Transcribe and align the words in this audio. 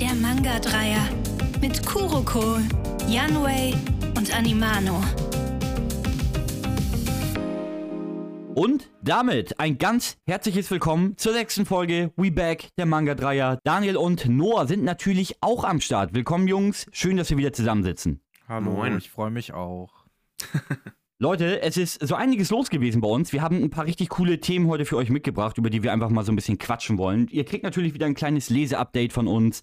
der 0.00 0.14
Manga-Dreier 0.14 1.08
mit 1.62 1.86
Kuroko, 1.86 2.58
Yanwei 3.08 3.72
und 4.14 4.36
Animano. 4.36 5.02
Und 8.54 8.90
damit 9.02 9.58
ein 9.58 9.78
ganz 9.78 10.18
herzliches 10.26 10.70
Willkommen 10.70 11.16
zur 11.16 11.32
sechsten 11.32 11.64
Folge 11.64 12.12
We 12.16 12.30
Back, 12.30 12.68
der 12.76 12.84
Manga-Dreier. 12.84 13.58
Daniel 13.64 13.96
und 13.96 14.28
Noah 14.28 14.66
sind 14.66 14.84
natürlich 14.84 15.36
auch 15.40 15.64
am 15.64 15.80
Start. 15.80 16.12
Willkommen, 16.12 16.46
Jungs. 16.46 16.86
Schön, 16.92 17.16
dass 17.16 17.30
wir 17.30 17.38
wieder 17.38 17.54
zusammensitzen. 17.54 18.20
Hallo, 18.48 18.72
Moin. 18.72 18.98
ich 18.98 19.10
freue 19.10 19.30
mich 19.30 19.54
auch. 19.54 20.04
Leute, 21.18 21.62
es 21.62 21.78
ist 21.78 22.06
so 22.06 22.14
einiges 22.14 22.50
los 22.50 22.68
gewesen 22.68 23.00
bei 23.00 23.08
uns. 23.08 23.32
Wir 23.32 23.40
haben 23.40 23.62
ein 23.62 23.70
paar 23.70 23.86
richtig 23.86 24.10
coole 24.10 24.38
Themen 24.38 24.68
heute 24.68 24.84
für 24.84 24.98
euch 24.98 25.08
mitgebracht, 25.08 25.56
über 25.56 25.70
die 25.70 25.82
wir 25.82 25.90
einfach 25.90 26.10
mal 26.10 26.26
so 26.26 26.30
ein 26.30 26.36
bisschen 26.36 26.58
quatschen 26.58 26.98
wollen. 26.98 27.26
Ihr 27.30 27.46
kriegt 27.46 27.64
natürlich 27.64 27.94
wieder 27.94 28.04
ein 28.04 28.14
kleines 28.14 28.50
Leseupdate 28.50 29.14
von 29.14 29.26
uns. 29.26 29.62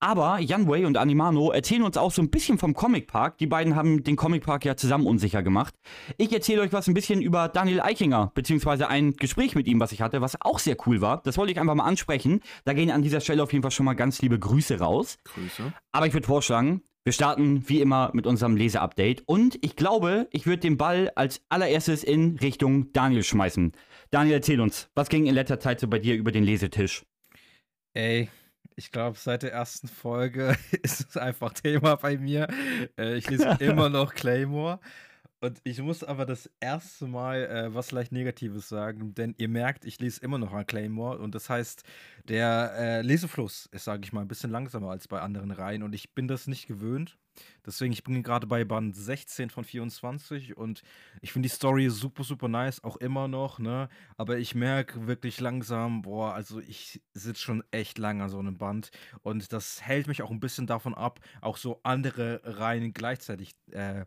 Aber 0.00 0.38
Jan 0.38 0.66
Wei 0.66 0.86
und 0.86 0.96
Animano 0.96 1.50
erzählen 1.50 1.82
uns 1.82 1.98
auch 1.98 2.10
so 2.10 2.22
ein 2.22 2.30
bisschen 2.30 2.56
vom 2.56 2.72
Comic 2.72 3.06
Park. 3.06 3.36
Die 3.36 3.46
beiden 3.46 3.76
haben 3.76 4.02
den 4.02 4.16
Comic 4.16 4.46
Park 4.46 4.64
ja 4.64 4.76
zusammen 4.76 5.06
unsicher 5.06 5.42
gemacht. 5.42 5.74
Ich 6.16 6.32
erzähle 6.32 6.62
euch 6.62 6.72
was 6.72 6.88
ein 6.88 6.94
bisschen 6.94 7.20
über 7.20 7.48
Daniel 7.48 7.82
Eichinger, 7.82 8.32
beziehungsweise 8.34 8.88
ein 8.88 9.12
Gespräch 9.12 9.54
mit 9.54 9.66
ihm, 9.66 9.80
was 9.80 9.92
ich 9.92 10.00
hatte, 10.00 10.22
was 10.22 10.40
auch 10.40 10.58
sehr 10.58 10.78
cool 10.86 11.02
war. 11.02 11.20
Das 11.22 11.36
wollte 11.36 11.52
ich 11.52 11.60
einfach 11.60 11.74
mal 11.74 11.84
ansprechen. 11.84 12.40
Da 12.64 12.72
gehen 12.72 12.90
an 12.90 13.02
dieser 13.02 13.20
Stelle 13.20 13.42
auf 13.42 13.52
jeden 13.52 13.62
Fall 13.62 13.72
schon 13.72 13.84
mal 13.84 13.92
ganz 13.92 14.22
liebe 14.22 14.38
Grüße 14.38 14.78
raus. 14.78 15.18
Grüße. 15.24 15.70
Aber 15.92 16.06
ich 16.06 16.14
würde 16.14 16.26
vorschlagen, 16.26 16.80
wir 17.04 17.12
starten 17.12 17.68
wie 17.68 17.82
immer 17.82 18.10
mit 18.14 18.26
unserem 18.26 18.56
Leseupdate 18.56 19.22
und 19.26 19.58
ich 19.62 19.76
glaube, 19.76 20.26
ich 20.30 20.46
würde 20.46 20.60
den 20.60 20.78
Ball 20.78 21.12
als 21.14 21.42
allererstes 21.50 22.02
in 22.02 22.38
Richtung 22.38 22.92
Daniel 22.94 23.22
schmeißen. 23.22 23.72
Daniel, 24.10 24.36
erzähl 24.36 24.60
uns, 24.60 24.88
was 24.94 25.10
ging 25.10 25.26
in 25.26 25.34
letzter 25.34 25.60
Zeit 25.60 25.80
so 25.80 25.86
bei 25.86 25.98
dir 25.98 26.14
über 26.14 26.32
den 26.32 26.44
Lesetisch? 26.44 27.04
Ey, 27.92 28.30
ich 28.74 28.90
glaube, 28.90 29.18
seit 29.18 29.42
der 29.42 29.52
ersten 29.52 29.86
Folge 29.86 30.56
ist 30.82 31.06
es 31.10 31.16
einfach 31.18 31.52
Thema 31.52 31.96
bei 31.96 32.16
mir. 32.16 32.48
Äh, 32.98 33.16
ich 33.16 33.28
lese 33.28 33.54
immer 33.60 33.90
noch 33.90 34.14
Claymore. 34.14 34.80
Und 35.44 35.60
ich 35.62 35.78
muss 35.82 36.02
aber 36.02 36.24
das 36.24 36.50
erste 36.58 37.06
Mal 37.06 37.44
äh, 37.44 37.74
was 37.74 37.92
leicht 37.92 38.12
Negatives 38.12 38.66
sagen, 38.66 39.14
denn 39.14 39.34
ihr 39.36 39.50
merkt, 39.50 39.84
ich 39.84 40.00
lese 40.00 40.22
immer 40.22 40.38
noch 40.38 40.54
an 40.54 40.64
Claymore 40.64 41.18
und 41.18 41.34
das 41.34 41.50
heißt, 41.50 41.82
der 42.26 42.72
äh, 42.78 43.02
Lesefluss 43.02 43.68
ist, 43.70 43.84
sage 43.84 44.04
ich 44.04 44.14
mal, 44.14 44.22
ein 44.22 44.28
bisschen 44.28 44.50
langsamer 44.50 44.88
als 44.88 45.06
bei 45.06 45.20
anderen 45.20 45.50
Reihen 45.50 45.82
und 45.82 45.94
ich 45.94 46.14
bin 46.14 46.28
das 46.28 46.46
nicht 46.46 46.66
gewöhnt. 46.66 47.18
Deswegen, 47.66 47.92
ich 47.92 48.04
bin 48.04 48.22
gerade 48.22 48.46
bei 48.46 48.64
Band 48.64 48.94
16 48.96 49.50
von 49.50 49.64
24 49.64 50.56
und 50.56 50.82
ich 51.20 51.32
finde 51.32 51.48
die 51.48 51.54
Story 51.54 51.90
super, 51.90 52.22
super 52.22 52.48
nice, 52.48 52.82
auch 52.84 52.96
immer 52.96 53.28
noch, 53.28 53.58
ne? 53.58 53.88
Aber 54.16 54.38
ich 54.38 54.54
merke 54.54 55.06
wirklich 55.06 55.40
langsam, 55.40 56.02
boah, 56.02 56.32
also 56.32 56.60
ich 56.60 57.02
sitze 57.12 57.42
schon 57.42 57.64
echt 57.70 57.98
lang 57.98 58.22
an 58.22 58.28
so 58.28 58.38
einem 58.38 58.56
Band 58.56 58.90
und 59.22 59.52
das 59.52 59.82
hält 59.82 60.06
mich 60.06 60.22
auch 60.22 60.30
ein 60.30 60.40
bisschen 60.40 60.66
davon 60.66 60.94
ab, 60.94 61.20
auch 61.40 61.56
so 61.56 61.80
andere 61.82 62.40
Reihen 62.44 62.92
gleichzeitig 62.92 63.56
äh, 63.72 64.04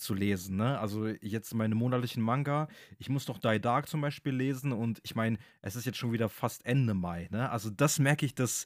zu 0.00 0.14
lesen, 0.14 0.56
ne? 0.56 0.78
Also 0.78 1.06
jetzt 1.06 1.54
meine 1.54 1.74
monatlichen 1.74 2.22
Manga, 2.22 2.68
ich 2.98 3.08
muss 3.08 3.28
noch 3.28 3.38
Die 3.38 3.60
Dark 3.60 3.88
zum 3.88 4.00
Beispiel 4.00 4.34
lesen 4.34 4.72
und 4.72 5.00
ich 5.02 5.14
meine, 5.14 5.38
es 5.62 5.76
ist 5.76 5.86
jetzt 5.86 5.98
schon 5.98 6.12
wieder 6.12 6.28
fast 6.28 6.64
Ende 6.66 6.94
Mai, 6.94 7.28
ne? 7.30 7.50
Also 7.50 7.70
das 7.70 7.98
merke 7.98 8.26
ich, 8.26 8.34
das 8.34 8.64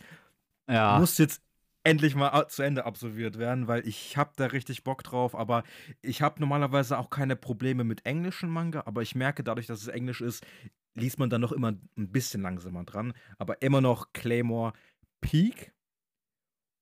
ja. 0.68 0.98
muss 0.98 1.18
jetzt 1.18 1.42
endlich 1.84 2.14
mal 2.14 2.48
zu 2.48 2.62
Ende 2.62 2.86
absolviert 2.86 3.38
werden, 3.38 3.68
weil 3.68 3.86
ich 3.86 4.16
habe 4.16 4.32
da 4.36 4.46
richtig 4.46 4.84
Bock 4.84 5.02
drauf, 5.02 5.34
aber 5.34 5.64
ich 6.00 6.22
habe 6.22 6.40
normalerweise 6.40 6.98
auch 6.98 7.10
keine 7.10 7.36
Probleme 7.36 7.84
mit 7.84 8.06
englischen 8.06 8.48
Manga, 8.48 8.84
aber 8.86 9.02
ich 9.02 9.14
merke 9.14 9.44
dadurch, 9.44 9.66
dass 9.66 9.82
es 9.82 9.88
Englisch 9.88 10.22
ist, 10.22 10.44
liest 10.94 11.18
man 11.18 11.28
dann 11.28 11.42
noch 11.42 11.52
immer 11.52 11.72
ein 11.72 12.10
bisschen 12.10 12.40
langsamer 12.40 12.84
dran, 12.84 13.12
aber 13.38 13.60
immer 13.62 13.80
noch 13.80 14.12
Claymore 14.12 14.72
Peak. 15.20 15.72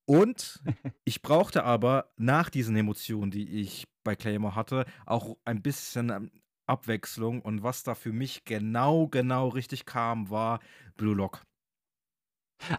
Und 0.05 0.61
ich 1.05 1.23
brauchte 1.23 1.65
aber 1.65 2.13
nach 2.17 2.51
diesen 2.51 2.77
Emotionen, 2.77 3.31
die 3.31 3.61
ich 3.61 3.87
bei 4.05 4.17
Claymore 4.17 4.57
hatte, 4.57 4.85
auch 5.07 5.37
ein 5.45 5.63
bisschen 5.63 6.11
ähm, 6.11 6.31
Abwechslung 6.67 7.43
und 7.43 7.63
was 7.63 7.83
da 7.83 7.95
für 7.95 8.13
mich 8.13 8.45
genau, 8.45 9.09
genau 9.09 9.49
richtig 9.49 9.85
kam, 9.85 10.31
war 10.31 10.61
Blue 10.97 11.15
Lock. 11.15 11.43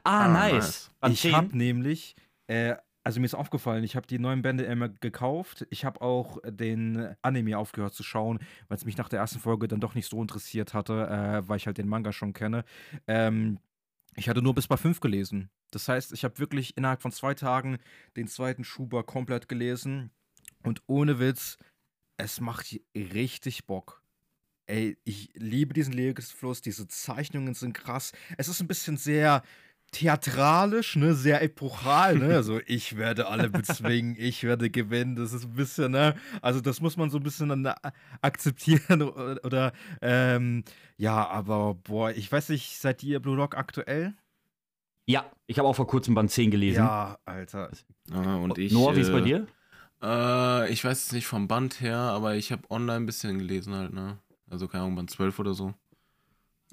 Ah, 0.04 0.26
ah 0.26 0.28
nice. 0.28 0.92
Ich 1.10 1.34
habe 1.34 1.56
nämlich, 1.58 2.16
äh, 2.48 2.76
also 3.04 3.20
mir 3.20 3.26
ist 3.26 3.36
aufgefallen, 3.36 3.84
ich 3.84 3.98
habe 3.98 4.08
die 4.08 4.20
neuen 4.20 4.42
Bände 4.42 4.64
immer 4.64 4.88
gekauft. 4.88 5.68
Ich 5.70 5.84
habe 5.84 6.02
auch 6.02 6.38
den 6.46 7.16
Anime 7.22 7.58
aufgehört 7.58 7.94
zu 7.94 8.04
schauen, 8.04 8.40
weil 8.70 8.78
es 8.78 8.86
mich 8.86 8.98
nach 8.98 9.10
der 9.10 9.20
ersten 9.20 9.40
Folge 9.40 9.68
dann 9.68 9.82
doch 9.82 9.96
nicht 9.96 10.10
so 10.10 10.22
interessiert 10.22 10.74
hatte, 10.74 11.08
äh, 11.08 11.48
weil 11.48 11.58
ich 11.58 11.68
halt 11.68 11.78
den 11.78 11.90
Manga 11.90 12.14
schon 12.14 12.34
kenne. 12.34 12.64
Ähm, 13.08 13.60
ich 14.16 14.30
hatte 14.30 14.42
nur 14.42 14.56
bis 14.56 14.68
bei 14.68 14.78
5 14.78 15.00
gelesen. 15.00 15.50
Das 15.72 15.88
heißt, 15.88 16.14
ich 16.14 16.24
habe 16.24 16.40
wirklich 16.40 16.78
innerhalb 16.78 17.02
von 17.02 17.12
zwei 17.12 17.34
Tagen 17.34 17.80
den 18.16 18.28
zweiten 18.28 18.64
Schuber 18.64 19.04
komplett 19.04 19.48
gelesen. 19.48 20.12
Und 20.62 20.82
ohne 20.88 21.20
Witz, 21.20 21.58
es 22.18 22.40
macht 22.40 22.80
richtig 22.96 23.66
Bock. 23.66 24.04
Ey, 24.66 24.98
ich 25.04 25.32
liebe 25.34 25.74
diesen 25.74 25.94
Lebensfluss, 25.94 26.62
diese 26.62 26.88
Zeichnungen 26.88 27.54
sind 27.54 27.74
krass. 27.74 28.14
Es 28.38 28.48
ist 28.48 28.62
ein 28.62 28.68
bisschen 28.68 28.98
sehr 28.98 29.44
theatralisch, 29.94 30.98
ne, 30.98 31.14
sehr 31.14 31.42
epochal, 31.42 32.18
ne? 32.18 32.36
Also 32.36 32.60
ich 32.66 32.98
werde 32.98 33.28
alle 33.28 33.50
bezwingen, 33.50 34.16
ich 34.20 34.44
werde 34.44 34.70
gewinnen. 34.70 35.16
Das 35.16 35.32
ist 35.32 35.46
ein 35.46 35.54
bisschen, 35.54 35.94
ne? 35.94 36.16
Also 36.42 36.60
das 36.60 36.82
muss 36.82 36.98
man 36.98 37.10
so 37.10 37.18
ein 37.18 37.24
bisschen 37.24 37.50
dann 37.50 37.74
akzeptieren 38.22 39.02
oder, 39.04 39.40
oder 39.46 39.74
ähm, 40.02 40.64
ja, 40.98 41.28
aber 41.28 41.76
boah, 41.76 42.12
ich 42.12 42.30
weiß 42.30 42.50
nicht, 42.50 42.80
seid 42.80 43.04
ihr 43.04 43.22
Blue 43.22 43.38
Lock 43.38 43.56
aktuell? 43.56 44.14
Ja, 45.06 45.26
ich 45.48 45.60
habe 45.60 45.68
auch 45.68 45.76
vor 45.76 45.88
kurzem 45.88 46.16
Band 46.16 46.32
10 46.32 46.52
gelesen. 46.52 46.84
Ja, 46.84 47.18
Alter. 47.26 47.70
Ah, 48.12 48.36
und 48.38 48.58
ich. 48.58 48.72
Noah, 48.72 48.96
wie 48.96 49.02
ist 49.02 49.12
bei 49.12 49.20
äh, 49.20 49.24
dir? 49.24 49.48
Äh, 50.02 50.72
ich 50.72 50.84
weiß 50.84 51.06
es 51.06 51.12
nicht 51.12 51.28
vom 51.28 51.48
Band 51.48 51.82
her, 51.82 51.98
aber 51.98 52.36
ich 52.36 52.52
habe 52.52 52.64
online 52.70 52.98
ein 52.98 53.06
bisschen 53.06 53.38
gelesen 53.38 53.74
halt, 53.74 53.94
ne? 53.94 54.20
Also 54.50 54.68
keine 54.68 54.84
Ahnung, 54.84 54.96
Band 54.96 55.10
12 55.10 55.40
oder 55.40 55.54
so. 55.54 55.74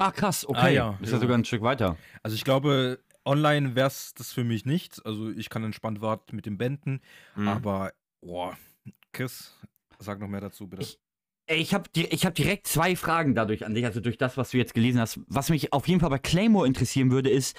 Ah, 0.00 0.10
krass, 0.10 0.48
okay. 0.48 0.58
Ah, 0.60 0.68
ja. 0.68 0.98
Ist 1.02 1.12
ja 1.12 1.18
sogar 1.18 1.36
ein 1.36 1.44
Stück 1.44 1.62
weiter. 1.62 1.96
Also 2.22 2.34
ich 2.34 2.44
glaube, 2.44 3.00
Online 3.24 3.74
wäre 3.74 3.88
es 3.88 4.14
das 4.14 4.32
für 4.32 4.44
mich 4.44 4.64
nicht. 4.64 5.04
Also 5.04 5.30
ich 5.30 5.50
kann 5.50 5.64
entspannt 5.64 6.00
warten 6.00 6.36
mit 6.36 6.46
den 6.46 6.58
Bänden. 6.58 7.00
Mhm. 7.34 7.48
Aber, 7.48 7.92
boah, 8.20 8.56
Chris, 9.12 9.54
sag 9.98 10.20
noch 10.20 10.28
mehr 10.28 10.40
dazu, 10.40 10.68
bitte. 10.68 10.82
Ich, 10.82 10.98
ich 11.46 11.74
habe 11.74 11.84
ich 11.94 12.24
hab 12.24 12.34
direkt 12.34 12.66
zwei 12.66 12.94
Fragen 12.94 13.34
dadurch 13.34 13.66
an 13.66 13.74
dich, 13.74 13.84
also 13.84 14.00
durch 14.00 14.16
das, 14.16 14.36
was 14.36 14.50
du 14.50 14.58
jetzt 14.58 14.72
gelesen 14.72 15.00
hast. 15.00 15.20
Was 15.26 15.50
mich 15.50 15.72
auf 15.72 15.88
jeden 15.88 16.00
Fall 16.00 16.10
bei 16.10 16.18
Claymore 16.18 16.66
interessieren 16.66 17.10
würde, 17.10 17.28
ist, 17.28 17.56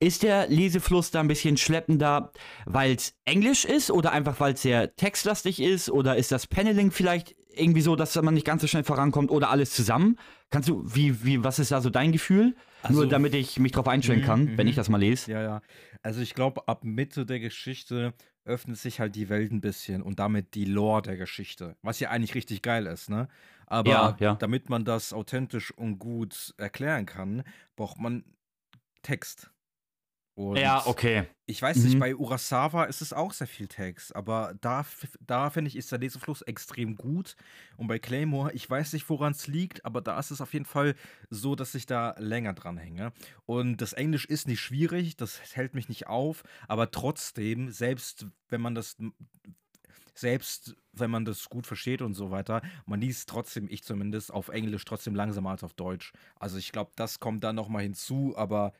ist 0.00 0.22
der 0.22 0.48
Lesefluss 0.48 1.10
da 1.10 1.20
ein 1.20 1.28
bisschen 1.28 1.56
schleppender, 1.56 2.32
weil 2.64 2.94
es 2.94 3.14
Englisch 3.26 3.64
ist 3.64 3.90
oder 3.90 4.12
einfach 4.12 4.40
weil 4.40 4.54
es 4.54 4.62
sehr 4.62 4.96
textlastig 4.96 5.60
ist 5.60 5.90
oder 5.90 6.16
ist 6.16 6.32
das 6.32 6.46
Paneling 6.46 6.90
vielleicht 6.90 7.36
irgendwie 7.54 7.82
so, 7.82 7.96
dass 7.96 8.14
man 8.16 8.34
nicht 8.34 8.46
ganz 8.46 8.62
so 8.62 8.68
schnell 8.68 8.84
vorankommt 8.84 9.30
oder 9.30 9.50
alles 9.50 9.72
zusammen? 9.72 10.18
Kannst 10.50 10.68
du, 10.68 10.82
wie, 10.86 11.24
wie, 11.24 11.44
was 11.44 11.58
ist 11.58 11.72
da 11.72 11.80
so 11.80 11.90
dein 11.90 12.12
Gefühl? 12.12 12.54
Also, 12.86 13.00
Nur 13.00 13.08
damit 13.08 13.34
ich 13.34 13.58
mich 13.58 13.72
drauf 13.72 13.88
einstellen 13.88 14.22
kann, 14.22 14.44
mm, 14.44 14.58
wenn 14.58 14.68
ich 14.68 14.76
das 14.76 14.88
mal 14.88 14.98
lese. 14.98 15.32
Ja, 15.32 15.42
ja. 15.42 15.62
Also 16.02 16.20
ich 16.20 16.34
glaube, 16.34 16.68
ab 16.68 16.84
Mitte 16.84 17.26
der 17.26 17.40
Geschichte 17.40 18.14
öffnet 18.44 18.78
sich 18.78 19.00
halt 19.00 19.16
die 19.16 19.28
Welt 19.28 19.50
ein 19.50 19.60
bisschen 19.60 20.02
und 20.02 20.18
damit 20.20 20.54
die 20.54 20.64
Lore 20.64 21.02
der 21.02 21.16
Geschichte. 21.16 21.76
Was 21.82 21.98
ja 22.00 22.10
eigentlich 22.10 22.34
richtig 22.34 22.62
geil 22.62 22.86
ist, 22.86 23.10
ne? 23.10 23.28
Aber 23.66 23.90
ja, 23.90 24.16
ja. 24.20 24.34
damit 24.36 24.70
man 24.70 24.84
das 24.84 25.12
authentisch 25.12 25.72
und 25.72 25.98
gut 25.98 26.54
erklären 26.56 27.06
kann, 27.06 27.42
braucht 27.74 27.98
man 27.98 28.24
Text. 29.02 29.50
Und 30.36 30.58
ja, 30.58 30.86
okay. 30.86 31.24
Ich 31.46 31.62
weiß 31.62 31.78
nicht, 31.78 31.94
mhm. 31.94 32.00
bei 32.00 32.14
Urasawa 32.14 32.84
ist 32.84 33.00
es 33.00 33.14
auch 33.14 33.32
sehr 33.32 33.46
viel 33.46 33.68
Text, 33.68 34.14
aber 34.14 34.54
da, 34.60 34.84
da 35.20 35.48
finde 35.48 35.68
ich, 35.68 35.76
ist 35.76 35.90
der 35.90 35.98
Lesefluss 35.98 36.42
extrem 36.42 36.94
gut. 36.94 37.36
Und 37.78 37.86
bei 37.86 37.98
Claymore, 37.98 38.52
ich 38.52 38.68
weiß 38.68 38.92
nicht, 38.92 39.08
woran 39.08 39.32
es 39.32 39.46
liegt, 39.46 39.86
aber 39.86 40.02
da 40.02 40.18
ist 40.18 40.30
es 40.30 40.42
auf 40.42 40.52
jeden 40.52 40.66
Fall 40.66 40.94
so, 41.30 41.54
dass 41.56 41.74
ich 41.74 41.86
da 41.86 42.14
länger 42.18 42.52
dran 42.52 42.76
hänge. 42.76 43.14
Und 43.46 43.78
das 43.78 43.94
Englisch 43.94 44.26
ist 44.26 44.46
nicht 44.46 44.60
schwierig, 44.60 45.16
das 45.16 45.40
hält 45.54 45.74
mich 45.74 45.88
nicht 45.88 46.06
auf, 46.06 46.42
aber 46.68 46.90
trotzdem, 46.90 47.70
selbst 47.70 48.26
wenn 48.50 48.60
man 48.60 48.74
das 48.74 48.96
selbst 50.14 50.74
wenn 50.92 51.10
man 51.10 51.26
das 51.26 51.50
gut 51.50 51.66
versteht 51.66 52.00
und 52.00 52.14
so 52.14 52.30
weiter, 52.30 52.62
man 52.86 53.02
liest 53.02 53.28
trotzdem, 53.28 53.68
ich 53.68 53.84
zumindest, 53.84 54.32
auf 54.32 54.48
Englisch 54.48 54.86
trotzdem 54.86 55.14
langsamer 55.14 55.50
als 55.50 55.62
auf 55.62 55.74
Deutsch. 55.74 56.14
Also 56.36 56.56
ich 56.56 56.72
glaube, 56.72 56.92
das 56.96 57.20
kommt 57.20 57.44
da 57.44 57.52
nochmal 57.52 57.82
hinzu, 57.82 58.32
aber 58.34 58.72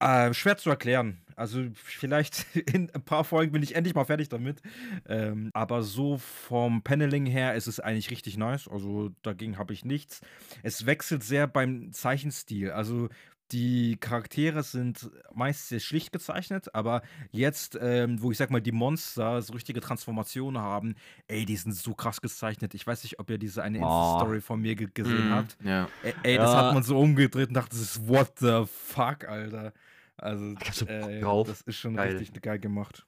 äh, 0.00 0.32
schwer 0.34 0.56
zu 0.56 0.70
erklären. 0.70 1.18
Also 1.36 1.64
vielleicht 1.74 2.46
in 2.72 2.90
ein 2.90 3.02
paar 3.02 3.24
Folgen 3.24 3.52
bin 3.52 3.62
ich 3.62 3.76
endlich 3.76 3.94
mal 3.94 4.04
fertig 4.04 4.28
damit. 4.28 4.62
Ähm, 5.06 5.50
aber 5.52 5.82
so 5.82 6.18
vom 6.18 6.82
Paneling 6.82 7.26
her 7.26 7.54
ist 7.54 7.66
es 7.66 7.78
eigentlich 7.78 8.10
richtig 8.10 8.36
nice. 8.36 8.68
Also 8.68 9.10
dagegen 9.22 9.58
habe 9.58 9.72
ich 9.72 9.84
nichts. 9.84 10.22
Es 10.62 10.86
wechselt 10.86 11.22
sehr 11.22 11.46
beim 11.46 11.92
Zeichenstil. 11.92 12.70
Also 12.70 13.08
die 13.52 13.96
Charaktere 13.96 14.62
sind 14.62 15.10
meist 15.34 15.68
sehr 15.68 15.80
schlicht 15.80 16.12
gezeichnet, 16.12 16.74
aber 16.74 17.02
jetzt, 17.30 17.78
ähm, 17.80 18.20
wo 18.20 18.30
ich 18.30 18.38
sag 18.38 18.50
mal, 18.50 18.60
die 18.60 18.72
Monster 18.72 19.40
so 19.42 19.52
richtige 19.52 19.80
Transformationen 19.80 20.60
haben, 20.60 20.94
ey, 21.28 21.44
die 21.44 21.56
sind 21.56 21.72
so 21.72 21.94
krass 21.94 22.20
gezeichnet. 22.20 22.74
Ich 22.74 22.86
weiß 22.86 23.04
nicht, 23.04 23.18
ob 23.18 23.30
ihr 23.30 23.38
diese 23.38 23.62
eine 23.62 23.78
oh. 23.78 23.82
Insta-Story 23.82 24.40
von 24.40 24.60
mir 24.60 24.74
gesehen 24.74 25.30
mm, 25.30 25.32
habt. 25.32 25.56
Ja. 25.62 25.88
Ey, 26.02 26.14
ey 26.22 26.34
ja. 26.36 26.42
das 26.42 26.54
hat 26.54 26.74
man 26.74 26.82
so 26.82 26.98
umgedreht 26.98 27.48
und 27.48 27.54
dachte, 27.54 27.70
das 27.70 27.80
ist 27.80 28.08
what 28.08 28.32
the 28.38 28.64
fuck, 28.66 29.28
Alter. 29.28 29.72
Also, 30.16 30.54
äh, 30.86 31.20
das 31.20 31.60
ist 31.62 31.76
schon 31.76 31.96
Geil. 31.96 32.16
richtig 32.16 32.42
geil 32.42 32.58
gemacht. 32.58 33.06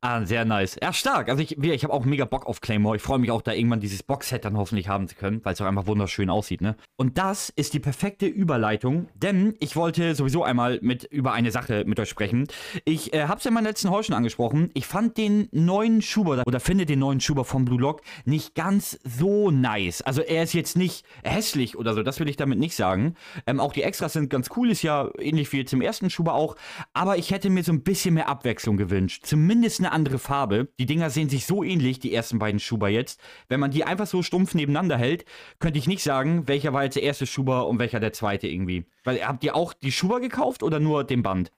Ah, 0.00 0.24
sehr 0.24 0.44
nice. 0.44 0.76
Ja, 0.82 0.92
stark. 0.92 1.28
Also 1.28 1.42
ich, 1.42 1.58
ich 1.58 1.84
habe 1.84 1.92
auch 1.92 2.04
mega 2.04 2.24
Bock 2.24 2.46
auf 2.46 2.60
Claymore. 2.60 2.96
Ich 2.96 3.02
freue 3.02 3.18
mich 3.18 3.30
auch, 3.30 3.42
da 3.42 3.52
irgendwann 3.52 3.80
dieses 3.80 4.02
Boxset 4.02 4.44
dann 4.44 4.56
hoffentlich 4.56 4.88
haben 4.88 5.08
zu 5.08 5.14
können, 5.14 5.40
weil 5.44 5.54
es 5.54 5.60
auch 5.60 5.66
einfach 5.66 5.86
wunderschön 5.86 6.30
aussieht, 6.30 6.60
ne? 6.60 6.76
Und 6.96 7.18
das 7.18 7.50
ist 7.50 7.74
die 7.74 7.80
perfekte 7.80 8.26
Überleitung, 8.26 9.08
denn 9.14 9.54
ich 9.60 9.76
wollte 9.76 10.14
sowieso 10.14 10.42
einmal 10.42 10.78
mit 10.82 11.04
über 11.04 11.32
eine 11.32 11.50
Sache 11.50 11.84
mit 11.86 12.00
euch 12.00 12.08
sprechen. 12.08 12.48
Ich 12.84 13.14
äh, 13.14 13.24
habe 13.24 13.38
es 13.38 13.44
ja 13.44 13.48
in 13.48 13.54
meinem 13.54 13.66
letzten 13.66 13.90
Haul 13.90 14.02
schon 14.02 14.14
angesprochen. 14.14 14.70
Ich 14.74 14.86
fand 14.86 15.16
den 15.16 15.48
neuen 15.52 16.02
Schuber 16.02 16.42
oder 16.44 16.60
finde 16.60 16.86
den 16.86 16.98
neuen 16.98 17.20
Schuber 17.20 17.44
vom 17.44 17.64
Blue 17.64 17.80
Lock 17.80 18.02
nicht 18.24 18.54
ganz 18.54 18.98
so 19.04 19.50
nice. 19.50 20.02
Also 20.02 20.22
er 20.22 20.42
ist 20.42 20.54
jetzt 20.54 20.76
nicht 20.76 21.04
hässlich 21.22 21.78
oder 21.78 21.94
so, 21.94 22.02
das 22.02 22.20
will 22.20 22.28
ich 22.28 22.36
damit 22.36 22.58
nicht 22.58 22.74
sagen. 22.74 23.14
Ähm, 23.46 23.60
auch 23.60 23.72
die 23.72 23.82
Extras 23.82 24.12
sind 24.14 24.28
ganz 24.28 24.50
cool, 24.56 24.70
ist 24.70 24.82
ja 24.82 25.08
ähnlich 25.18 25.52
wie 25.52 25.64
zum 25.64 25.80
ersten 25.80 26.10
Schuber 26.10 26.34
auch. 26.34 26.56
Aber 26.92 27.16
ich 27.16 27.30
hätte 27.30 27.50
mir 27.50 27.62
so 27.62 27.72
ein 27.72 27.82
bisschen 27.82 28.14
mehr 28.14 28.28
Abwechslung 28.28 28.76
gewünscht. 28.76 29.24
Zumindest 29.24 29.67
eine 29.78 29.92
andere 29.92 30.18
Farbe. 30.18 30.68
Die 30.78 30.86
Dinger 30.86 31.10
sehen 31.10 31.28
sich 31.28 31.44
so 31.44 31.62
ähnlich, 31.62 31.98
die 31.98 32.14
ersten 32.14 32.38
beiden 32.38 32.60
Schuber 32.60 32.88
jetzt. 32.88 33.20
Wenn 33.48 33.60
man 33.60 33.70
die 33.70 33.84
einfach 33.84 34.06
so 34.06 34.22
stumpf 34.22 34.54
nebeneinander 34.54 34.96
hält, 34.96 35.24
könnte 35.58 35.78
ich 35.78 35.86
nicht 35.86 36.02
sagen, 36.02 36.48
welcher 36.48 36.72
war 36.72 36.84
jetzt 36.84 36.94
der 36.94 37.02
erste 37.02 37.26
Schuber 37.26 37.66
und 37.68 37.78
welcher 37.78 38.00
der 38.00 38.12
zweite 38.12 38.48
irgendwie. 38.48 38.86
Weil 39.04 39.22
habt 39.26 39.44
ihr 39.44 39.54
auch 39.54 39.72
die 39.74 39.92
Schuber 39.92 40.20
gekauft 40.20 40.62
oder 40.62 40.80
nur 40.80 41.04
den 41.04 41.22
Band? 41.22 41.52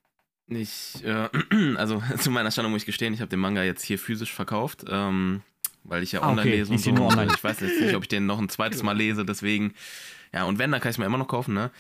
Ich, 0.49 1.05
äh, 1.05 1.29
also 1.77 2.03
zu 2.19 2.31
meiner 2.31 2.51
Stellung 2.51 2.73
muss 2.73 2.83
ich 2.83 2.87
gestehen, 2.87 3.15
ich 3.15 3.21
habe 3.21 3.29
den 3.31 3.41
Manga 3.41 3.63
jetzt 3.63 3.85
hier 3.85 3.99
physisch 3.99 4.33
verkauft, 4.33 4.85
ähm, 4.89 5.43
weil 5.85 6.03
ich 6.03 6.13
ja 6.13 6.23
Ah, 6.23 6.31
online 6.31 6.43
okay, 6.43 6.57
lese 6.59 6.73
und 6.73 6.85
liest 6.85 6.97
so. 6.97 7.05
online. 7.05 7.33
Ich 7.35 7.43
weiß 7.45 7.61
jetzt 7.61 7.81
nicht, 7.81 7.95
ob 7.95 8.03
ich 8.03 8.09
den 8.09 8.27
noch 8.27 8.39
ein 8.39 8.49
zweites 8.49 8.83
Mal 8.83 8.97
lese, 8.97 9.25
deswegen. 9.25 9.75
Ja, 10.33 10.45
und 10.45 10.59
wenn, 10.59 10.71
dann 10.71 10.81
kann 10.81 10.91
ich 10.91 10.95
es 10.95 10.99
mir 10.99 11.07
immer 11.07 11.19
noch 11.19 11.27
kaufen, 11.29 11.55
ne? 11.55 11.71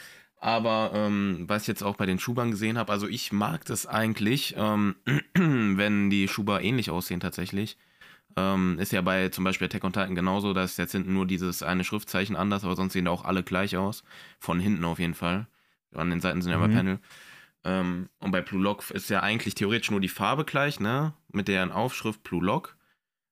Aber 0.40 0.92
ähm, 0.94 1.44
was 1.48 1.62
ich 1.62 1.68
jetzt 1.68 1.82
auch 1.82 1.96
bei 1.96 2.06
den 2.06 2.18
Schubern 2.18 2.50
gesehen 2.50 2.78
habe, 2.78 2.92
also 2.92 3.06
ich 3.06 3.30
mag 3.30 3.64
das 3.66 3.86
eigentlich, 3.86 4.54
ähm, 4.56 4.96
wenn 5.34 6.10
die 6.10 6.28
Schuber 6.28 6.62
ähnlich 6.62 6.90
aussehen 6.90 7.20
tatsächlich. 7.20 7.76
Ähm, 8.36 8.78
ist 8.78 8.92
ja 8.92 9.02
bei 9.02 9.28
zum 9.30 9.44
Beispiel 9.44 9.66
Attack 9.66 9.84
on 9.84 9.92
Titan 9.92 10.14
genauso, 10.14 10.54
dass 10.54 10.76
jetzt 10.76 10.92
hinten 10.92 11.12
nur 11.14 11.26
dieses 11.26 11.62
eine 11.62 11.84
Schriftzeichen 11.84 12.36
anders, 12.36 12.64
aber 12.64 12.76
sonst 12.76 12.94
sehen 12.94 13.06
da 13.06 13.10
auch 13.10 13.24
alle 13.24 13.42
gleich 13.42 13.76
aus. 13.76 14.04
Von 14.38 14.60
hinten 14.60 14.84
auf 14.84 14.98
jeden 14.98 15.14
Fall. 15.14 15.46
An 15.94 16.10
den 16.10 16.20
Seiten 16.20 16.40
sind 16.40 16.52
ja 16.52 16.58
Mhm. 16.58 16.64
immer 16.64 16.74
Panel. 16.74 16.98
Ähm, 17.64 18.08
und 18.20 18.30
bei 18.30 18.40
Blue 18.40 18.62
Lock 18.62 18.90
ist 18.90 19.10
ja 19.10 19.20
eigentlich 19.22 19.54
theoretisch 19.56 19.90
nur 19.90 20.00
die 20.00 20.08
Farbe 20.08 20.44
gleich, 20.44 20.80
ne? 20.80 21.12
Mit 21.32 21.48
deren 21.48 21.72
Aufschrift 21.72 22.22
Blue 22.22 22.44
Lock. 22.44 22.76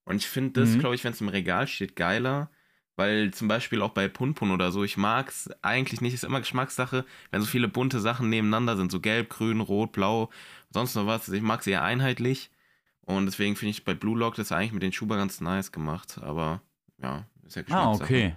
Und 0.05 0.17
ich 0.17 0.29
finde 0.29 0.61
das, 0.61 0.75
Mhm. 0.75 0.79
glaube 0.79 0.95
ich, 0.97 1.05
wenn 1.05 1.13
es 1.13 1.21
im 1.21 1.29
Regal 1.29 1.67
steht, 1.69 1.97
geiler. 1.97 2.51
Weil 2.99 3.31
zum 3.33 3.47
Beispiel 3.47 3.81
auch 3.81 3.91
bei 3.93 4.09
Punpun 4.09 4.51
oder 4.51 4.73
so, 4.73 4.83
ich 4.83 4.97
mag 4.97 5.29
es 5.29 5.49
eigentlich 5.63 6.01
nicht, 6.01 6.15
ist 6.15 6.25
immer 6.25 6.41
Geschmackssache, 6.41 7.05
wenn 7.31 7.41
so 7.41 7.47
viele 7.47 7.69
bunte 7.69 8.01
Sachen 8.01 8.29
nebeneinander 8.29 8.77
sind, 8.77 8.91
so 8.91 8.99
gelb, 8.99 9.31
grün, 9.31 9.61
rot, 9.61 9.93
blau, 9.93 10.31
sonst 10.71 10.97
noch 10.97 11.07
was. 11.07 11.29
Ich 11.29 11.41
mag 11.41 11.63
sie 11.63 11.71
eher 11.71 11.85
einheitlich. 11.85 12.51
Und 13.03 13.27
deswegen 13.27 13.55
finde 13.55 13.71
ich 13.71 13.85
bei 13.85 13.95
Blue 13.95 14.19
Lock 14.19 14.35
das 14.35 14.51
eigentlich 14.51 14.73
mit 14.73 14.83
den 14.83 14.93
Schuber 14.93 15.17
ganz 15.17 15.41
nice 15.41 15.71
gemacht. 15.71 16.19
Aber 16.23 16.61
ja, 17.01 17.25
ist 17.47 17.55
ja 17.55 17.63
Ah, 17.63 17.93
Geschmackssache. 17.93 18.05
okay. 18.05 18.37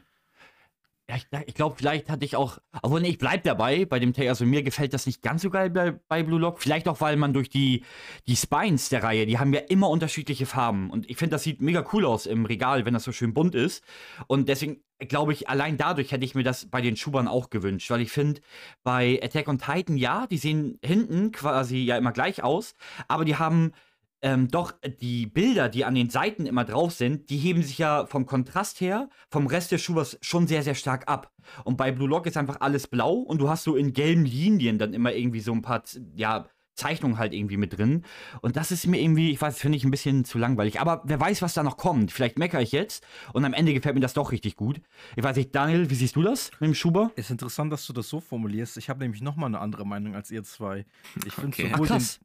Ja, 1.11 1.17
ich, 1.17 1.27
ich 1.45 1.55
glaube, 1.55 1.75
vielleicht 1.77 2.09
hatte 2.09 2.23
ich 2.23 2.37
auch, 2.37 2.59
obwohl 2.81 3.01
nee, 3.01 3.09
ich 3.09 3.17
bleib 3.17 3.43
dabei 3.43 3.83
bei 3.83 3.99
dem 3.99 4.13
Take, 4.13 4.29
also 4.29 4.45
mir 4.45 4.63
gefällt 4.63 4.93
das 4.93 5.05
nicht 5.05 5.21
ganz 5.21 5.41
so 5.41 5.49
geil 5.49 5.69
bei, 5.69 5.91
bei 6.07 6.23
Blue 6.23 6.39
Lock. 6.39 6.61
Vielleicht 6.61 6.87
auch, 6.87 7.01
weil 7.01 7.17
man 7.17 7.33
durch 7.33 7.49
die, 7.49 7.83
die 8.27 8.37
Spines 8.37 8.87
der 8.87 9.03
Reihe, 9.03 9.25
die 9.25 9.37
haben 9.37 9.53
ja 9.53 9.59
immer 9.59 9.89
unterschiedliche 9.89 10.45
Farben. 10.45 10.89
Und 10.89 11.09
ich 11.09 11.17
finde, 11.17 11.31
das 11.31 11.43
sieht 11.43 11.59
mega 11.59 11.85
cool 11.91 12.05
aus 12.05 12.27
im 12.27 12.45
Regal, 12.45 12.85
wenn 12.85 12.93
das 12.93 13.03
so 13.03 13.11
schön 13.11 13.33
bunt 13.33 13.55
ist. 13.55 13.83
Und 14.27 14.47
deswegen 14.47 14.83
glaube 14.99 15.33
ich, 15.33 15.49
allein 15.49 15.75
dadurch 15.75 16.13
hätte 16.13 16.23
ich 16.23 16.33
mir 16.33 16.43
das 16.43 16.69
bei 16.69 16.79
den 16.79 16.95
Schubern 16.95 17.27
auch 17.27 17.49
gewünscht. 17.49 17.89
Weil 17.89 17.99
ich 17.99 18.11
finde, 18.11 18.39
bei 18.81 19.19
Attack 19.21 19.49
on 19.49 19.57
Titan, 19.57 19.97
ja, 19.97 20.27
die 20.27 20.37
sehen 20.37 20.79
hinten 20.81 21.33
quasi 21.33 21.79
ja 21.79 21.97
immer 21.97 22.13
gleich 22.13 22.41
aus, 22.41 22.73
aber 23.09 23.25
die 23.25 23.35
haben 23.35 23.73
ähm, 24.21 24.47
doch 24.49 24.73
die 25.01 25.25
Bilder, 25.25 25.69
die 25.69 25.85
an 25.85 25.95
den 25.95 26.09
Seiten 26.09 26.45
immer 26.45 26.65
drauf 26.65 26.93
sind, 26.93 27.29
die 27.29 27.37
heben 27.37 27.63
sich 27.63 27.77
ja 27.77 28.05
vom 28.05 28.25
Kontrast 28.25 28.81
her 28.81 29.09
vom 29.29 29.47
Rest 29.47 29.71
des 29.71 29.81
Schubers 29.81 30.17
schon 30.21 30.47
sehr, 30.47 30.63
sehr 30.63 30.75
stark 30.75 31.07
ab. 31.07 31.31
Und 31.63 31.77
bei 31.77 31.91
Blue 31.91 32.07
Lock 32.07 32.27
ist 32.27 32.37
einfach 32.37 32.57
alles 32.61 32.87
blau 32.87 33.13
und 33.13 33.39
du 33.39 33.49
hast 33.49 33.63
so 33.63 33.75
in 33.75 33.93
gelben 33.93 34.25
Linien 34.25 34.77
dann 34.77 34.93
immer 34.93 35.13
irgendwie 35.13 35.39
so 35.39 35.51
ein 35.51 35.61
paar, 35.61 35.83
ja, 36.15 36.47
Zeichnungen 36.75 37.17
halt 37.17 37.33
irgendwie 37.33 37.57
mit 37.57 37.77
drin. 37.77 38.03
Und 38.41 38.55
das 38.55 38.71
ist 38.71 38.87
mir 38.87 38.99
irgendwie, 38.99 39.31
ich 39.31 39.41
weiß, 39.41 39.59
finde 39.59 39.77
ich 39.77 39.83
ein 39.83 39.91
bisschen 39.91 40.25
zu 40.25 40.37
langweilig. 40.37 40.79
Aber 40.79 41.01
wer 41.05 41.19
weiß, 41.19 41.41
was 41.41 41.53
da 41.53 41.63
noch 41.63 41.77
kommt. 41.77 42.11
Vielleicht 42.11 42.39
meckere 42.39 42.61
ich 42.61 42.71
jetzt 42.71 43.05
und 43.33 43.45
am 43.45 43.53
Ende 43.53 43.73
gefällt 43.73 43.93
mir 43.95 44.01
das 44.01 44.13
doch 44.13 44.31
richtig 44.31 44.55
gut. 44.55 44.81
Ich 45.15 45.23
weiß 45.23 45.35
nicht, 45.35 45.53
Daniel, 45.53 45.89
wie 45.89 45.95
siehst 45.95 46.15
du 46.15 46.21
das 46.23 46.49
mit 46.59 46.69
dem 46.69 46.73
Schuber? 46.73 47.11
Ist 47.15 47.29
interessant, 47.29 47.71
dass 47.71 47.85
du 47.85 47.93
das 47.93 48.07
so 48.09 48.19
formulierst. 48.19 48.77
Ich 48.77 48.89
habe 48.89 48.99
nämlich 49.01 49.21
nochmal 49.21 49.47
eine 49.47 49.59
andere 49.59 49.85
Meinung 49.85 50.15
als 50.15 50.31
ihr 50.31 50.43
zwei. 50.43 50.85
Ich 51.25 51.33
finde 51.33 51.49
Okay. 51.51 51.69
Sowohl, 51.71 51.87
krass. 51.87 52.19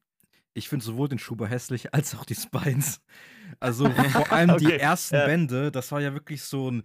Ich 0.56 0.68
find 0.68 0.82
sowohl 0.82 1.08
den 1.08 1.18
Schuber 1.18 1.48
hässlich 1.48 1.94
als 1.94 2.14
auch 2.14 2.24
die 2.24 2.34
Spines. 2.34 3.00
Also 3.60 3.90
vor 3.90 4.30
allem 4.32 4.56
die 4.56 4.66
Okay, 4.66 4.76
ersten 4.78 5.14
ja. 5.16 5.26
Bände, 5.26 5.70
das 5.70 5.92
war 5.92 6.00
ja 6.00 6.12
wirklich 6.14 6.42
so 6.42 6.70
ein 6.70 6.82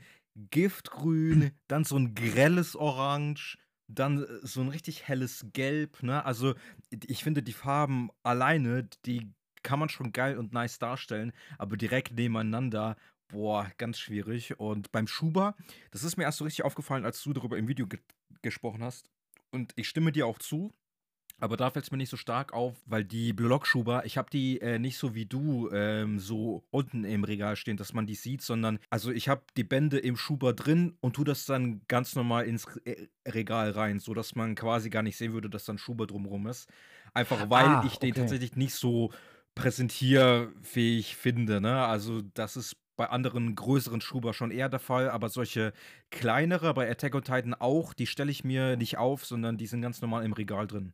Giftgrün, 0.51 1.51
dann 1.67 1.83
so 1.83 1.97
ein 1.97 2.15
grelles 2.15 2.75
Orange, 2.75 3.57
dann 3.87 4.23
äh, 4.23 4.27
so 4.43 4.61
ein 4.61 4.69
richtig 4.69 5.07
helles 5.07 5.45
Gelb. 5.53 6.03
Ne? 6.03 6.23
Also 6.25 6.55
ich 6.91 7.23
finde 7.23 7.43
die 7.43 7.53
Farben 7.53 8.09
alleine, 8.23 8.87
die 9.05 9.33
kann 9.63 9.79
man 9.79 9.89
schon 9.89 10.11
geil 10.11 10.37
und 10.37 10.53
nice 10.53 10.79
darstellen, 10.79 11.33
aber 11.57 11.77
direkt 11.77 12.13
nebeneinander, 12.13 12.95
boah, 13.27 13.71
ganz 13.77 13.99
schwierig. 13.99 14.59
Und 14.59 14.91
beim 14.91 15.07
Schuber, 15.07 15.55
das 15.91 16.03
ist 16.03 16.17
mir 16.17 16.23
erst 16.23 16.39
so 16.39 16.45
richtig 16.45 16.65
aufgefallen, 16.65 17.05
als 17.05 17.21
du 17.23 17.33
darüber 17.33 17.57
im 17.57 17.67
Video 17.67 17.87
ge 17.87 17.99
gesprochen 18.41 18.83
hast. 18.83 19.09
Und 19.51 19.73
ich 19.75 19.87
stimme 19.89 20.11
dir 20.11 20.25
auch 20.25 20.39
zu. 20.39 20.73
Aber 21.41 21.57
da 21.57 21.71
fällt 21.71 21.85
es 21.85 21.91
mir 21.91 21.97
nicht 21.97 22.09
so 22.11 22.17
stark 22.17 22.53
auf, 22.53 22.77
weil 22.85 23.03
die 23.03 23.33
Blockschuber, 23.33 24.05
ich 24.05 24.17
habe 24.17 24.29
die 24.29 24.61
äh, 24.61 24.77
nicht 24.77 24.97
so 24.97 25.15
wie 25.15 25.25
du 25.25 25.69
ähm, 25.71 26.19
so 26.19 26.63
unten 26.69 27.03
im 27.03 27.23
Regal 27.23 27.55
stehen, 27.55 27.77
dass 27.77 27.93
man 27.93 28.05
die 28.05 28.13
sieht, 28.15 28.43
sondern 28.43 28.77
also 28.91 29.11
ich 29.11 29.27
habe 29.27 29.41
die 29.57 29.63
Bände 29.63 29.97
im 29.97 30.17
Schuber 30.17 30.53
drin 30.53 30.97
und 31.01 31.15
tu 31.15 31.23
das 31.23 31.45
dann 31.45 31.81
ganz 31.87 32.15
normal 32.15 32.45
ins 32.45 32.67
Re 32.85 33.09
Regal 33.27 33.71
rein, 33.71 33.99
sodass 33.99 34.35
man 34.35 34.53
quasi 34.55 34.89
gar 34.91 35.01
nicht 35.03 35.17
sehen 35.17 35.33
würde, 35.33 35.49
dass 35.49 35.65
dann 35.65 35.77
Schuber 35.79 36.05
drumrum 36.07 36.47
ist. 36.47 36.69
Einfach 37.13 37.49
weil 37.49 37.65
Ah, 37.65 37.81
ich 37.81 37.97
den 37.99 38.11
okay. 38.11 38.19
tatsächlich 38.19 38.55
nicht 38.55 38.75
so 38.75 39.11
präsentierfähig 39.55 41.15
finde. 41.15 41.59
Ne? 41.61 41.85
Also 41.85 42.21
das 42.33 42.55
ist 42.57 42.75
bei 42.95 43.09
anderen 43.09 43.55
größeren 43.55 44.01
Schuber 44.01 44.33
schon 44.33 44.51
eher 44.51 44.69
der 44.69 44.79
Fall, 44.79 45.09
aber 45.09 45.29
solche 45.29 45.73
kleinere, 46.11 46.73
bei 46.73 46.89
Attack 46.89 47.15
on 47.15 47.23
Titan 47.23 47.53
auch, 47.55 47.93
die 47.93 48.05
stelle 48.07 48.31
ich 48.31 48.43
mir 48.43 48.77
nicht 48.77 48.97
auf, 48.97 49.25
sondern 49.25 49.57
die 49.57 49.65
sind 49.67 49.81
ganz 49.81 50.01
normal 50.01 50.23
im 50.23 50.33
Regal 50.33 50.67
drin. 50.67 50.93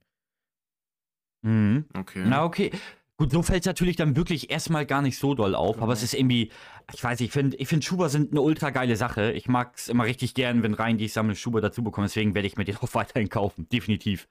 Mhm. 1.42 1.86
Okay. 1.94 2.24
Na, 2.26 2.44
okay. 2.44 2.72
Gut, 3.20 3.32
so 3.32 3.42
fällt 3.42 3.62
es 3.62 3.66
natürlich 3.66 3.96
dann 3.96 4.16
wirklich 4.16 4.52
erstmal 4.52 4.86
gar 4.86 5.02
nicht 5.02 5.18
so 5.18 5.34
doll 5.34 5.56
auf, 5.56 5.82
aber 5.82 5.94
es 5.94 6.00
Genau. 6.02 6.06
ist 6.06 6.14
irgendwie, 6.14 6.52
ich 6.94 7.04
weiß, 7.04 7.20
ich 7.22 7.32
finde, 7.32 7.58
ich 7.58 7.68
finde 7.68 7.84
Schuber 7.84 8.10
sind 8.10 8.32
eine 8.32 8.42
ultra 8.42 8.70
geile 8.70 8.96
Sache. 8.96 9.32
Ich 9.32 9.48
mag 9.48 9.74
es 9.76 9.88
immer 9.90 10.04
richtig 10.04 10.36
gern, 10.36 10.62
wenn 10.62 10.76
rein 10.76 11.00
die 11.00 11.06
ich 11.06 11.14
sammle 11.14 11.36
Schuber 11.36 11.60
dazu 11.60 11.84
bekommen, 11.84 12.06
deswegen 12.06 12.36
werde 12.36 12.48
ich 12.48 12.58
mir 12.58 12.64
den 12.66 12.78
auch 12.82 12.94
weiterhin 12.94 13.30
kaufen, 13.30 13.68
definitiv. 13.70 14.28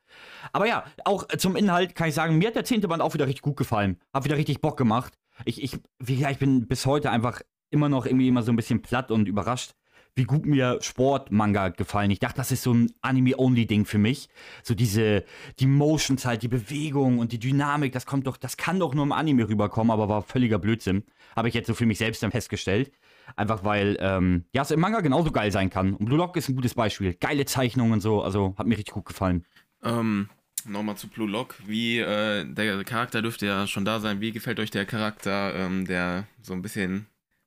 Aber 0.53 0.69
ja, 0.69 0.85
auch 1.05 1.29
äh, 1.31 1.37
zum 1.37 1.57
Inhalt 1.57 1.97
kann 1.97 2.09
ich 2.09 2.15
sagen, 2.15 2.39
mir 2.39 2.47
hat 2.49 2.55
der 2.55 2.65
zehnte 2.65 2.87
Band 2.87 3.03
auch 3.03 3.13
wieder 3.15 3.27
richtig 3.27 3.43
gut 3.43 3.57
gefallen. 3.57 3.99
Hab 4.15 4.25
wieder 4.25 4.37
richtig 4.37 4.61
Bock 4.61 4.77
gemacht. 4.77 5.19
Ich, 5.45 5.61
ich, 5.61 5.81
wie 5.99 6.15
gesagt, 6.17 6.35
ich 6.35 6.39
bin 6.39 6.69
bis 6.69 6.87
heute 6.87 7.11
einfach 7.11 7.43
immer 7.71 7.89
noch 7.89 8.07
irgendwie 8.07 8.29
immer 8.29 8.45
so 8.45 8.53
ein 8.53 8.57
bisschen 8.57 8.83
platt 8.83 9.11
und 9.11 9.27
überrascht, 9.27 9.73
wie 10.17 10.25
gut 10.25 10.47
mir 10.47 10.79
Sportmanga 10.81 11.69
gefallen. 11.69 12.11
Ich 12.11 12.19
dachte, 12.19 12.39
das 12.39 12.51
ist 12.51 12.63
so 12.63 12.73
ein 12.73 12.91
Anime-Only-Ding 13.03 13.85
für 13.85 13.99
mich. 13.99 14.29
So 14.63 14.75
diese, 14.75 15.25
die 15.61 15.67
Motions 15.67 16.25
halt, 16.25 16.43
die 16.43 16.49
Bewegung 16.49 17.19
und 17.19 17.33
die 17.33 17.39
Dynamik, 17.39 17.93
das 17.93 18.07
kommt 18.07 18.27
doch, 18.27 18.39
das 18.39 18.57
kann 18.57 18.81
doch 18.81 18.95
nur 18.95 19.05
im 19.05 19.13
Anime 19.13 19.49
rüberkommen, 19.49 19.91
aber 19.91 20.09
war 20.09 20.23
völliger 20.23 20.59
Blödsinn. 20.59 21.05
Habe 21.37 21.49
ich 21.49 21.55
jetzt 21.55 21.67
so 21.67 21.75
für 21.75 21.85
mich 21.85 21.99
selbst 21.99 22.23
dann 22.23 22.31
festgestellt. 22.31 22.91
Einfach 23.37 23.63
weil, 23.63 23.99
ähm, 24.01 24.45
ja, 24.55 24.63
es 24.63 24.71
im 24.71 24.81
Manga 24.81 25.01
genauso 25.01 25.31
geil 25.33 25.53
sein 25.53 25.69
kann. 25.69 25.95
Und 25.95 26.07
Blue 26.07 26.17
Lock 26.17 26.37
ist 26.37 26.49
ein 26.49 26.57
gutes 26.57 26.75
Beispiel. 26.75 27.15
Geile 27.15 27.45
Zeichnungen 27.45 27.93
und 27.93 28.01
so, 28.01 28.23
also 28.23 28.55
hat 28.57 28.67
mir 28.67 28.79
richtig 28.79 28.95
gut 28.95 29.05
gefallen. 29.05 29.45
Ähm, 29.83 30.31
nochmal 30.65 30.97
zu 30.97 31.09
Blue 31.09 31.29
Lock. 31.29 31.57
Wie, 31.67 31.99
äh, 31.99 32.47
der 32.47 32.85
Charakter 32.85 33.21
dürfte 33.21 33.47
ja 33.47 33.67
schon 33.67 33.85
da 33.85 34.01
sein. 34.01 34.23
Wie 34.23 34.33
gefällt 34.33 34.61
euch 34.61 34.71
der 34.71 34.87
Charakter, 34.87 35.55
ähm, 35.55 35.87
der 35.87 36.27
so 36.41 36.55
ein 36.55 36.63
bisschen. 36.63 37.07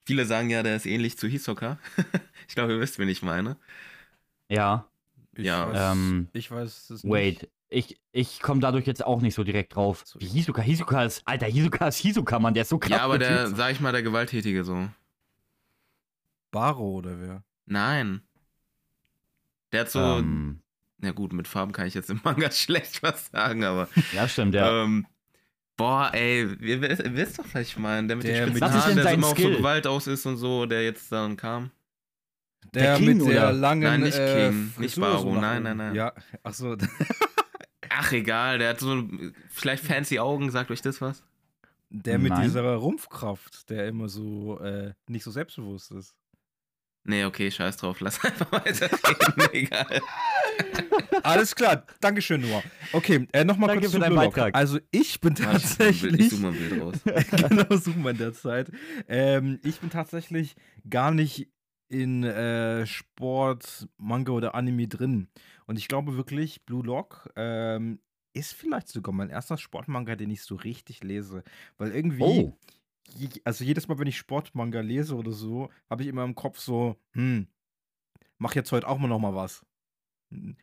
Viele 0.10 0.26
sagen 0.26 0.50
ja, 0.50 0.64
der 0.64 0.76
ist 0.76 0.88
ähnlich 0.88 1.20
zu 1.20 1.28
Hisoka. 1.28 1.78
ich 2.48 2.56
glaube, 2.56 2.74
ihr 2.74 2.80
wisst, 2.80 2.98
wen 2.98 3.08
ich 3.10 3.22
meine. 3.22 3.58
Ja, 4.50 4.90
Ich 5.36 5.46
Ja, 5.46 5.68
weiß, 5.72 5.94
ähm, 5.94 6.30
ich 6.34 6.50
weiß 6.50 6.90
es 6.90 7.04
nicht. 7.04 7.14
wait. 7.14 7.50
Ich, 7.70 8.00
ich 8.12 8.40
komme 8.40 8.60
dadurch 8.60 8.88
jetzt 8.88 9.06
auch 9.06 9.22
nicht 9.22 9.36
so 9.36 9.44
direkt 9.44 9.76
drauf. 9.76 10.02
So. 10.04 10.20
Wie 10.20 10.26
Hisoka? 10.26 10.64
Hisoka 10.64 11.04
ist, 11.04 11.22
Alter, 11.26 11.46
Hisoka 11.46 11.88
ist 11.90 11.98
Hisoka, 11.98 12.40
Mann, 12.40 12.56
der 12.56 12.64
ist 12.64 12.70
so 12.70 12.80
krass. 12.80 12.90
Ja, 12.90 13.02
aber 13.02 13.20
der, 13.20 13.30
betitelt. 13.30 13.58
sag 13.58 13.72
ich 13.72 13.80
mal, 13.82 13.92
der 13.92 14.02
Gewalttätige 14.02 14.64
so. 14.64 14.90
Baro 16.52 16.94
oder 16.98 17.20
wer? 17.22 17.44
Nein. 17.68 18.22
Der 19.72 19.82
hat 19.82 19.92
so. 19.92 20.00
Ähm, 20.00 20.62
Na 20.98 21.12
gut, 21.12 21.32
mit 21.34 21.48
Farben 21.48 21.72
kann 21.72 21.86
ich 21.86 21.94
jetzt 21.94 22.10
im 22.10 22.20
Manga 22.24 22.50
schlecht 22.52 23.04
was 23.04 23.28
sagen, 23.28 23.64
aber. 23.64 23.88
ja, 24.12 24.28
stimmt, 24.28 24.56
ja. 24.56 24.84
Ähm, 24.84 25.06
boah, 25.80 26.12
ey, 26.14 26.44
ihr 26.62 26.82
wisst, 27.16 27.40
doch, 27.40 27.46
was 27.54 27.62
ich 27.70 27.78
meine. 27.78 28.06
Der 28.08 28.18
mit 28.18 28.26
Der 28.28 28.46
den 28.46 28.54
mit- 28.54 28.58
spitzen 28.64 28.82
Haaren, 28.82 28.96
der 28.98 29.12
immer 29.14 29.28
auf 29.28 29.40
so? 29.40 29.50
Gewalt 29.50 29.88
aus 29.88 30.08
ist 30.08 30.26
und 30.26 30.36
so, 30.38 30.66
der 30.66 30.84
jetzt 30.84 31.10
dann 31.12 31.38
kam. 31.38 31.72
Der 32.74 32.84
Der, 32.84 32.98
King, 32.98 33.18
mit 33.18 33.28
der 33.32 33.44
oder? 33.48 33.52
langen 33.54 33.84
Nein, 33.84 34.02
nicht 34.02 34.18
äh, 34.18 34.50
King, 34.50 34.74
nicht 34.78 34.94
Frisur 34.94 35.18
so 35.20 35.24
Baro, 35.26 35.34
nach 35.36 35.42
nein, 35.42 35.64
nein, 35.64 35.78
nein. 35.78 35.96
Ja, 35.96 36.14
achso. 36.44 36.76
Ach, 37.90 38.12
egal, 38.12 38.60
der 38.60 38.70
hat 38.70 38.80
so 38.80 39.04
vielleicht 39.50 39.84
fancy 39.84 40.20
Augen, 40.20 40.52
sagt 40.52 40.70
euch 40.70 40.82
das 40.82 41.02
was? 41.02 41.24
Der 41.90 42.20
mit 42.20 42.32
Nein. 42.32 42.44
dieser 42.44 42.62
Rumpfkraft, 42.76 43.70
der 43.72 43.88
immer 43.88 44.10
so 44.10 44.60
äh, 44.60 44.94
nicht 45.08 45.24
so 45.24 45.32
selbstbewusst 45.32 45.92
ist. 45.92 46.14
Nee, 47.04 47.24
okay, 47.26 47.50
scheiß 47.50 47.78
drauf, 47.78 48.00
lass 48.02 48.24
einfach 48.24 48.52
weiterreden, 48.52 49.50
egal. 49.54 50.02
Alles 51.24 51.56
klar, 51.56 51.86
Dankeschön, 52.00 52.42
Noah. 52.42 52.64
Okay, 52.94 53.28
äh, 53.34 53.44
nochmal 53.44 53.68
Danke 53.70 53.82
kurz 53.82 53.92
für 53.92 53.98
zu 53.98 54.00
deinen 54.02 54.14
Blue 54.14 54.24
Lock. 54.26 54.36
Beitrag. 54.36 54.56
Also 54.56 54.80
ich 54.92 55.20
bin 55.20 55.36
tatsächlich... 55.36 56.20
Ich 56.20 56.30
suche 56.30 56.42
mal 56.42 56.54
ein 56.54 56.58
Bild 56.58 56.82
raus. 56.82 56.96
genau, 57.50 57.76
suchen 57.78 58.04
wir 58.04 58.12
in 58.12 58.18
der 58.18 58.34
Zeit. 58.34 58.72
Ähm, 59.08 59.60
ich 59.64 59.80
bin 59.80 59.90
tatsächlich 59.90 60.56
gar 60.90 61.12
nicht 61.12 61.50
in 61.90 62.24
äh, 62.24 62.86
Sport, 62.86 63.88
Manga 63.98 64.32
oder 64.32 64.56
Anime 64.56 64.88
drin. 64.88 65.28
Und 65.66 65.78
ich 65.78 65.88
glaube 65.88 66.16
wirklich, 66.18 66.64
Blue 66.66 66.84
Lock 66.86 67.30
ähm, 67.36 68.00
ist 68.34 68.54
vielleicht 68.54 68.88
sogar 68.90 69.14
mein 69.14 69.30
erster 69.30 69.58
Sportmanga, 69.58 70.16
den 70.16 70.30
ich 70.30 70.44
so 70.44 70.56
richtig 70.56 71.04
lese. 71.04 71.44
Weil 71.78 71.92
irgendwie, 71.92 72.22
Oh. 72.24 72.58
also 73.44 73.64
jedes 73.64 73.88
Mal, 73.88 73.98
wenn 74.00 74.08
ich 74.08 74.18
Sportmanga 74.18 74.82
lese 74.82 75.16
oder 75.16 75.32
so, 75.32 75.70
habe 75.90 76.04
ich 76.04 76.10
immer 76.10 76.24
im 76.24 76.36
Kopf 76.36 76.60
so, 76.60 76.96
hm, 77.14 77.48
mach 78.38 78.54
jetzt 78.56 78.72
heute 78.72 78.88
auch 78.88 79.00
mal 79.00 79.08
noch 79.08 79.20
mal 79.20 79.34
was. 79.36 79.66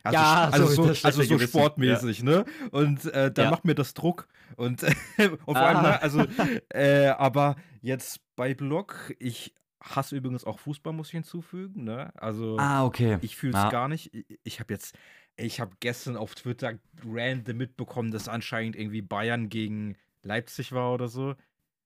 Also, 0.03 0.17
Ja, 0.17 0.49
also 0.49 0.67
so 0.67 0.93
so, 0.93 1.05
also 1.07 1.21
so 1.23 1.39
sportmäßig, 1.39 2.23
ne? 2.23 2.45
Und 2.71 3.05
äh, 3.05 3.31
dann 3.31 3.45
Ja. 3.45 3.51
macht 3.51 3.65
mir 3.65 3.75
das 3.75 3.93
Druck. 3.93 4.27
Und, 4.55 4.83
und 4.83 5.39
vor 5.45 5.57
allem, 5.57 5.77
Ah. 5.77 5.81
ne, 5.81 6.01
also, 6.01 6.25
äh, 6.69 7.07
aber 7.09 7.57
jetzt 7.81 8.21
bei 8.35 8.53
Blog, 8.53 9.13
ich 9.19 9.53
hasse 9.81 10.15
übrigens 10.15 10.43
auch 10.45 10.59
Fußball, 10.59 10.93
muss 10.93 11.07
ich 11.07 11.11
hinzufügen, 11.13 11.83
ne? 11.83 12.11
Also, 12.15 12.57
Ah, 12.59 12.85
okay. 12.85 13.17
ich 13.21 13.35
fühle 13.35 13.53
es 13.53 13.63
Ja. 13.63 13.69
gar 13.69 13.87
nicht. 13.89 14.13
Ich, 14.13 14.39
ich 14.43 14.59
habe 14.59 14.73
jetzt, 14.73 14.97
ich 15.35 15.59
habe 15.59 15.75
gestern 15.81 16.15
auf 16.17 16.33
Twitter 16.35 16.73
random 17.05 17.57
mitbekommen, 17.57 18.11
dass 18.11 18.27
anscheinend 18.29 18.75
irgendwie 18.75 19.01
Bayern 19.01 19.49
gegen 19.49 19.95
Leipzig 20.23 20.71
war 20.71 20.93
oder 20.93 21.07
so. 21.09 21.35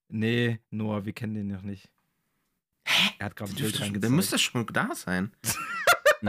Nee, 0.07 0.59
Noah, 0.69 1.05
wir 1.05 1.13
kennen 1.13 1.33
den 1.35 1.47
noch 1.47 1.61
nicht. 1.63 1.89
Er 3.17 3.25
hat 3.27 3.35
gerade 3.35 3.51
ein 3.51 3.55
Bild 3.55 3.73
Der 3.75 3.81
reingezeigt. 3.81 4.13
müsste 4.13 4.37
schon 4.39 4.65
da 4.67 4.89
sein. 4.93 5.31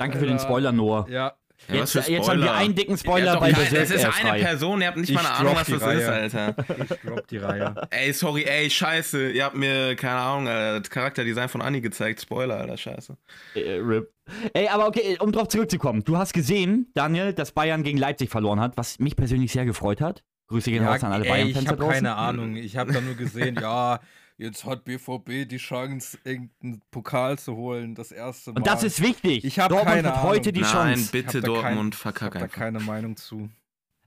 Danke 0.00 0.18
für 0.18 0.24
den 0.24 0.32
Alter. 0.38 0.44
Spoiler, 0.44 0.72
Noah. 0.72 1.06
Ja, 1.10 1.34
Ja, 1.68 1.74
Jetzt, 1.74 1.94
jetzt 2.08 2.28
haben 2.28 2.40
wir 2.40 2.54
einen 2.54 2.74
dicken 2.74 2.96
Spoiler 2.96 3.38
bei 3.38 3.52
Berserk 3.52 3.82
Das 3.82 3.90
ist 3.90 4.02
äh, 4.02 4.06
eine 4.06 4.12
frei. 4.30 4.40
Person, 4.40 4.80
ihr 4.80 4.86
habt 4.86 4.96
nicht 4.96 5.10
Ich 5.10 5.14
mal 5.14 5.20
eine 5.26 5.34
Ahnung, 5.34 5.54
was 5.54 5.66
das 5.66 5.82
Reihe. 5.82 5.98
ist, 5.98 6.34
Alter. 6.34 6.54
ich 6.80 7.00
drop 7.06 7.26
die 7.28 7.36
Reihe. 7.36 7.74
Ey, 7.90 8.12
sorry, 8.14 8.44
ey, 8.44 8.70
scheiße. 8.70 9.30
Ihr 9.30 9.44
habt 9.44 9.56
mir, 9.56 9.94
keine 9.94 10.16
Ahnung, 10.16 10.46
äh, 10.46 10.80
das 10.80 10.88
Charakterdesign 10.88 11.50
von 11.50 11.60
Anni 11.60 11.82
gezeigt. 11.82 12.22
Spoiler, 12.22 12.56
Alter, 12.56 12.78
scheiße. 12.78 13.14
Äh, 13.54 13.72
RIP. 13.74 14.10
Ey, 14.54 14.68
aber 14.68 14.86
okay, 14.88 15.18
um 15.20 15.32
drauf 15.32 15.48
zurückzukommen. 15.48 16.02
Du 16.02 16.16
hast 16.16 16.32
gesehen, 16.32 16.90
Daniel, 16.94 17.34
dass 17.34 17.52
Bayern 17.52 17.82
gegen 17.82 17.98
Leipzig 17.98 18.30
verloren 18.30 18.58
hat, 18.58 18.78
was 18.78 18.98
mich 18.98 19.14
persönlich 19.16 19.52
sehr 19.52 19.66
gefreut 19.66 20.00
hat. 20.00 20.24
Grüße 20.48 20.70
gehen 20.70 20.84
raus 20.84 21.04
an 21.04 21.12
alle 21.12 21.24
Bayern-Fans 21.24 21.64
ich 21.64 21.68
habe 21.68 21.86
keine 21.86 22.16
Ahnung. 22.16 22.56
Ich 22.56 22.76
habe 22.76 22.92
da 22.92 23.00
nur 23.00 23.14
gesehen, 23.14 23.56
ja, 23.60 24.00
jetzt 24.40 24.64
hat 24.64 24.84
BVB 24.84 25.46
die 25.48 25.58
Chance, 25.58 26.18
irgendeinen 26.24 26.82
Pokal 26.90 27.38
zu 27.38 27.54
holen, 27.56 27.94
das 27.94 28.10
erste 28.12 28.52
Mal. 28.52 28.58
Und 28.58 28.66
das 28.66 28.82
ist 28.82 29.00
wichtig. 29.02 29.44
Ich 29.44 29.58
hab 29.58 29.68
Dortmund 29.68 29.94
keine 29.94 30.08
hat 30.08 30.22
heute 30.22 30.40
Ahnung. 30.50 30.52
die 30.54 30.60
Nein, 30.60 30.70
Chance. 30.72 31.00
Ich 31.00 31.06
hab 31.06 31.12
bitte 31.12 31.40
Dortmund, 31.42 31.64
kein- 31.76 31.88
Ich 31.92 31.96
verkack 31.98 32.34
habe 32.34 32.38
da 32.40 32.48
keine 32.48 32.80
Meinung 32.80 33.16
zu. 33.16 33.48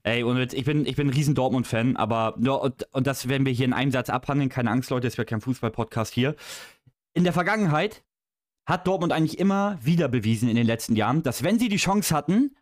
Ey, 0.02 0.22
und 0.22 0.36
jetzt, 0.36 0.52
ich 0.52 0.64
bin, 0.64 0.84
ich 0.84 0.96
bin 0.96 1.06
ein 1.08 1.14
riesen 1.14 1.34
Dortmund-Fan, 1.34 1.96
aber 1.96 2.36
ja, 2.40 2.52
und, 2.52 2.86
und 2.92 3.06
das 3.06 3.26
werden 3.28 3.46
wir 3.46 3.52
hier 3.54 3.64
in 3.64 3.72
einem 3.72 3.90
Satz 3.90 4.10
abhandeln. 4.10 4.50
Keine 4.50 4.70
Angst, 4.70 4.90
Leute, 4.90 5.06
es 5.06 5.16
wird 5.16 5.30
kein 5.30 5.40
Fußball-Podcast 5.40 6.12
hier. 6.12 6.36
In 7.14 7.24
der 7.24 7.32
Vergangenheit 7.32 8.04
hat 8.68 8.86
Dortmund 8.86 9.12
eigentlich 9.12 9.38
immer 9.38 9.78
wieder 9.82 10.08
bewiesen 10.08 10.48
in 10.50 10.56
den 10.56 10.66
letzten 10.66 10.94
Jahren, 10.94 11.22
dass 11.22 11.42
wenn 11.42 11.58
sie 11.58 11.68
die 11.70 11.76
Chance 11.78 12.14
hatten, 12.14 12.54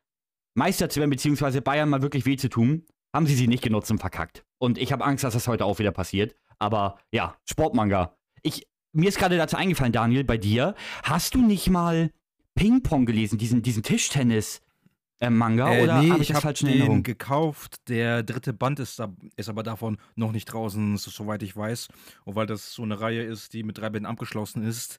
Meister 0.54 0.88
zu 0.88 1.00
werden, 1.00 1.10
beziehungsweise 1.10 1.62
Bayern 1.62 1.88
mal 1.88 2.02
wirklich 2.02 2.26
weh 2.26 2.36
zu 2.36 2.48
tun, 2.48 2.84
haben 3.12 3.26
sie 3.26 3.34
sie 3.34 3.48
nicht 3.48 3.62
genutzt 3.64 3.90
und 3.90 3.98
verkackt. 3.98 4.44
Und 4.58 4.78
ich 4.78 4.92
habe 4.92 5.04
Angst, 5.04 5.24
dass 5.24 5.34
das 5.34 5.48
heute 5.48 5.64
auch 5.64 5.78
wieder 5.80 5.90
passiert. 5.92 6.36
Aber 6.62 6.98
ja, 7.10 7.34
Sportmanga. 7.44 8.16
Ich, 8.42 8.68
mir 8.92 9.08
ist 9.08 9.18
gerade 9.18 9.36
dazu 9.36 9.56
eingefallen, 9.56 9.92
Daniel, 9.92 10.22
bei 10.22 10.36
dir. 10.38 10.76
Hast 11.02 11.34
du 11.34 11.42
nicht 11.44 11.68
mal 11.70 12.12
Ping-Pong 12.54 13.04
gelesen, 13.04 13.36
diesen, 13.36 13.62
diesen 13.62 13.82
Tischtennis-Manga? 13.82 15.74
Äh, 15.74 15.82
oder 15.82 16.02
nee, 16.02 16.10
habe 16.10 16.22
ich 16.22 16.28
ich 16.30 16.34
das 16.34 16.36
habe 16.36 16.42
falsch 16.42 16.60
den 16.60 16.68
Erinnerung? 16.68 17.02
gekauft. 17.02 17.76
Der 17.88 18.22
dritte 18.22 18.52
Band 18.52 18.78
ist, 18.78 19.00
da, 19.00 19.12
ist 19.36 19.48
aber 19.48 19.64
davon 19.64 19.98
noch 20.14 20.30
nicht 20.30 20.44
draußen, 20.46 20.96
so- 20.98 21.10
soweit 21.10 21.42
ich 21.42 21.56
weiß. 21.56 21.88
Und 22.24 22.36
weil 22.36 22.46
das 22.46 22.72
so 22.74 22.82
eine 22.84 23.00
Reihe 23.00 23.22
ist, 23.22 23.54
die 23.54 23.64
mit 23.64 23.78
drei 23.78 23.90
Bänden 23.90 24.06
abgeschlossen 24.10 24.62
ist, 24.62 24.98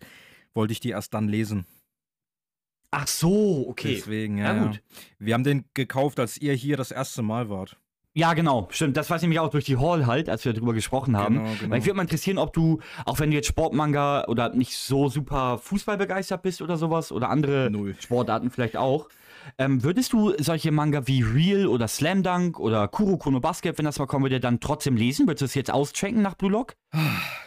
wollte 0.53 0.73
ich 0.73 0.81
die 0.81 0.89
erst 0.89 1.13
dann 1.13 1.29
lesen. 1.29 1.65
Ach 2.91 3.07
so, 3.07 3.67
okay. 3.69 3.95
Deswegen, 3.95 4.37
Ja, 4.37 4.53
ja. 4.53 4.65
gut. 4.65 4.83
Wir 5.17 5.33
haben 5.33 5.43
den 5.45 5.63
gekauft, 5.73 6.19
als 6.19 6.37
ihr 6.37 6.53
hier 6.53 6.75
das 6.77 6.91
erste 6.91 7.21
Mal 7.23 7.49
wart. 7.49 7.77
Ja, 8.15 8.33
genau, 8.33 8.67
stimmt. 8.71 8.95
Das 8.95 9.09
weiß 9.09 9.21
nämlich 9.23 9.39
auch 9.39 9.49
durch 9.49 9.65
die 9.65 9.77
Hall 9.77 10.05
halt, 10.05 10.29
als 10.29 10.45
wir 10.45 10.53
darüber 10.53 10.73
gesprochen 10.73 11.17
haben. 11.17 11.35
Genau, 11.35 11.49
genau. 11.59 11.71
Weil 11.71 11.79
ich 11.79 11.85
würde 11.85 11.97
mal 11.97 12.03
interessieren, 12.03 12.37
ob 12.37 12.53
du, 12.53 12.79
auch 13.05 13.19
wenn 13.19 13.31
du 13.31 13.35
jetzt 13.35 13.47
Sportmanga 13.47 14.25
oder 14.27 14.49
nicht 14.53 14.77
so 14.77 15.09
super 15.09 15.57
Fußball 15.57 15.97
begeistert 15.97 16.43
bist 16.43 16.61
oder 16.61 16.77
sowas 16.77 17.11
oder 17.11 17.29
andere 17.29 17.69
Null. 17.71 17.95
Sportarten 17.99 18.51
vielleicht 18.51 18.77
auch, 18.77 19.09
ähm, 19.57 19.83
würdest 19.83 20.13
du 20.13 20.33
solche 20.37 20.71
Manga 20.71 21.07
wie 21.07 21.21
Real 21.21 21.67
oder 21.67 21.87
Slam 21.87 22.23
Dunk 22.23 22.59
oder 22.59 22.87
Kuroko 22.87 23.31
no 23.31 23.39
Basket, 23.39 23.77
wenn 23.77 23.85
das 23.85 23.99
mal 23.99 24.05
kommen 24.05 24.25
würde, 24.25 24.39
dann 24.39 24.59
trotzdem 24.59 24.95
lesen? 24.95 25.27
Würdest 25.27 25.41
du 25.41 25.45
es 25.45 25.53
jetzt 25.55 25.71
auschecken 25.71 26.21
nach 26.21 26.35
Blue 26.35 26.51
Lock? 26.51 26.75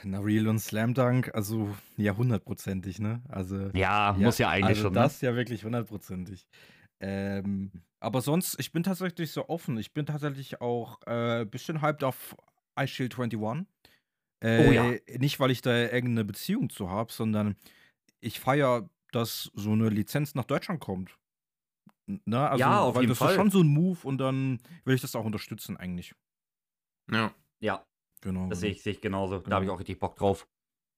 Na, 0.03 0.19
Real 0.21 0.49
und 0.49 0.59
Slam 0.59 0.95
Dunk, 0.95 1.31
also 1.35 1.69
ja, 1.97 2.17
hundertprozentig, 2.17 2.99
ne? 2.99 3.23
Also. 3.29 3.71
Ja, 3.73 4.15
muss 4.19 4.39
ja 4.39 4.49
eigentlich 4.49 4.79
also 4.79 4.83
schon. 4.83 4.95
Das 4.95 5.21
ja 5.21 5.35
wirklich 5.35 5.65
hundertprozentig. 5.65 6.47
Ähm, 7.01 7.71
aber 8.01 8.21
sonst, 8.21 8.59
ich 8.59 8.73
bin 8.73 8.83
tatsächlich 8.83 9.31
so 9.33 9.49
offen. 9.49 9.79
Ich 9.79 9.93
bin 9.93 10.07
tatsächlich 10.07 10.61
auch 10.61 11.01
ein 11.03 11.43
äh, 11.43 11.45
bisschen 11.45 11.83
hyped 11.83 12.05
auf 12.05 12.37
Ice 12.79 12.89
Shield 12.89 13.19
21. 13.19 13.67
Äh, 14.43 14.67
Oh 14.69 14.73
ja. 14.73 14.95
Nicht, 15.19 15.41
weil 15.41 15.51
ich 15.51 15.63
da 15.63 15.75
irgendeine 15.77 16.25
Beziehung 16.25 16.71
zu 16.71 16.91
habe, 16.91 17.13
sondern 17.13 17.57
ich 18.21 18.41
feiere, 18.41 18.89
dass 19.13 19.51
so 19.55 19.73
eine 19.73 19.89
Lizenz 19.89 20.35
nach 20.35 20.45
Deutschland 20.45 20.81
kommt. 20.81 21.17
N- 22.09 22.21
Ne? 22.25 22.49
Also, 22.49 22.61
Ja, 22.61 22.81
auf 22.83 22.95
weil 22.95 23.03
jeden 23.03 23.11
das 23.11 23.19
Fall. 23.19 23.31
ist 23.31 23.35
schon 23.37 23.51
so 23.51 23.61
ein 23.61 23.67
Move 23.67 23.99
und 24.07 24.19
dann 24.19 24.61
will 24.85 24.95
ich 24.95 25.01
das 25.01 25.17
auch 25.17 25.25
unterstützen 25.25 25.77
eigentlich. 25.77 26.15
Ja. 27.11 27.35
Ja, 27.61 27.87
Genau. 28.23 28.49
Das 28.49 28.61
sehe 28.61 28.71
ich, 28.73 28.83
sehe 28.83 28.93
ich 28.93 29.01
genauso. 29.01 29.37
Da 29.39 29.43
Genau. 29.45 29.55
habe 29.57 29.65
ich 29.67 29.71
auch 29.71 29.79
richtig 29.79 29.99
Bock 29.99 30.17
drauf. 30.17 30.49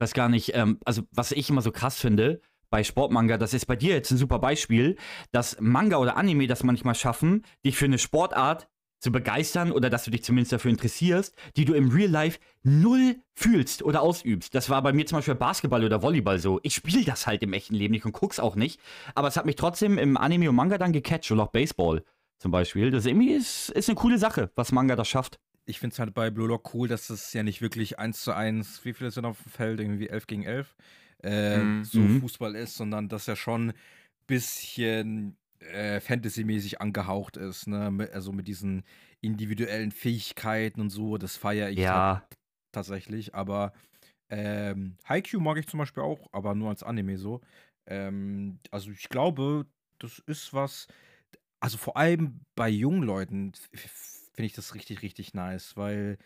Weiß 0.00 0.14
gar 0.14 0.28
nicht, 0.28 0.54
ähm, 0.54 0.78
also 0.84 1.02
was 1.10 1.32
ich 1.32 1.50
immer 1.50 1.62
so 1.62 1.72
krass 1.72 2.00
finde 2.00 2.40
bei 2.70 2.84
Sportmanga, 2.84 3.38
das 3.38 3.54
ist 3.54 3.66
bei 3.66 3.76
dir 3.76 3.94
jetzt 3.94 4.10
ein 4.10 4.18
super 4.18 4.38
Beispiel, 4.38 4.96
dass 5.32 5.56
Manga 5.60 5.96
oder 5.96 6.16
Anime 6.16 6.46
das 6.46 6.62
manchmal 6.62 6.94
schaffen, 6.94 7.44
dich 7.64 7.76
für 7.76 7.86
eine 7.86 7.98
Sportart 7.98 8.68
zu 9.00 9.12
begeistern 9.12 9.70
oder 9.70 9.90
dass 9.90 10.04
du 10.04 10.10
dich 10.10 10.24
zumindest 10.24 10.52
dafür 10.52 10.70
interessierst, 10.70 11.36
die 11.56 11.64
du 11.64 11.74
im 11.74 11.90
Real 11.90 12.10
Life 12.10 12.40
null 12.62 13.16
fühlst 13.34 13.82
oder 13.82 14.02
ausübst. 14.02 14.54
Das 14.54 14.70
war 14.70 14.82
bei 14.82 14.92
mir 14.92 15.06
zum 15.06 15.18
Beispiel 15.18 15.36
Basketball 15.36 15.84
oder 15.84 16.02
Volleyball 16.02 16.38
so. 16.38 16.58
Ich 16.62 16.74
spiele 16.74 17.04
das 17.04 17.26
halt 17.26 17.42
im 17.42 17.52
echten 17.52 17.74
Leben 17.74 17.92
nicht 17.92 18.04
und 18.04 18.12
guck's 18.12 18.40
auch 18.40 18.56
nicht. 18.56 18.80
Aber 19.14 19.28
es 19.28 19.36
hat 19.36 19.46
mich 19.46 19.56
trotzdem 19.56 19.98
im 19.98 20.16
Anime 20.16 20.50
und 20.50 20.56
Manga 20.56 20.78
dann 20.78 20.92
gecatcht 20.92 21.30
oder 21.30 21.44
auch 21.44 21.52
Baseball 21.52 22.02
zum 22.38 22.50
Beispiel. 22.50 22.90
Das 22.90 23.04
ist 23.04 23.06
irgendwie 23.06 23.32
ist, 23.32 23.70
ist 23.70 23.88
eine 23.88 23.96
coole 23.96 24.18
Sache, 24.18 24.50
was 24.56 24.72
Manga 24.72 24.96
da 24.96 25.04
schafft. 25.04 25.38
ich 25.64 25.78
finde 25.78 25.94
es 25.94 25.98
halt 26.00 26.14
bei 26.14 26.30
Blue 26.30 26.48
Lock 26.48 26.74
cool, 26.74 26.88
dass 26.88 27.08
es 27.10 27.32
ja 27.32 27.42
nicht 27.42 27.60
wirklich 27.60 27.98
eins 27.98 28.22
zu 28.22 28.32
eins, 28.32 28.84
wie 28.84 28.94
viele 28.94 29.10
sind 29.10 29.26
auf 29.26 29.42
dem 29.42 29.52
Feld, 29.52 29.80
irgendwie 29.80 30.08
11 30.08 30.26
gegen 30.26 30.42
11, 30.42 30.74
äh, 31.22 31.66
Mhm. 31.66 31.82
so 31.82 32.08
Mhm. 32.08 32.08
Fußball 32.08 32.54
ist, 32.56 32.76
sondern 32.76 33.08
dass 33.08 33.28
er 33.28 33.36
schon 33.36 33.70
ein 33.70 33.74
bisschen 34.26 35.38
äh, 35.60 36.00
Fantasy-mäßig 36.00 36.80
angehaucht 36.80 37.36
ist, 37.36 37.66
ne? 37.68 38.08
Also 38.12 38.32
mit 38.32 38.48
diesen 38.48 38.84
individuellen 39.20 39.90
Fähigkeiten 39.92 40.80
und 40.80 40.90
so, 40.90 41.18
das 41.18 41.36
feiere 41.36 41.70
ich 41.70 41.86
Ja, 41.86 42.28
tatsächlich, 42.72 43.34
aber 43.34 43.72
ähm, 44.30 44.98
Haikyuu 45.08 45.40
mag 45.40 45.58
ich 45.58 45.68
zum 45.68 45.78
Beispiel 45.78 46.02
auch, 46.02 46.28
aber 46.32 46.54
nur 46.54 46.70
als 46.70 46.82
Anime 46.82 47.18
so. 47.18 47.40
Ähm, 47.86 48.60
also 48.70 48.90
ich 48.90 49.08
glaube, 49.08 49.66
das 49.98 50.20
ist 50.26 50.54
was, 50.54 50.88
also 51.60 51.78
vor 51.78 51.96
allem 51.96 52.42
bei 52.54 52.68
jungen 52.68 53.02
Leuten 53.02 53.52
finde 53.74 54.46
ich 54.46 54.52
das 54.52 54.74
richtig, 54.74 55.02
richtig 55.02 55.34
nice, 55.34 55.76
weil 55.76 56.18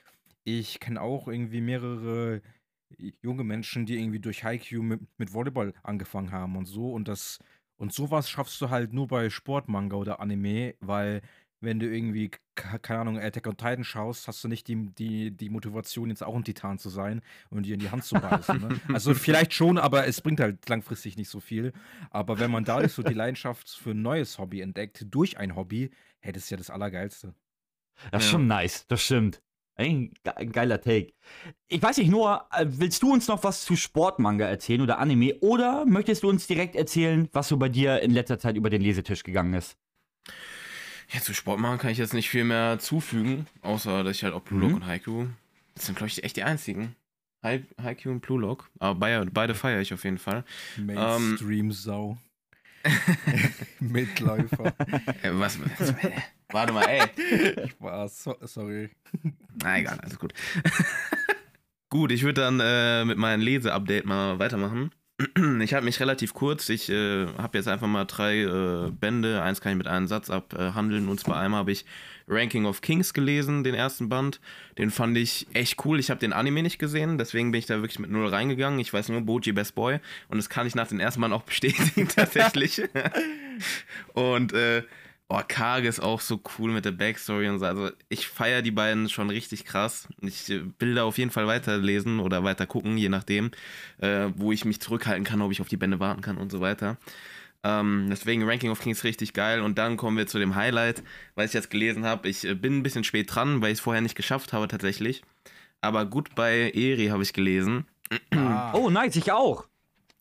ich 0.44 0.80
kenne 0.80 1.00
auch 1.02 1.28
irgendwie 1.28 1.60
mehrere 1.60 2.42
junge 3.22 3.44
Menschen, 3.44 3.86
die 3.86 3.98
irgendwie 3.98 4.20
durch 4.20 4.44
Haikyuu 4.44 4.82
mit, 4.82 5.00
mit 5.18 5.32
Volleyball 5.32 5.72
angefangen 5.82 6.32
haben 6.32 6.56
und 6.56 6.66
so 6.66 6.92
und 6.92 7.08
das 7.08 7.38
und 7.76 7.92
sowas 7.92 8.30
schaffst 8.30 8.60
du 8.60 8.70
halt 8.70 8.92
nur 8.92 9.08
bei 9.08 9.28
Sportmanga 9.28 9.96
oder 9.96 10.20
Anime, 10.20 10.74
weil 10.80 11.20
wenn 11.60 11.78
du 11.78 11.86
irgendwie, 11.88 12.28
ke- 12.28 12.78
keine 12.80 13.00
Ahnung, 13.00 13.18
Attack 13.18 13.46
on 13.46 13.56
Titan 13.56 13.84
schaust, 13.84 14.26
hast 14.26 14.42
du 14.42 14.48
nicht 14.48 14.66
die, 14.68 14.90
die, 14.98 15.30
die 15.30 15.48
Motivation, 15.48 16.08
jetzt 16.10 16.22
auch 16.24 16.34
ein 16.34 16.42
Titan 16.44 16.78
zu 16.78 16.88
sein 16.90 17.22
und 17.50 17.64
dir 17.66 17.74
in 17.74 17.80
die 17.80 17.90
Hand 17.90 18.02
zu 18.04 18.16
beißen. 18.16 18.60
Ne? 18.60 18.80
Also 18.92 19.14
vielleicht 19.14 19.54
schon, 19.54 19.78
aber 19.78 20.06
es 20.06 20.20
bringt 20.20 20.40
halt 20.40 20.68
langfristig 20.68 21.16
nicht 21.16 21.28
so 21.28 21.38
viel. 21.40 21.72
Aber 22.10 22.38
wenn 22.40 22.50
man 22.50 22.64
dadurch 22.64 22.92
so 22.92 23.02
die 23.04 23.14
Leidenschaft 23.14 23.68
für 23.70 23.92
ein 23.92 24.02
neues 24.02 24.38
Hobby 24.38 24.60
entdeckt, 24.60 25.06
durch 25.10 25.38
ein 25.38 25.54
Hobby, 25.54 25.90
hey, 26.20 26.32
das 26.32 26.44
ist 26.44 26.50
ja 26.50 26.56
das 26.56 26.68
Allergeilste. 26.70 27.32
Das 28.10 28.22
ist 28.24 28.28
Ja. 28.30 28.32
schon 28.38 28.46
nice, 28.48 28.86
das 28.88 29.02
stimmt. 29.02 29.40
Ein, 29.74 30.12
ge- 30.22 30.34
ein 30.36 30.52
geiler 30.52 30.80
Take. 30.80 31.12
Ich 31.68 31.82
weiß 31.82 31.96
nicht, 31.96 32.10
Noah, 32.10 32.46
äh, 32.52 32.66
willst 32.68 33.02
du 33.02 33.12
uns 33.12 33.26
noch 33.28 33.42
was 33.42 33.64
zu 33.64 33.74
Sportmanga 33.76 34.46
erzählen 34.46 34.82
oder 34.82 34.98
Anime? 34.98 35.34
Oder 35.40 35.86
möchtest 35.86 36.22
du 36.22 36.28
uns 36.28 36.46
direkt 36.46 36.76
erzählen, 36.76 37.28
was 37.32 37.48
so 37.48 37.56
bei 37.56 37.68
dir 37.70 38.00
in 38.00 38.10
letzter 38.10 38.38
Zeit 38.38 38.56
über 38.56 38.68
den 38.70 38.82
Lesetisch 38.82 39.22
gegangen 39.22 39.54
ist? 39.54 39.76
Ja, 41.12 41.20
zu 41.20 41.34
Sport 41.34 41.58
machen 41.60 41.78
kann 41.78 41.90
ich 41.90 41.98
jetzt 41.98 42.14
nicht 42.14 42.28
viel 42.30 42.44
mehr 42.44 42.78
zufügen, 42.78 43.46
außer 43.62 44.04
dass 44.04 44.16
ich 44.16 44.24
halt 44.24 44.34
auch 44.34 44.42
Blue 44.42 44.60
Lock 44.60 44.70
Mhm. 44.70 44.76
und 44.76 44.86
Haiku. 44.86 45.26
Das 45.74 45.86
sind, 45.86 45.96
glaube 45.96 46.08
ich, 46.08 46.22
echt 46.22 46.36
die 46.36 46.42
einzigen. 46.42 46.94
Hai- 47.42 47.64
Haiku 47.82 48.10
und 48.10 48.20
Blue 48.20 48.40
Lock. 48.40 48.70
Aber 48.78 48.98
beide, 49.00 49.26
beide 49.30 49.54
feiere 49.54 49.80
ich 49.80 49.92
auf 49.92 50.04
jeden 50.04 50.18
Fall. 50.18 50.44
Mainstream-Sau. 50.76 52.18
Mitläufer. 53.80 54.74
Äh, 55.22 55.30
was, 55.32 55.58
was, 55.60 55.94
warte 56.50 56.72
mal, 56.72 56.84
ey. 56.84 57.68
Spaß, 57.68 58.24
so, 58.24 58.36
sorry. 58.42 58.90
Na 59.62 59.78
egal, 59.78 59.98
alles 60.00 60.18
gut. 60.18 60.32
gut, 61.90 62.12
ich 62.12 62.22
würde 62.22 62.40
dann 62.40 62.60
äh, 62.60 63.04
mit 63.04 63.18
meinem 63.18 63.40
Lese-Update 63.40 64.06
mal 64.06 64.38
weitermachen. 64.38 64.90
Ich 65.60 65.74
halte 65.74 65.84
mich 65.84 66.00
relativ 66.00 66.34
kurz. 66.34 66.68
Ich 66.68 66.88
äh, 66.88 67.26
habe 67.38 67.58
jetzt 67.58 67.68
einfach 67.68 67.86
mal 67.86 68.04
drei 68.04 68.42
äh, 68.42 68.90
Bände. 68.90 69.42
Eins 69.42 69.60
kann 69.60 69.72
ich 69.72 69.78
mit 69.78 69.86
einem 69.86 70.06
Satz 70.06 70.30
abhandeln. 70.30 71.08
Und 71.08 71.20
zwar 71.20 71.38
einmal 71.38 71.60
habe 71.60 71.72
ich 71.72 71.84
Ranking 72.28 72.66
of 72.66 72.80
Kings 72.80 73.14
gelesen, 73.14 73.64
den 73.64 73.74
ersten 73.74 74.08
Band. 74.08 74.40
Den 74.78 74.90
fand 74.90 75.16
ich 75.16 75.46
echt 75.52 75.84
cool. 75.84 75.98
Ich 76.00 76.10
habe 76.10 76.20
den 76.20 76.32
Anime 76.32 76.62
nicht 76.62 76.78
gesehen, 76.78 77.18
deswegen 77.18 77.52
bin 77.52 77.58
ich 77.58 77.66
da 77.66 77.76
wirklich 77.76 77.98
mit 77.98 78.10
null 78.10 78.26
reingegangen. 78.28 78.78
Ich 78.78 78.92
weiß 78.92 79.08
nur 79.10 79.20
Boji 79.20 79.52
Best 79.52 79.74
Boy. 79.74 79.98
Und 80.28 80.38
das 80.38 80.48
kann 80.48 80.66
ich 80.66 80.74
nach 80.74 80.88
dem 80.88 81.00
ersten 81.00 81.20
Band 81.20 81.34
auch 81.34 81.42
bestätigen, 81.42 82.08
tatsächlich. 82.14 82.82
und 84.14 84.52
äh, 84.52 84.82
Oh, 85.34 85.40
Karg 85.48 85.84
ist 85.84 86.00
auch 86.00 86.20
so 86.20 86.42
cool 86.58 86.72
mit 86.72 86.84
der 86.84 86.90
Backstory 86.90 87.48
und 87.48 87.58
so. 87.58 87.64
Also 87.64 87.90
ich 88.10 88.28
feiere 88.28 88.60
die 88.60 88.70
beiden 88.70 89.08
schon 89.08 89.30
richtig 89.30 89.64
krass. 89.64 90.06
Ich 90.20 90.50
äh, 90.50 90.60
will 90.78 90.94
da 90.94 91.04
auf 91.04 91.16
jeden 91.16 91.30
Fall 91.30 91.46
weiterlesen 91.46 92.20
oder 92.20 92.44
weiter 92.44 92.66
gucken, 92.66 92.98
je 92.98 93.08
nachdem, 93.08 93.50
äh, 93.96 94.28
wo 94.36 94.52
ich 94.52 94.66
mich 94.66 94.80
zurückhalten 94.80 95.24
kann, 95.24 95.40
ob 95.40 95.50
ich 95.50 95.62
auf 95.62 95.68
die 95.68 95.78
Bände 95.78 96.00
warten 96.00 96.20
kann 96.20 96.36
und 96.36 96.52
so 96.52 96.60
weiter. 96.60 96.98
Ähm, 97.64 98.08
deswegen 98.10 98.42
Ranking 98.46 98.70
of 98.70 98.80
Kings 98.80 99.04
richtig 99.04 99.32
geil. 99.32 99.62
Und 99.62 99.78
dann 99.78 99.96
kommen 99.96 100.18
wir 100.18 100.26
zu 100.26 100.38
dem 100.38 100.54
Highlight, 100.54 101.02
was 101.34 101.46
ich 101.46 101.54
jetzt 101.54 101.70
gelesen 101.70 102.04
habe. 102.04 102.28
Ich 102.28 102.44
äh, 102.44 102.52
bin 102.52 102.76
ein 102.76 102.82
bisschen 102.82 103.02
spät 103.04 103.34
dran, 103.34 103.62
weil 103.62 103.72
ich 103.72 103.78
es 103.78 103.80
vorher 103.80 104.02
nicht 104.02 104.16
geschafft 104.16 104.52
habe 104.52 104.68
tatsächlich. 104.68 105.22
Aber 105.80 106.04
gut 106.04 106.34
bei 106.34 106.72
Eri 106.74 107.06
habe 107.06 107.22
ich 107.22 107.32
gelesen. 107.32 107.86
Ah, 108.32 108.74
Oh, 108.74 108.90
nice, 108.90 109.16
ich 109.16 109.32
auch. 109.32 109.66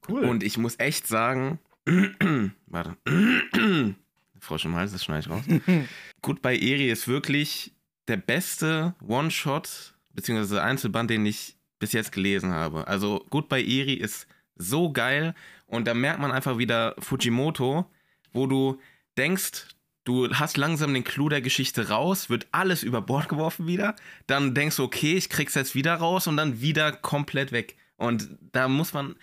Cool. 0.08 0.24
Und 0.24 0.41
ich 0.41 0.58
muss 0.58 0.80
echt 0.80 1.06
sagen, 1.06 1.60
warte. 2.65 2.96
Frosch 4.42 4.66
im 4.66 4.76
Hals, 4.76 4.92
das 4.92 5.04
schneide 5.06 5.22
ich 5.22 5.30
raus. 5.30 5.44
Bei 6.42 6.58
Eri 6.58 6.90
ist 6.90 7.08
wirklich 7.08 7.74
der 8.08 8.18
beste 8.18 8.96
One-Shot 9.08 9.94
bzw. 10.14 10.60
Einzelband, 10.60 11.10
den 11.10 11.26
ich 11.26 11.56
bis 11.80 11.94
jetzt 11.94 12.12
gelesen 12.12 12.52
habe. 12.52 12.88
Also 12.88 13.26
bei 13.48 13.62
Eri 13.62 13.94
ist 13.94 14.28
so 14.56 14.92
geil 14.92 15.34
und 15.68 15.88
da 15.88 15.94
merkt 15.94 16.20
man 16.20 16.32
einfach 16.32 16.58
wieder 16.58 16.96
Fujimoto, 17.00 17.86
wo 18.34 18.48
du 18.48 18.80
denkst, 19.18 19.68
du 20.04 20.30
hast 20.34 20.58
langsam 20.58 20.94
den 20.94 21.04
Clou 21.04 21.30
der 21.30 21.42
Geschichte 21.42 21.90
raus, 21.90 22.30
wird 22.30 22.48
alles 22.52 22.84
über 22.84 23.02
Bord 23.02 23.30
geworfen 23.30 23.68
wieder, 23.68 23.96
dann 24.28 24.54
denkst 24.54 24.78
du, 24.78 24.84
okay, 24.84 25.16
ich 25.16 25.30
krieg's 25.30 25.56
jetzt 25.56 25.76
wieder 25.76 25.96
raus 25.96 26.28
und 26.28 26.38
dann 26.38 26.62
wieder 26.62 26.92
komplett 26.92 27.52
weg. 27.52 27.76
Und 27.98 28.30
da 28.52 28.68
muss 28.68 28.94
man 28.94 29.16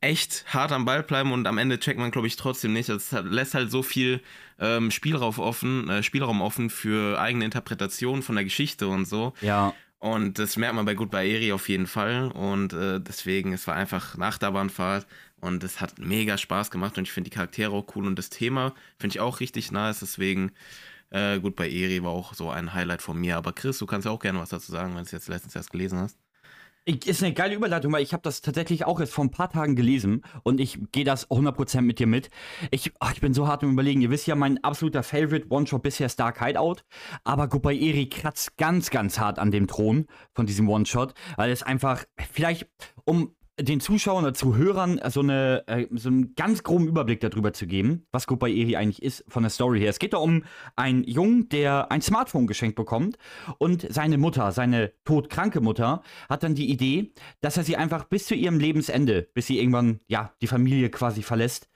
echt 0.00 0.44
hart 0.52 0.72
am 0.72 0.84
Ball 0.84 1.02
bleiben 1.02 1.32
und 1.32 1.46
am 1.46 1.58
Ende 1.58 1.78
checkt 1.78 1.98
man, 1.98 2.10
glaube 2.10 2.26
ich, 2.26 2.36
trotzdem 2.36 2.72
nicht. 2.72 2.88
Hat- 2.88 3.24
lässt 3.24 3.54
halt 3.54 3.70
so 3.70 3.82
viel 3.82 4.20
ähm, 4.58 4.90
Spielraum 4.90 5.38
offen, 5.38 5.88
äh, 5.88 6.02
Spielraum 6.02 6.40
offen 6.42 6.70
für 6.70 7.18
eigene 7.20 7.44
Interpretation 7.44 8.22
von 8.22 8.34
der 8.36 8.44
Geschichte 8.44 8.88
und 8.88 9.04
so. 9.06 9.32
ja. 9.40 9.74
Und 9.98 10.38
das 10.38 10.58
merkt 10.58 10.74
man 10.74 10.84
bei 10.84 10.94
Goodbye 10.94 11.26
Eri 11.26 11.52
auf 11.52 11.70
jeden 11.70 11.86
Fall. 11.86 12.30
Und 12.30 12.74
äh, 12.74 13.00
deswegen, 13.00 13.54
es 13.54 13.66
war 13.66 13.74
einfach 13.74 14.14
eine 14.14 14.26
Achterbahnfahrt 14.26 15.06
und 15.40 15.64
es 15.64 15.80
hat 15.80 15.98
mega 15.98 16.36
Spaß 16.36 16.70
gemacht 16.70 16.98
und 16.98 17.04
ich 17.04 17.12
finde 17.12 17.30
die 17.30 17.34
Charaktere 17.34 17.72
auch 17.72 17.86
cool 17.96 18.06
und 18.06 18.16
das 18.18 18.28
Thema 18.28 18.74
finde 18.98 19.14
ich 19.16 19.20
auch 19.20 19.40
richtig 19.40 19.72
nice. 19.72 20.00
Deswegen, 20.00 20.52
äh, 21.10 21.40
Goodbye 21.40 21.70
Eri 21.70 22.02
war 22.04 22.10
auch 22.10 22.34
so 22.34 22.50
ein 22.50 22.74
Highlight 22.74 23.00
von 23.00 23.18
mir. 23.18 23.36
Aber 23.38 23.54
Chris, 23.54 23.78
du 23.78 23.86
kannst 23.86 24.04
ja 24.04 24.10
auch 24.10 24.20
gerne 24.20 24.38
was 24.38 24.50
dazu 24.50 24.70
sagen, 24.70 24.90
wenn 24.90 24.98
du 24.98 25.04
es 25.04 25.12
jetzt 25.12 25.28
letztens 25.28 25.56
erst 25.56 25.70
gelesen 25.72 25.98
hast. 25.98 26.18
Ist 26.86 27.20
eine 27.20 27.34
geile 27.34 27.56
Überleitung, 27.56 27.92
weil 27.92 28.04
ich 28.04 28.12
habe 28.12 28.22
das 28.22 28.42
tatsächlich 28.42 28.86
auch 28.86 29.00
erst 29.00 29.12
vor 29.12 29.24
ein 29.24 29.32
paar 29.32 29.50
Tagen 29.50 29.74
gelesen 29.74 30.22
und 30.44 30.60
ich 30.60 30.78
gehe 30.92 31.02
das 31.02 31.28
100% 31.28 31.80
mit 31.80 31.98
dir 31.98 32.06
mit. 32.06 32.30
Ich, 32.70 32.92
ach, 33.00 33.12
ich 33.12 33.20
bin 33.20 33.34
so 33.34 33.48
hart 33.48 33.64
im 33.64 33.72
Überlegen. 33.72 34.02
Ihr 34.02 34.10
wisst 34.10 34.28
ja, 34.28 34.36
mein 34.36 34.62
absoluter 34.62 35.02
Favorite 35.02 35.48
One-Shot 35.50 35.82
bisher 35.82 36.06
ist 36.06 36.20
Dark 36.20 36.40
Hideout. 36.40 36.84
Aber 37.24 37.48
Goodbye 37.48 37.76
Eri 37.76 38.08
kratzt 38.08 38.56
ganz, 38.56 38.90
ganz 38.90 39.18
hart 39.18 39.40
an 39.40 39.50
dem 39.50 39.66
Thron 39.66 40.06
von 40.32 40.46
diesem 40.46 40.68
One-Shot, 40.68 41.14
weil 41.36 41.50
es 41.50 41.64
einfach 41.64 42.04
vielleicht, 42.30 42.68
um 43.04 43.34
den 43.58 43.80
Zuschauern 43.80 44.24
oder 44.24 44.34
Zuhörern 44.34 45.00
so, 45.08 45.20
eine, 45.20 45.64
äh, 45.66 45.86
so 45.92 46.08
einen 46.08 46.34
ganz 46.34 46.62
groben 46.62 46.86
Überblick 46.88 47.20
darüber 47.20 47.52
zu 47.52 47.66
geben, 47.66 48.06
was 48.12 48.26
Goodbye 48.26 48.54
Eri 48.54 48.76
eigentlich 48.76 49.02
ist 49.02 49.24
von 49.28 49.42
der 49.42 49.50
Story 49.50 49.80
her. 49.80 49.90
Es 49.90 49.98
geht 49.98 50.12
da 50.12 50.18
um 50.18 50.44
einen 50.76 51.04
Jungen, 51.04 51.48
der 51.48 51.90
ein 51.90 52.02
Smartphone 52.02 52.46
geschenkt 52.46 52.76
bekommt 52.76 53.16
und 53.58 53.86
seine 53.90 54.18
Mutter, 54.18 54.52
seine 54.52 54.92
todkranke 55.04 55.60
Mutter, 55.60 56.02
hat 56.28 56.42
dann 56.42 56.54
die 56.54 56.70
Idee, 56.70 57.12
dass 57.40 57.56
er 57.56 57.64
sie 57.64 57.76
einfach 57.76 58.04
bis 58.04 58.26
zu 58.26 58.34
ihrem 58.34 58.58
Lebensende, 58.58 59.28
bis 59.32 59.46
sie 59.46 59.58
irgendwann, 59.58 60.00
ja, 60.06 60.32
die 60.42 60.46
Familie 60.46 60.90
quasi 60.90 61.22
verlässt, 61.22 61.68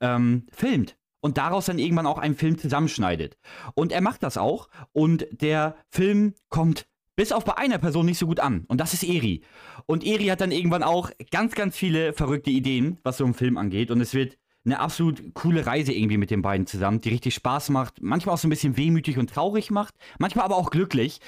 ähm, 0.00 0.46
filmt. 0.52 0.96
Und 1.20 1.36
daraus 1.36 1.66
dann 1.66 1.80
irgendwann 1.80 2.06
auch 2.06 2.18
einen 2.18 2.36
Film 2.36 2.58
zusammenschneidet. 2.58 3.38
Und 3.74 3.90
er 3.90 4.00
macht 4.00 4.22
das 4.22 4.36
auch. 4.36 4.68
Und 4.92 5.26
der 5.32 5.74
Film 5.90 6.34
kommt 6.48 6.86
bis 7.18 7.32
auf 7.32 7.44
bei 7.44 7.58
einer 7.58 7.78
Person 7.78 8.06
nicht 8.06 8.16
so 8.16 8.28
gut 8.28 8.38
an. 8.38 8.64
Und 8.68 8.80
das 8.80 8.94
ist 8.94 9.02
Eri. 9.02 9.42
Und 9.86 10.06
Eri 10.06 10.26
hat 10.26 10.40
dann 10.40 10.52
irgendwann 10.52 10.84
auch 10.84 11.10
ganz, 11.32 11.56
ganz 11.56 11.76
viele 11.76 12.12
verrückte 12.12 12.50
Ideen, 12.50 12.98
was 13.02 13.16
so 13.16 13.24
einen 13.24 13.34
Film 13.34 13.56
angeht. 13.56 13.90
Und 13.90 14.00
es 14.00 14.14
wird 14.14 14.38
eine 14.64 14.78
absolut 14.78 15.34
coole 15.34 15.66
Reise 15.66 15.92
irgendwie 15.92 16.16
mit 16.16 16.30
den 16.30 16.42
beiden 16.42 16.68
zusammen, 16.68 17.00
die 17.00 17.08
richtig 17.08 17.34
Spaß 17.34 17.70
macht. 17.70 18.00
Manchmal 18.00 18.36
auch 18.36 18.38
so 18.38 18.46
ein 18.46 18.50
bisschen 18.50 18.76
wehmütig 18.76 19.18
und 19.18 19.30
traurig 19.30 19.72
macht. 19.72 19.94
Manchmal 20.20 20.44
aber 20.44 20.56
auch 20.56 20.70
glücklich. 20.70 21.18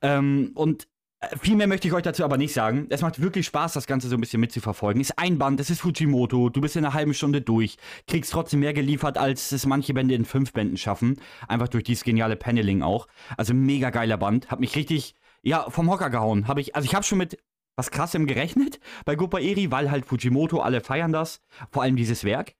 Ähm, 0.00 0.52
und 0.54 0.88
äh, 1.20 1.36
viel 1.36 1.56
mehr 1.56 1.66
möchte 1.66 1.88
ich 1.88 1.92
euch 1.92 2.04
dazu 2.04 2.24
aber 2.24 2.38
nicht 2.38 2.54
sagen. 2.54 2.86
Es 2.88 3.02
macht 3.02 3.20
wirklich 3.20 3.44
Spaß, 3.44 3.74
das 3.74 3.86
Ganze 3.86 4.08
so 4.08 4.16
ein 4.16 4.22
bisschen 4.22 4.40
mitzuverfolgen. 4.40 5.02
Ist 5.02 5.18
ein 5.18 5.36
Band, 5.36 5.60
es 5.60 5.68
ist 5.68 5.82
Fujimoto, 5.82 6.48
du 6.48 6.62
bist 6.62 6.76
in 6.76 6.86
einer 6.86 6.94
halben 6.94 7.12
Stunde 7.12 7.42
durch, 7.42 7.76
kriegst 8.06 8.32
trotzdem 8.32 8.60
mehr 8.60 8.72
geliefert, 8.72 9.18
als 9.18 9.52
es 9.52 9.66
manche 9.66 9.92
Bände 9.92 10.14
in 10.14 10.24
fünf 10.24 10.54
Bänden 10.54 10.78
schaffen. 10.78 11.20
Einfach 11.48 11.68
durch 11.68 11.84
dieses 11.84 12.02
geniale 12.02 12.36
Paneling 12.36 12.80
auch. 12.80 13.08
Also 13.36 13.52
mega 13.52 13.90
geiler 13.90 14.16
Band. 14.16 14.50
Hat 14.50 14.60
mich 14.60 14.74
richtig, 14.74 15.14
ja, 15.44 15.68
vom 15.70 15.90
Hocker 15.90 16.10
gehauen. 16.10 16.48
Hab 16.48 16.58
ich, 16.58 16.74
also 16.74 16.86
ich 16.86 16.94
habe 16.94 17.04
schon 17.04 17.18
mit 17.18 17.38
was 17.76 17.90
krassem 17.90 18.26
gerechnet 18.26 18.80
bei 19.04 19.14
Goppa 19.14 19.38
Eri, 19.38 19.70
weil 19.70 19.90
halt 19.90 20.06
Fujimoto, 20.06 20.60
alle 20.60 20.80
feiern 20.80 21.12
das. 21.12 21.40
Vor 21.70 21.82
allem 21.82 21.96
dieses 21.96 22.24
Werk. 22.24 22.54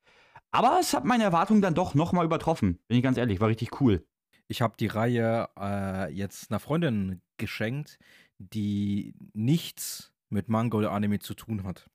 Aber 0.51 0.79
es 0.81 0.95
hat 0.95 1.05
meine 1.05 1.25
Erwartungen 1.25 1.63
dann 1.63 1.75
doch 1.75 1.95
nochmal 1.95 2.25
übertroffen. 2.25 2.79
Bin 2.87 2.97
ich 2.97 3.03
ganz 3.03 3.17
ehrlich, 3.17 3.41
war 3.41 3.49
richtig 3.49 3.81
cool. 3.81 4.07
Ich 4.47 4.61
habe 4.61 4.75
die 4.79 4.87
Reihe 4.87 5.49
äh, 5.59 6.13
jetzt 6.13 6.51
einer 6.51 6.61
Freundin 6.61 7.23
geschenkt, 7.39 7.99
die 8.39 9.15
nichts 9.33 10.13
mit 10.29 10.49
Manga 10.49 10.77
oder 10.77 10.93
Anime 10.93 11.19
zu 11.19 11.35
tun 11.35 11.65
hat. 11.65 11.89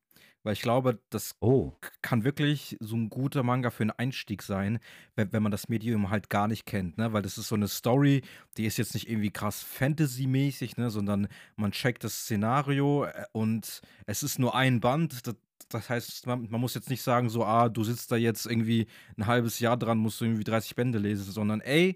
Weil 0.49 0.53
ich 0.53 0.63
glaube, 0.63 0.99
das 1.11 1.35
Oh. 1.41 1.73
kann 2.01 2.23
wirklich 2.23 2.75
so 2.79 2.95
ein 2.95 3.11
guter 3.11 3.43
Manga 3.43 3.69
für 3.69 3.83
einen 3.83 3.91
Einstieg 3.91 4.41
sein, 4.41 4.79
wenn, 5.15 5.31
wenn 5.31 5.43
man 5.43 5.51
das 5.51 5.69
Medium 5.69 6.09
halt 6.09 6.31
gar 6.31 6.47
nicht 6.47 6.65
kennt, 6.65 6.97
ne? 6.97 7.13
Weil 7.13 7.21
das 7.21 7.37
ist 7.37 7.49
so 7.49 7.53
eine 7.53 7.67
Story, 7.67 8.23
die 8.57 8.65
ist 8.65 8.77
jetzt 8.79 8.95
nicht 8.95 9.07
irgendwie 9.07 9.29
krass 9.29 9.61
Fantasy-mäßig, 9.61 10.75
ne? 10.77 10.89
Sondern 10.89 11.27
man 11.55 11.71
checkt 11.71 12.03
das 12.03 12.21
Szenario 12.21 13.03
äh, 13.03 13.25
und 13.31 13.81
es 14.07 14.23
ist 14.23 14.39
nur 14.39 14.55
ein 14.55 14.79
Band. 14.79 15.27
Das, 15.27 15.35
das 15.69 15.87
heißt, 15.87 16.25
man, 16.25 16.49
man 16.49 16.59
muss 16.59 16.73
jetzt 16.73 16.89
nicht 16.89 17.03
sagen, 17.03 17.29
so, 17.29 17.45
ah, 17.45 17.69
du 17.69 17.83
sitzt 17.83 18.11
da 18.11 18.15
jetzt 18.15 18.47
irgendwie 18.47 18.87
ein 19.17 19.27
halbes 19.27 19.59
Jahr 19.59 19.77
dran, 19.77 19.99
musst 19.99 20.19
du 20.19 20.25
irgendwie 20.25 20.45
30 20.45 20.73
Bände 20.73 20.97
lesen, 20.97 21.31
sondern 21.31 21.61
ey, 21.61 21.95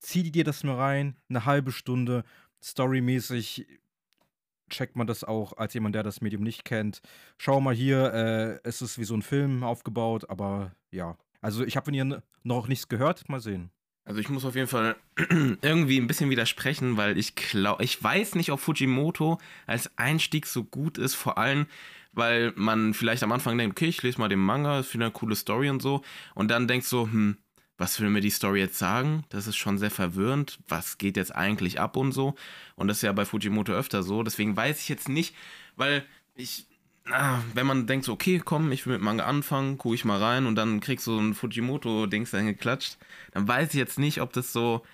zieh 0.00 0.30
dir 0.30 0.44
das 0.44 0.62
nur 0.62 0.76
rein, 0.76 1.16
eine 1.30 1.46
halbe 1.46 1.72
Stunde, 1.72 2.22
storymäßig 2.62 3.66
checkt 4.70 4.96
man 4.96 5.06
das 5.06 5.24
auch 5.24 5.56
als 5.56 5.74
jemand, 5.74 5.94
der 5.94 6.02
das 6.02 6.20
Medium 6.20 6.42
nicht 6.42 6.64
kennt. 6.64 7.00
Schau 7.38 7.60
mal 7.60 7.74
hier, 7.74 8.12
äh, 8.12 8.68
es 8.68 8.82
ist 8.82 8.98
wie 8.98 9.04
so 9.04 9.14
ein 9.14 9.22
Film 9.22 9.62
aufgebaut, 9.62 10.28
aber 10.30 10.72
ja. 10.90 11.16
Also 11.40 11.64
ich 11.64 11.76
habe 11.76 11.84
von 11.84 11.94
ihr 11.94 12.22
noch 12.42 12.68
nichts 12.68 12.88
gehört, 12.88 13.28
mal 13.28 13.40
sehen. 13.40 13.70
Also 14.06 14.20
ich 14.20 14.28
muss 14.28 14.44
auf 14.44 14.54
jeden 14.54 14.68
Fall 14.68 14.96
irgendwie 15.62 15.98
ein 15.98 16.06
bisschen 16.06 16.30
widersprechen, 16.30 16.96
weil 16.96 17.16
ich 17.16 17.34
glaube, 17.34 17.82
ich 17.84 18.02
weiß 18.02 18.34
nicht, 18.34 18.50
ob 18.50 18.60
Fujimoto 18.60 19.38
als 19.66 19.90
Einstieg 19.96 20.46
so 20.46 20.64
gut 20.64 20.98
ist, 20.98 21.14
vor 21.14 21.38
allem, 21.38 21.66
weil 22.12 22.52
man 22.54 22.92
vielleicht 22.92 23.22
am 23.22 23.32
Anfang 23.32 23.56
denkt, 23.56 23.76
okay, 23.76 23.88
ich 23.88 24.02
lese 24.02 24.20
mal 24.20 24.28
den 24.28 24.40
Manga, 24.40 24.78
ist 24.78 24.92
wieder 24.92 25.06
eine 25.06 25.12
coole 25.12 25.34
Story 25.34 25.70
und 25.70 25.80
so, 25.80 26.02
und 26.34 26.50
dann 26.50 26.68
denkt 26.68 26.86
so, 26.86 27.04
hm, 27.04 27.38
was 27.76 28.00
will 28.00 28.10
mir 28.10 28.20
die 28.20 28.30
Story 28.30 28.60
jetzt 28.60 28.78
sagen? 28.78 29.24
Das 29.30 29.46
ist 29.46 29.56
schon 29.56 29.78
sehr 29.78 29.90
verwirrend. 29.90 30.58
Was 30.68 30.98
geht 30.98 31.16
jetzt 31.16 31.34
eigentlich 31.34 31.80
ab 31.80 31.96
und 31.96 32.12
so? 32.12 32.34
Und 32.76 32.88
das 32.88 32.98
ist 32.98 33.02
ja 33.02 33.12
bei 33.12 33.24
Fujimoto 33.24 33.72
öfter 33.72 34.02
so. 34.02 34.22
Deswegen 34.22 34.56
weiß 34.56 34.80
ich 34.80 34.88
jetzt 34.88 35.08
nicht, 35.08 35.34
weil 35.76 36.04
ich, 36.34 36.66
ah, 37.10 37.40
wenn 37.52 37.66
man 37.66 37.86
denkt 37.86 38.04
so, 38.04 38.12
okay, 38.12 38.40
komm, 38.44 38.70
ich 38.70 38.86
will 38.86 38.94
mit 38.94 39.02
Manga 39.02 39.24
anfangen, 39.24 39.78
gucke 39.78 39.94
ich 39.96 40.04
mal 40.04 40.22
rein 40.22 40.46
und 40.46 40.54
dann 40.54 40.80
kriegst 40.80 41.06
du 41.06 41.14
so 41.14 41.20
ein 41.20 41.34
Fujimoto-Dings 41.34 42.30
dann 42.30 42.46
geklatscht, 42.46 42.98
dann 43.32 43.48
weiß 43.48 43.70
ich 43.70 43.74
jetzt 43.78 43.98
nicht, 43.98 44.20
ob 44.20 44.32
das 44.32 44.52
so 44.52 44.84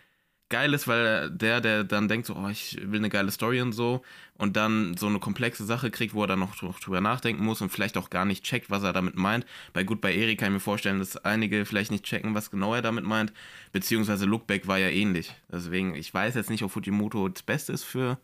geil 0.50 0.74
ist, 0.74 0.86
weil 0.86 1.30
der, 1.30 1.60
der 1.60 1.84
dann 1.84 2.08
denkt 2.08 2.26
so, 2.26 2.36
oh, 2.36 2.48
ich 2.48 2.76
will 2.82 2.98
eine 2.98 3.08
geile 3.08 3.30
Story 3.30 3.62
und 3.62 3.72
so 3.72 4.02
und 4.36 4.56
dann 4.56 4.96
so 4.96 5.06
eine 5.06 5.18
komplexe 5.18 5.64
Sache 5.64 5.90
kriegt, 5.90 6.12
wo 6.12 6.22
er 6.24 6.26
dann 6.26 6.40
noch 6.40 6.54
drüber 6.80 7.00
nachdenken 7.00 7.44
muss 7.44 7.62
und 7.62 7.70
vielleicht 7.70 7.96
auch 7.96 8.10
gar 8.10 8.24
nicht 8.24 8.44
checkt, 8.44 8.70
was 8.70 8.82
er 8.82 8.92
damit 8.92 9.16
meint. 9.16 9.46
Bei 9.72 9.84
gut, 9.84 10.00
bei 10.00 10.14
Erik 10.14 10.40
kann 10.40 10.48
ich 10.48 10.54
mir 10.54 10.60
vorstellen, 10.60 10.98
dass 10.98 11.16
einige 11.16 11.64
vielleicht 11.64 11.90
nicht 11.90 12.04
checken, 12.04 12.34
was 12.34 12.50
genau 12.50 12.74
er 12.74 12.82
damit 12.82 13.04
meint, 13.04 13.32
beziehungsweise 13.72 14.26
Lookback 14.26 14.66
war 14.66 14.78
ja 14.78 14.88
ähnlich. 14.88 15.34
Deswegen, 15.50 15.94
ich 15.94 16.12
weiß 16.12 16.34
jetzt 16.34 16.50
nicht, 16.50 16.62
ob 16.62 16.72
Fujimoto 16.72 17.28
das 17.28 17.42
Beste 17.42 17.72
ist 17.72 17.84
für 17.84 18.18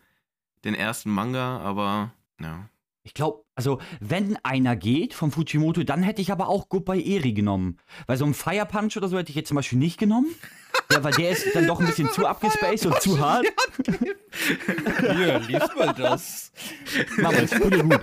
den 0.63 0.75
ersten 0.75 1.09
Manga, 1.09 1.59
aber 1.59 2.11
ja. 2.39 2.69
Ich 3.07 3.13
glaube, 3.13 3.45
also 3.55 3.79
wenn 4.01 4.35
einer 4.43 4.75
geht 4.75 5.13
vom 5.13 5.31
Fujimoto, 5.31 5.81
dann 5.83 6.03
hätte 6.03 6.21
ich 6.21 6.29
aber 6.29 6.49
auch 6.49 6.67
Goodbye 6.67 7.01
Eri 7.01 7.31
genommen. 7.31 7.77
Weil 8.05 8.17
so 8.17 8.25
ein 8.25 8.33
Fire 8.33 8.65
Punch 8.65 8.97
oder 8.97 9.07
so 9.07 9.17
hätte 9.17 9.29
ich 9.29 9.37
jetzt 9.37 9.47
zum 9.47 9.55
Beispiel 9.55 9.79
nicht 9.79 9.97
genommen. 9.97 10.27
Ja, 10.91 11.01
weil 11.05 11.13
der 11.13 11.29
ist 11.29 11.55
dann 11.55 11.67
doch 11.67 11.79
ein 11.79 11.85
bisschen 11.87 12.11
zu 12.11 12.27
abgespaced 12.27 12.85
und 12.85 13.01
zu 13.01 13.17
hart. 13.17 13.45
Hier, 14.99 15.39
lies 15.39 15.73
mal 15.77 15.93
das. 15.93 16.51
Mach 17.17 17.31
mal, 17.31 17.43
ist 17.43 17.57
cool 17.61 17.81
gut. 17.81 18.01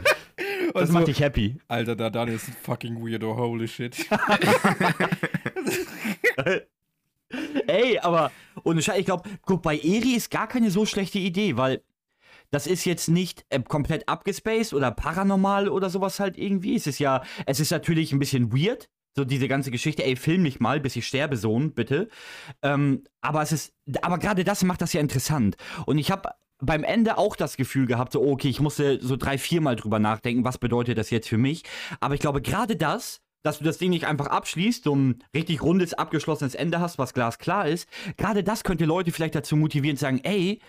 Das 0.73 0.89
Und 0.89 0.95
macht 0.95 1.09
dich 1.09 1.21
happy. 1.21 1.59
Alter, 1.69 1.97
der 1.97 2.09
Daniel 2.09 2.37
ist 2.37 2.49
ein 2.49 2.57
fucking 2.63 2.97
weirdo, 3.07 3.37
holy 3.37 3.69
shit. 3.69 4.09
Ey, 7.67 7.99
aber 7.99 8.33
ohne 8.65 8.81
Scheiß, 8.81 9.01
ich 9.01 9.05
glaube, 9.05 9.29
Goodbye 9.43 9.77
Eri 9.83 10.15
ist 10.15 10.31
gar 10.31 10.47
keine 10.47 10.71
so 10.71 10.87
schlechte 10.87 11.19
Idee, 11.19 11.59
weil 11.59 11.83
das 12.55 12.67
ist 12.69 12.85
jetzt 12.85 13.09
nicht 13.09 13.45
äh, 13.51 13.61
komplett 13.61 14.09
abgespaced 14.09 14.75
oder 14.75 14.93
paranormal 14.93 15.69
oder 15.69 15.91
sowas 15.91 16.21
halt 16.21 16.39
irgendwie. 16.39 16.77
Es 16.77 16.87
ist 16.87 17.01
ja, 17.01 17.23
es 17.47 17.59
ist 17.59 17.73
natürlich 17.73 18.13
ein 18.13 18.21
bisschen 18.21 18.53
weird, 18.53 18.89
so 19.17 19.25
diese 19.25 19.49
ganze 19.49 19.71
Geschichte, 19.71 20.05
ey, 20.05 20.17
film 20.17 20.43
mich 20.43 20.61
mal, 20.61 20.81
bis 20.81 20.97
ich 20.97 21.07
sterbe, 21.07 21.37
Sohn, 21.37 21.73
bitte. 21.73 22.09
Ähm, 22.63 23.05
aber 23.21 23.43
es 23.43 23.53
ist, 23.53 23.73
aber 24.03 24.19
gerade 24.19 24.45
das 24.45 24.63
macht 24.63 24.83
das 24.83 24.93
ja 24.93 25.01
interessant. 25.01 25.57
Und 25.87 25.99
ich 25.99 26.11
habe 26.11 26.31
beim 26.59 26.85
Ende 26.85 27.19
auch 27.19 27.35
das 27.35 27.57
Gefühl 27.57 27.87
gehabt, 27.87 28.13
so, 28.13 28.23
okay, 28.23 28.49
ich 28.49 28.61
musste 28.61 29.01
so 29.01 29.17
drei, 29.17 29.37
viermal 29.37 29.75
drüber 29.77 29.99
nachdenken, 29.99 30.45
was 30.45 30.59
bedeutet 30.59 30.97
das 30.97 31.11
jetzt 31.11 31.29
für 31.29 31.39
mich. 31.39 31.65
Aber 32.01 32.15
ich 32.15 32.21
glaube, 32.21 32.41
gerade 32.41 32.77
das, 32.77 33.21
dass 33.43 33.59
du 33.59 33.65
das 33.65 33.79
Ding 33.79 33.91
nicht 33.91 34.07
einfach 34.07 34.27
abschließt, 34.27 34.85
so 34.85 34.97
ein 34.97 35.23
richtig 35.35 35.63
rundes, 35.63 35.93
abgeschlossenes 35.93 36.55
Ende 36.55 36.81
hast, 36.81 36.99
was 36.99 37.15
glasklar 37.15 37.69
ist, 37.69 37.89
gerade 38.17 38.43
das 38.43 38.65
könnte 38.65 38.87
Leute 38.87 39.13
vielleicht 39.13 39.35
dazu 39.35 39.57
motivieren, 39.57 39.97
zu 39.97 40.03
sagen, 40.03 40.21
ey, 40.23 40.61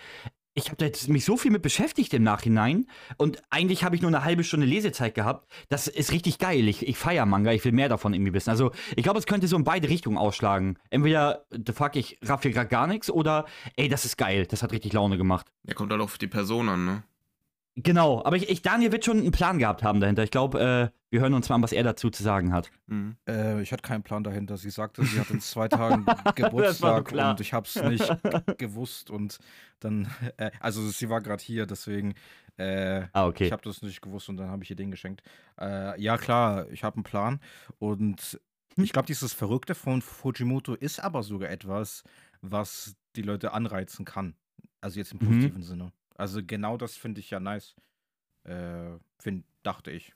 ich 0.56 0.70
habe 0.70 0.90
mich 1.08 1.24
so 1.24 1.36
viel 1.36 1.50
mit 1.50 1.60
beschäftigt 1.60 2.14
im 2.14 2.22
Nachhinein 2.22 2.86
und 3.18 3.42
eigentlich 3.50 3.84
habe 3.84 3.94
ich 3.94 4.00
nur 4.00 4.08
eine 4.08 4.24
halbe 4.24 4.42
Stunde 4.42 4.66
Lesezeit 4.66 5.14
gehabt. 5.14 5.46
Das 5.68 5.86
ist 5.86 6.12
richtig 6.12 6.38
geil. 6.38 6.66
Ich, 6.66 6.88
ich 6.88 6.96
feiere 6.96 7.26
Manga, 7.26 7.52
ich 7.52 7.62
will 7.64 7.72
mehr 7.72 7.90
davon 7.90 8.14
irgendwie 8.14 8.32
wissen. 8.32 8.48
Also 8.48 8.72
ich 8.96 9.02
glaube, 9.02 9.18
es 9.18 9.26
könnte 9.26 9.48
so 9.48 9.56
in 9.56 9.64
beide 9.64 9.90
Richtungen 9.90 10.16
ausschlagen. 10.16 10.78
Entweder, 10.88 11.44
the 11.50 11.72
fuck, 11.74 11.94
ich 11.94 12.18
raff 12.22 12.40
hier 12.40 12.52
gerade 12.52 12.68
gar 12.68 12.86
nichts 12.86 13.10
oder, 13.10 13.44
ey, 13.76 13.88
das 13.88 14.06
ist 14.06 14.16
geil, 14.16 14.46
das 14.46 14.62
hat 14.62 14.72
richtig 14.72 14.94
Laune 14.94 15.18
gemacht. 15.18 15.46
Der 15.62 15.74
kommt 15.74 15.92
halt 15.92 16.00
auf 16.00 16.16
die 16.16 16.26
Person 16.26 16.70
an, 16.70 16.86
ne? 16.86 17.02
Genau, 17.74 18.24
aber 18.24 18.36
ich, 18.36 18.48
ich 18.48 18.62
Daniel 18.62 18.92
wird 18.92 19.04
schon 19.04 19.18
einen 19.18 19.32
Plan 19.32 19.58
gehabt 19.58 19.82
haben 19.82 20.00
dahinter. 20.00 20.22
Ich 20.22 20.30
glaube, 20.30 20.90
äh, 20.94 20.95
wir 21.10 21.20
hören 21.20 21.34
uns 21.34 21.48
mal 21.48 21.54
an, 21.56 21.62
was 21.62 21.72
er 21.72 21.82
dazu 21.84 22.10
zu 22.10 22.22
sagen 22.22 22.52
hat. 22.52 22.70
Mhm. 22.86 23.16
Äh, 23.28 23.62
ich 23.62 23.72
hatte 23.72 23.82
keinen 23.82 24.02
Plan 24.02 24.24
dahinter. 24.24 24.56
Sie 24.56 24.70
sagte, 24.70 25.04
sie 25.04 25.20
hat 25.20 25.30
in 25.30 25.40
zwei 25.40 25.68
Tagen 25.68 26.04
Geburtstag 26.34 27.12
und 27.12 27.40
ich 27.40 27.52
habe 27.52 27.66
es 27.66 27.76
nicht 27.76 28.08
gewusst 28.58 29.10
und 29.10 29.38
dann, 29.80 30.08
äh, 30.36 30.50
also 30.60 30.88
sie 30.90 31.08
war 31.08 31.20
gerade 31.20 31.42
hier, 31.42 31.66
deswegen, 31.66 32.14
äh, 32.56 33.06
Ah, 33.12 33.26
okay. 33.26 33.46
ich 33.46 33.52
habe 33.52 33.62
das 33.62 33.82
nicht 33.82 34.00
gewusst 34.02 34.28
und 34.28 34.36
dann 34.38 34.48
habe 34.50 34.64
ich 34.64 34.70
ihr 34.70 34.76
den 34.76 34.90
geschenkt. 34.90 35.22
Äh, 35.60 36.00
ja 36.00 36.16
klar, 36.18 36.68
ich 36.70 36.82
habe 36.84 36.96
einen 36.96 37.04
Plan 37.04 37.40
und 37.78 38.40
ich 38.78 38.92
glaube, 38.92 39.06
dieses 39.06 39.32
Verrückte 39.32 39.74
von 39.74 40.02
Fujimoto 40.02 40.74
ist 40.74 41.00
aber 41.00 41.22
sogar 41.22 41.48
etwas, 41.50 42.02
was 42.42 42.94
die 43.14 43.22
Leute 43.22 43.52
anreizen 43.52 44.04
kann. 44.04 44.34
Also 44.82 44.98
jetzt 44.98 45.12
im 45.12 45.18
Mhm. 45.18 45.26
positiven 45.26 45.62
Sinne. 45.62 45.92
Also 46.16 46.40
genau 46.44 46.76
das 46.76 46.94
finde 46.96 47.20
ich 47.20 47.30
ja 47.30 47.40
nice. 47.40 47.74
Äh, 48.44 48.98
find, 49.18 49.44
dachte 49.62 49.90
ich. 49.90 50.12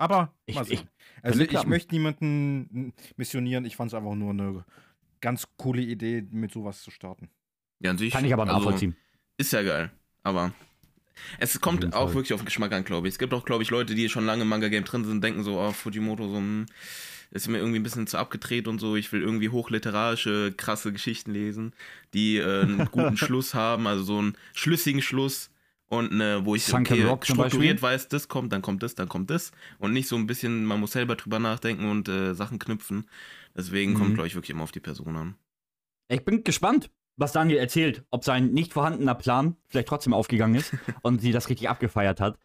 Aber 0.00 0.32
Ich- 0.46 0.54
mal 0.54 0.62
ich- 0.62 0.78
sehen. 0.78 0.88
also 1.22 1.38
könnte 1.40 1.56
ich 1.56 1.66
möchte 1.66 1.94
niemanden 1.94 2.94
missionieren. 3.16 3.66
Ich 3.66 3.76
fand 3.76 3.90
es 3.90 3.94
einfach 3.94 4.14
nur 4.14 4.30
eine 4.30 4.64
ganz 5.20 5.46
coole 5.58 5.82
Idee, 5.82 6.24
mit 6.30 6.52
sowas 6.52 6.82
zu 6.82 6.90
starten. 6.90 7.28
Ja, 7.80 7.90
an 7.90 7.98
sich. 7.98 8.12
Kann 8.12 8.24
ich 8.24 8.32
aber 8.32 8.44
also, 8.44 8.56
nachvollziehen. 8.56 8.96
Ist 9.36 9.52
ja 9.52 9.62
geil. 9.62 9.90
Aber 10.22 10.52
es 11.38 11.60
kommt 11.60 11.84
auch 11.94 12.06
Fall. 12.06 12.14
wirklich 12.14 12.32
auf 12.32 12.40
den 12.40 12.46
Geschmack 12.46 12.72
an, 12.72 12.84
glaube 12.84 13.08
ich. 13.08 13.14
Es 13.14 13.18
gibt 13.18 13.34
auch, 13.34 13.44
glaube 13.44 13.62
ich, 13.62 13.68
Leute, 13.68 13.94
die 13.94 14.08
schon 14.08 14.24
lange 14.24 14.42
im 14.42 14.48
Manga-Game 14.48 14.84
drin 14.84 15.04
sind, 15.04 15.22
denken 15.22 15.42
so, 15.44 15.60
oh, 15.60 15.70
Fujimoto, 15.72 16.28
so, 16.28 16.36
hm, 16.36 16.64
ist 17.30 17.48
mir 17.48 17.58
irgendwie 17.58 17.78
ein 17.78 17.82
bisschen 17.82 18.06
zu 18.06 18.16
abgedreht 18.16 18.68
und 18.68 18.78
so. 18.78 18.96
Ich 18.96 19.12
will 19.12 19.20
irgendwie 19.20 19.50
hochliterarische, 19.50 20.52
krasse 20.56 20.92
Geschichten 20.92 21.32
lesen, 21.32 21.74
die 22.14 22.38
äh, 22.38 22.62
einen 22.62 22.86
guten 22.86 23.16
Schluss 23.18 23.52
haben, 23.54 23.86
also 23.86 24.02
so 24.02 24.18
einen 24.18 24.34
schlüssigen 24.54 25.02
Schluss. 25.02 25.50
Und 25.90 26.12
ne, 26.12 26.42
wo 26.44 26.54
ich 26.54 26.64
Sunken 26.64 26.92
okay, 26.94 27.02
Rock 27.02 27.26
strukturiert 27.26 27.82
weiß, 27.82 28.06
das 28.06 28.28
kommt, 28.28 28.52
dann 28.52 28.62
kommt 28.62 28.82
das, 28.84 28.94
dann 28.94 29.08
kommt 29.08 29.28
das. 29.28 29.50
Und 29.78 29.92
nicht 29.92 30.06
so 30.06 30.14
ein 30.14 30.28
bisschen, 30.28 30.64
man 30.64 30.78
muss 30.78 30.92
selber 30.92 31.16
drüber 31.16 31.40
nachdenken 31.40 31.90
und 31.90 32.08
äh, 32.08 32.32
Sachen 32.32 32.60
knüpfen. 32.60 33.08
Deswegen 33.56 33.94
kommt, 33.94 34.10
Mhm. 34.10 34.14
glaube 34.14 34.28
ich, 34.28 34.36
wirklich 34.36 34.50
immer 34.50 34.62
auf 34.62 34.70
die 34.70 34.78
Person 34.78 35.16
an. 35.16 35.34
Ich 36.08 36.24
bin 36.24 36.44
gespannt, 36.44 36.90
was 37.16 37.32
Daniel 37.32 37.58
erzählt, 37.58 38.04
ob 38.10 38.24
sein 38.24 38.52
nicht 38.52 38.72
vorhandener 38.72 39.16
Plan 39.16 39.56
vielleicht 39.66 39.88
trotzdem 39.88 40.14
aufgegangen 40.14 40.54
ist 40.54 40.72
und 41.02 41.20
sie 41.20 41.32
das 41.32 41.48
richtig 41.48 41.68
abgefeiert 41.68 42.20
hat. 42.20 42.38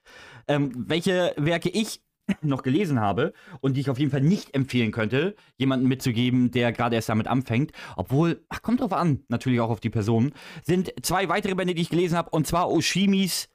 Ähm, 0.47 0.71
welche 0.75 1.33
Werke 1.37 1.69
ich 1.69 2.01
noch 2.41 2.63
gelesen 2.63 2.99
habe 2.99 3.33
und 3.61 3.75
die 3.75 3.81
ich 3.81 3.89
auf 3.89 3.99
jeden 3.99 4.11
Fall 4.11 4.21
nicht 4.21 4.53
empfehlen 4.55 4.91
könnte, 4.91 5.35
jemanden 5.57 5.87
mitzugeben, 5.87 6.51
der 6.51 6.71
gerade 6.71 6.95
erst 6.95 7.09
damit 7.09 7.27
anfängt, 7.27 7.71
obwohl, 7.95 8.43
ach, 8.49 8.61
kommt 8.61 8.81
drauf 8.81 8.93
an, 8.93 9.23
natürlich 9.27 9.59
auch 9.59 9.69
auf 9.69 9.79
die 9.79 9.89
Person, 9.89 10.33
sind 10.63 10.93
zwei 11.01 11.29
weitere 11.29 11.55
Bände, 11.55 11.75
die 11.75 11.81
ich 11.81 11.89
gelesen 11.89 12.17
habe, 12.17 12.29
und 12.31 12.47
zwar 12.47 12.69
Oshimis 12.69 13.49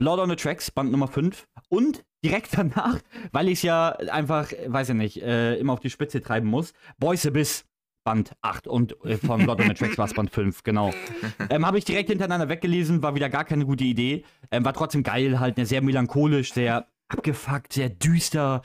Lord 0.00 0.20
on 0.20 0.30
the 0.30 0.36
Tracks, 0.36 0.70
Band 0.70 0.92
Nummer 0.92 1.08
5. 1.08 1.46
Und 1.68 2.04
direkt 2.24 2.50
danach, 2.56 3.00
weil 3.32 3.48
ich 3.48 3.58
es 3.58 3.62
ja 3.62 3.90
einfach, 3.90 4.52
weiß 4.66 4.90
ich 4.90 4.94
nicht, 4.94 5.22
äh, 5.22 5.56
immer 5.56 5.72
auf 5.72 5.80
die 5.80 5.90
Spitze 5.90 6.22
treiben 6.22 6.48
muss, 6.48 6.72
Boys 6.98 7.26
Abyss, 7.26 7.64
Band 8.04 8.32
8. 8.42 8.68
Und 8.68 9.04
äh, 9.04 9.16
von 9.16 9.44
Lord 9.44 9.60
on 9.60 9.68
the 9.68 9.74
Tracks 9.74 9.98
war 9.98 10.06
es 10.06 10.14
Band 10.14 10.30
5, 10.30 10.62
genau. 10.62 10.92
ähm, 11.50 11.66
Habe 11.66 11.78
ich 11.78 11.84
direkt 11.84 12.10
hintereinander 12.10 12.48
weggelesen, 12.48 13.02
war 13.02 13.14
wieder 13.14 13.28
gar 13.28 13.44
keine 13.44 13.66
gute 13.66 13.84
Idee. 13.84 14.24
Ähm, 14.50 14.64
war 14.64 14.72
trotzdem 14.72 15.02
geil, 15.02 15.40
halt, 15.40 15.56
ne, 15.56 15.66
sehr 15.66 15.82
melancholisch, 15.82 16.52
sehr 16.52 16.86
abgefuckt, 17.08 17.72
sehr 17.72 17.88
düster. 17.88 18.62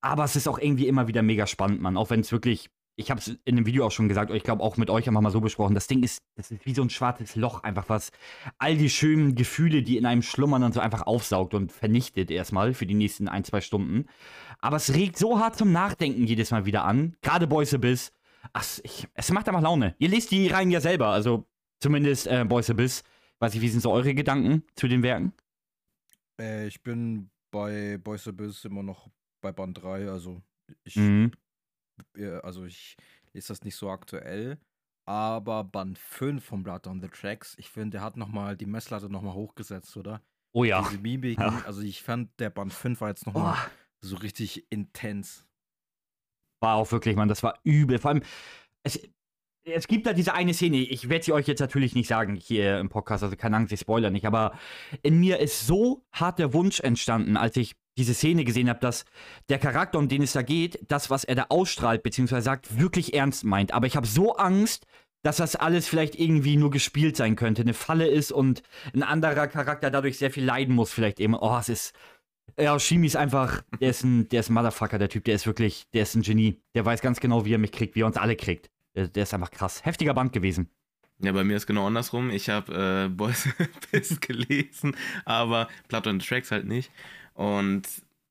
Aber 0.00 0.24
es 0.24 0.36
ist 0.36 0.48
auch 0.48 0.58
irgendwie 0.58 0.86
immer 0.86 1.08
wieder 1.08 1.22
mega 1.22 1.46
spannend, 1.46 1.80
Mann. 1.80 1.96
Auch 1.96 2.10
wenn 2.10 2.20
es 2.20 2.32
wirklich 2.32 2.70
ich 2.96 3.10
habe 3.10 3.20
es 3.20 3.38
in 3.44 3.56
dem 3.56 3.66
Video 3.66 3.86
auch 3.86 3.90
schon 3.90 4.08
gesagt, 4.08 4.30
ich 4.30 4.42
glaube 4.42 4.62
auch 4.62 4.78
mit 4.78 4.88
euch 4.88 5.06
einfach 5.06 5.20
mal 5.20 5.30
so 5.30 5.42
besprochen, 5.42 5.74
das 5.74 5.86
Ding 5.86 6.02
ist, 6.02 6.22
das 6.34 6.50
ist 6.50 6.64
wie 6.64 6.74
so 6.74 6.82
ein 6.82 6.90
schwarzes 6.90 7.36
Loch, 7.36 7.62
einfach 7.62 7.88
was 7.88 8.10
all 8.58 8.76
die 8.76 8.88
schönen 8.88 9.34
Gefühle, 9.34 9.82
die 9.82 9.98
in 9.98 10.06
einem 10.06 10.22
schlummern, 10.22 10.62
dann 10.62 10.72
so 10.72 10.80
einfach 10.80 11.06
aufsaugt 11.06 11.52
und 11.52 11.72
vernichtet 11.72 12.30
erstmal 12.30 12.72
für 12.72 12.86
die 12.86 12.94
nächsten 12.94 13.28
ein, 13.28 13.44
zwei 13.44 13.60
Stunden. 13.60 14.06
Aber 14.60 14.76
es 14.76 14.94
regt 14.94 15.18
so 15.18 15.38
hart 15.38 15.56
zum 15.56 15.72
Nachdenken 15.72 16.24
jedes 16.24 16.50
Mal 16.50 16.64
wieder 16.64 16.84
an, 16.84 17.14
gerade 17.20 17.46
Boys 17.46 17.74
Abyss. 17.74 18.12
Ach, 18.54 18.64
ich, 18.82 19.06
es 19.12 19.30
macht 19.30 19.48
einfach 19.48 19.62
Laune. 19.62 19.94
Ihr 19.98 20.08
lest 20.08 20.30
die 20.30 20.48
Reihen 20.48 20.70
ja 20.70 20.80
selber, 20.80 21.08
also 21.08 21.44
zumindest 21.80 22.26
äh, 22.26 22.44
Boys 22.48 22.70
Abyss. 22.70 23.04
Weiß 23.38 23.54
ich, 23.54 23.60
wie 23.60 23.68
sind 23.68 23.82
so 23.82 23.92
eure 23.92 24.14
Gedanken 24.14 24.62
zu 24.74 24.88
den 24.88 25.02
Werken? 25.02 25.34
Äh, 26.40 26.68
ich 26.68 26.82
bin 26.82 27.28
bei 27.56 27.96
Boys 27.96 28.28
Abyss 28.28 28.66
immer 28.66 28.82
noch 28.82 29.08
bei 29.40 29.50
Band 29.50 29.82
3, 29.82 30.08
also 30.10 30.42
ich, 30.84 30.96
Mhm. 30.96 31.32
also 32.42 32.66
ich 32.66 32.96
lese 33.32 33.48
das 33.48 33.62
nicht 33.64 33.76
so 33.76 33.88
aktuell. 33.88 34.58
Aber 35.08 35.64
Band 35.64 35.98
5 35.98 36.44
von 36.44 36.62
Blood 36.62 36.86
on 36.86 37.00
the 37.00 37.08
Tracks, 37.08 37.54
ich 37.58 37.70
finde, 37.70 37.92
der 37.96 38.02
hat 38.02 38.16
nochmal 38.18 38.56
die 38.56 38.66
Messlatte 38.66 39.08
nochmal 39.08 39.34
hochgesetzt, 39.34 39.96
oder? 39.96 40.20
Oh 40.52 40.64
ja. 40.64 40.82
Diese 40.82 40.98
Mimiken, 40.98 41.42
Ja. 41.42 41.62
also 41.64 41.80
ich 41.80 42.02
fand, 42.02 42.38
der 42.40 42.50
Band 42.50 42.72
5 42.74 43.00
war 43.00 43.08
jetzt 43.08 43.26
Oh, 43.26 43.30
nochmal 43.30 43.56
so 44.02 44.16
richtig 44.16 44.70
intens. 44.70 45.46
war 46.60 46.74
auch 46.76 46.90
wirklich, 46.92 47.16
Mann, 47.16 47.28
das 47.28 47.42
war 47.42 47.58
übel. 47.64 47.98
Vor 47.98 48.10
allem, 48.10 48.22
es, 48.82 49.00
es 49.66 49.88
gibt 49.88 50.06
da 50.06 50.12
diese 50.12 50.34
eine 50.34 50.54
Szene, 50.54 50.78
ich 50.78 51.08
werde 51.08 51.24
sie 51.24 51.32
euch 51.32 51.46
jetzt 51.46 51.60
natürlich 51.60 51.94
nicht 51.94 52.08
sagen 52.08 52.36
hier 52.36 52.78
im 52.78 52.88
Podcast, 52.88 53.24
also 53.24 53.36
keine 53.36 53.56
Angst, 53.56 53.72
ich 53.72 53.80
spoiler 53.80 54.10
nicht, 54.10 54.26
aber 54.26 54.52
in 55.02 55.18
mir 55.18 55.40
ist 55.40 55.66
so 55.66 56.04
hart 56.12 56.38
der 56.38 56.52
Wunsch 56.52 56.80
entstanden, 56.80 57.36
als 57.36 57.56
ich 57.56 57.74
diese 57.98 58.14
Szene 58.14 58.44
gesehen 58.44 58.68
habe, 58.68 58.80
dass 58.80 59.04
der 59.48 59.58
Charakter, 59.58 59.98
um 59.98 60.08
den 60.08 60.22
es 60.22 60.32
da 60.32 60.42
geht, 60.42 60.78
das, 60.88 61.10
was 61.10 61.24
er 61.24 61.34
da 61.34 61.46
ausstrahlt, 61.48 62.02
beziehungsweise 62.02 62.42
sagt, 62.42 62.78
wirklich 62.78 63.14
ernst 63.14 63.44
meint. 63.44 63.72
Aber 63.72 63.86
ich 63.86 63.96
habe 63.96 64.06
so 64.06 64.36
Angst, 64.36 64.86
dass 65.22 65.38
das 65.38 65.56
alles 65.56 65.88
vielleicht 65.88 66.14
irgendwie 66.14 66.56
nur 66.56 66.70
gespielt 66.70 67.16
sein 67.16 67.36
könnte, 67.36 67.62
eine 67.62 67.74
Falle 67.74 68.06
ist 68.06 68.32
und 68.32 68.62
ein 68.94 69.02
anderer 69.02 69.48
Charakter 69.48 69.90
dadurch 69.90 70.18
sehr 70.18 70.30
viel 70.30 70.44
leiden 70.44 70.74
muss, 70.74 70.92
vielleicht 70.92 71.18
eben. 71.18 71.34
Oh, 71.34 71.56
es 71.58 71.68
ist. 71.68 71.94
Ja, 72.58 72.78
Shimi 72.78 73.06
ist 73.08 73.16
einfach, 73.16 73.62
der 73.80 73.90
ist 73.90 74.04
ein, 74.04 74.28
der 74.28 74.40
ist 74.40 74.50
ein 74.50 74.54
Motherfucker, 74.54 74.98
der 74.98 75.08
Typ, 75.08 75.24
der 75.24 75.34
ist 75.34 75.46
wirklich, 75.46 75.84
der 75.92 76.02
ist 76.02 76.14
ein 76.14 76.22
Genie. 76.22 76.60
Der 76.76 76.84
weiß 76.84 77.00
ganz 77.00 77.18
genau, 77.18 77.44
wie 77.44 77.54
er 77.54 77.58
mich 77.58 77.72
kriegt, 77.72 77.96
wie 77.96 78.02
er 78.02 78.06
uns 78.06 78.16
alle 78.16 78.36
kriegt. 78.36 78.70
Der, 78.96 79.08
der 79.08 79.22
ist 79.24 79.34
einfach 79.34 79.50
krass. 79.50 79.84
Heftiger 79.84 80.14
Band 80.14 80.32
gewesen. 80.32 80.68
Ja, 81.18 81.32
bei 81.32 81.44
mir 81.44 81.56
ist 81.56 81.66
genau 81.66 81.86
andersrum. 81.86 82.30
Ich 82.30 82.48
habe 82.48 83.06
äh, 83.06 83.08
Boys 83.14 83.46
Abyss 83.58 84.20
gelesen, 84.20 84.96
aber 85.24 85.68
Blood 85.88 86.06
on 86.06 86.20
the 86.20 86.26
Tracks 86.26 86.50
halt 86.50 86.66
nicht. 86.66 86.90
Und 87.34 87.86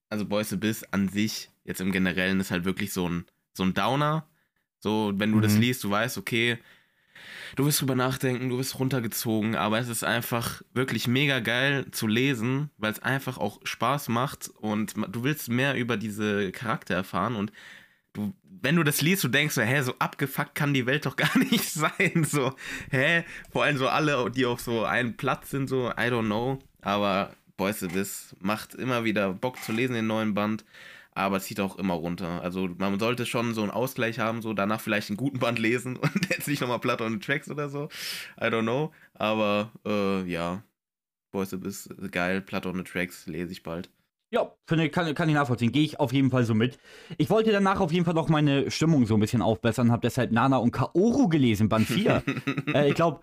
also 0.09 0.25
Boys 0.25 0.51
Abyss 0.53 0.83
an 0.91 1.07
sich, 1.09 1.49
jetzt 1.63 1.81
im 1.81 1.91
Generellen, 1.91 2.39
ist 2.39 2.51
halt 2.51 2.65
wirklich 2.65 2.93
so 2.93 3.07
ein, 3.07 3.25
so 3.53 3.63
ein 3.63 3.73
Downer. 3.73 4.27
So, 4.79 5.13
wenn 5.15 5.31
du 5.31 5.39
das 5.39 5.53
Mhm. 5.55 5.61
liest, 5.61 5.83
du 5.83 5.89
weißt, 5.89 6.17
okay, 6.17 6.59
du 7.55 7.65
wirst 7.65 7.81
drüber 7.81 7.95
nachdenken, 7.95 8.49
du 8.49 8.57
wirst 8.59 8.77
runtergezogen, 8.77 9.55
aber 9.55 9.79
es 9.79 9.87
ist 9.87 10.03
einfach 10.03 10.61
wirklich 10.73 11.07
mega 11.07 11.39
geil 11.39 11.89
zu 11.91 12.05
lesen, 12.07 12.69
weil 12.77 12.91
es 12.91 12.99
einfach 12.99 13.37
auch 13.39 13.59
Spaß 13.63 14.09
macht 14.09 14.49
und 14.49 14.93
du 15.09 15.23
willst 15.23 15.49
mehr 15.49 15.75
über 15.75 15.97
diese 15.97 16.51
Charakter 16.51 16.93
erfahren 16.93 17.35
und 17.35 17.51
du, 18.15 18.33
wenn 18.43 18.75
du 18.75 18.83
das 18.83 19.01
liest, 19.01 19.23
du 19.23 19.27
denkst 19.27 19.55
so, 19.55 19.61
hä, 19.61 19.81
so 19.81 19.93
abgefuckt 19.99 20.55
kann 20.55 20.73
die 20.73 20.85
Welt 20.85 21.05
doch 21.05 21.15
gar 21.17 21.37
nicht 21.37 21.69
sein, 21.69 22.23
so, 22.23 22.53
hä, 22.89 23.23
vor 23.51 23.63
allem 23.63 23.77
so 23.77 23.87
alle, 23.87 24.31
die 24.31 24.45
auf 24.45 24.59
so 24.59 24.83
einem 24.83 25.15
Platz 25.15 25.51
sind, 25.51 25.67
so, 25.67 25.89
I 25.91 26.09
don't 26.09 26.25
know, 26.25 26.59
aber 26.81 27.31
Boys 27.57 27.79
This 27.79 28.35
macht 28.39 28.75
immer 28.75 29.03
wieder 29.03 29.33
Bock 29.33 29.61
zu 29.61 29.71
lesen, 29.71 29.93
den 29.93 30.07
neuen 30.07 30.33
Band 30.33 30.65
aber 31.15 31.39
zieht 31.39 31.61
auch 31.61 31.77
immer 31.77 31.93
runter. 31.93 32.41
Also 32.41 32.69
man 32.77 32.99
sollte 32.99 33.25
schon 33.25 33.53
so 33.53 33.61
einen 33.61 33.71
Ausgleich 33.71 34.19
haben, 34.19 34.41
so 34.41 34.53
danach 34.53 34.81
vielleicht 34.81 35.09
einen 35.09 35.17
guten 35.17 35.39
Band 35.39 35.57
lesen 35.57 35.95
und 35.97 36.29
jetzt 36.29 36.47
nicht 36.47 36.61
nochmal 36.61 36.79
Platte 36.79 37.05
und 37.05 37.23
Tracks 37.23 37.49
oder 37.49 37.69
so. 37.69 37.89
I 38.39 38.45
don't 38.45 38.63
know. 38.63 38.93
Aber 39.13 39.71
äh, 39.85 40.29
ja, 40.29 40.61
Boys 41.31 41.53
ist 41.53 41.89
geil, 42.11 42.41
Platte 42.41 42.69
und 42.69 42.85
Tracks 42.87 43.25
lese 43.27 43.53
ich 43.53 43.63
bald. 43.63 43.89
Ja, 44.35 44.51
finde, 44.67 44.89
kann, 44.89 45.15
kann 45.15 45.29
ich 45.29 45.35
nachvollziehen. 45.35 45.71
Gehe 45.71 45.83
ich 45.83 45.97
auf 45.97 46.11
jeden 46.11 46.29
Fall 46.29 46.43
so 46.43 46.53
mit. 46.53 46.77
Ich 47.17 47.29
wollte 47.29 47.53
danach 47.53 47.79
auf 47.79 47.93
jeden 47.93 48.03
Fall 48.03 48.15
noch 48.15 48.27
meine 48.27 48.69
Stimmung 48.69 49.05
so 49.05 49.13
ein 49.13 49.21
bisschen 49.21 49.41
aufbessern, 49.41 49.93
habe 49.93 50.01
deshalb 50.01 50.33
Nana 50.33 50.57
und 50.57 50.71
Kaoru 50.71 51.29
gelesen, 51.29 51.69
Band 51.69 51.87
4. 51.87 52.21
äh, 52.73 52.89
ich 52.89 52.95
glaube, 52.95 53.21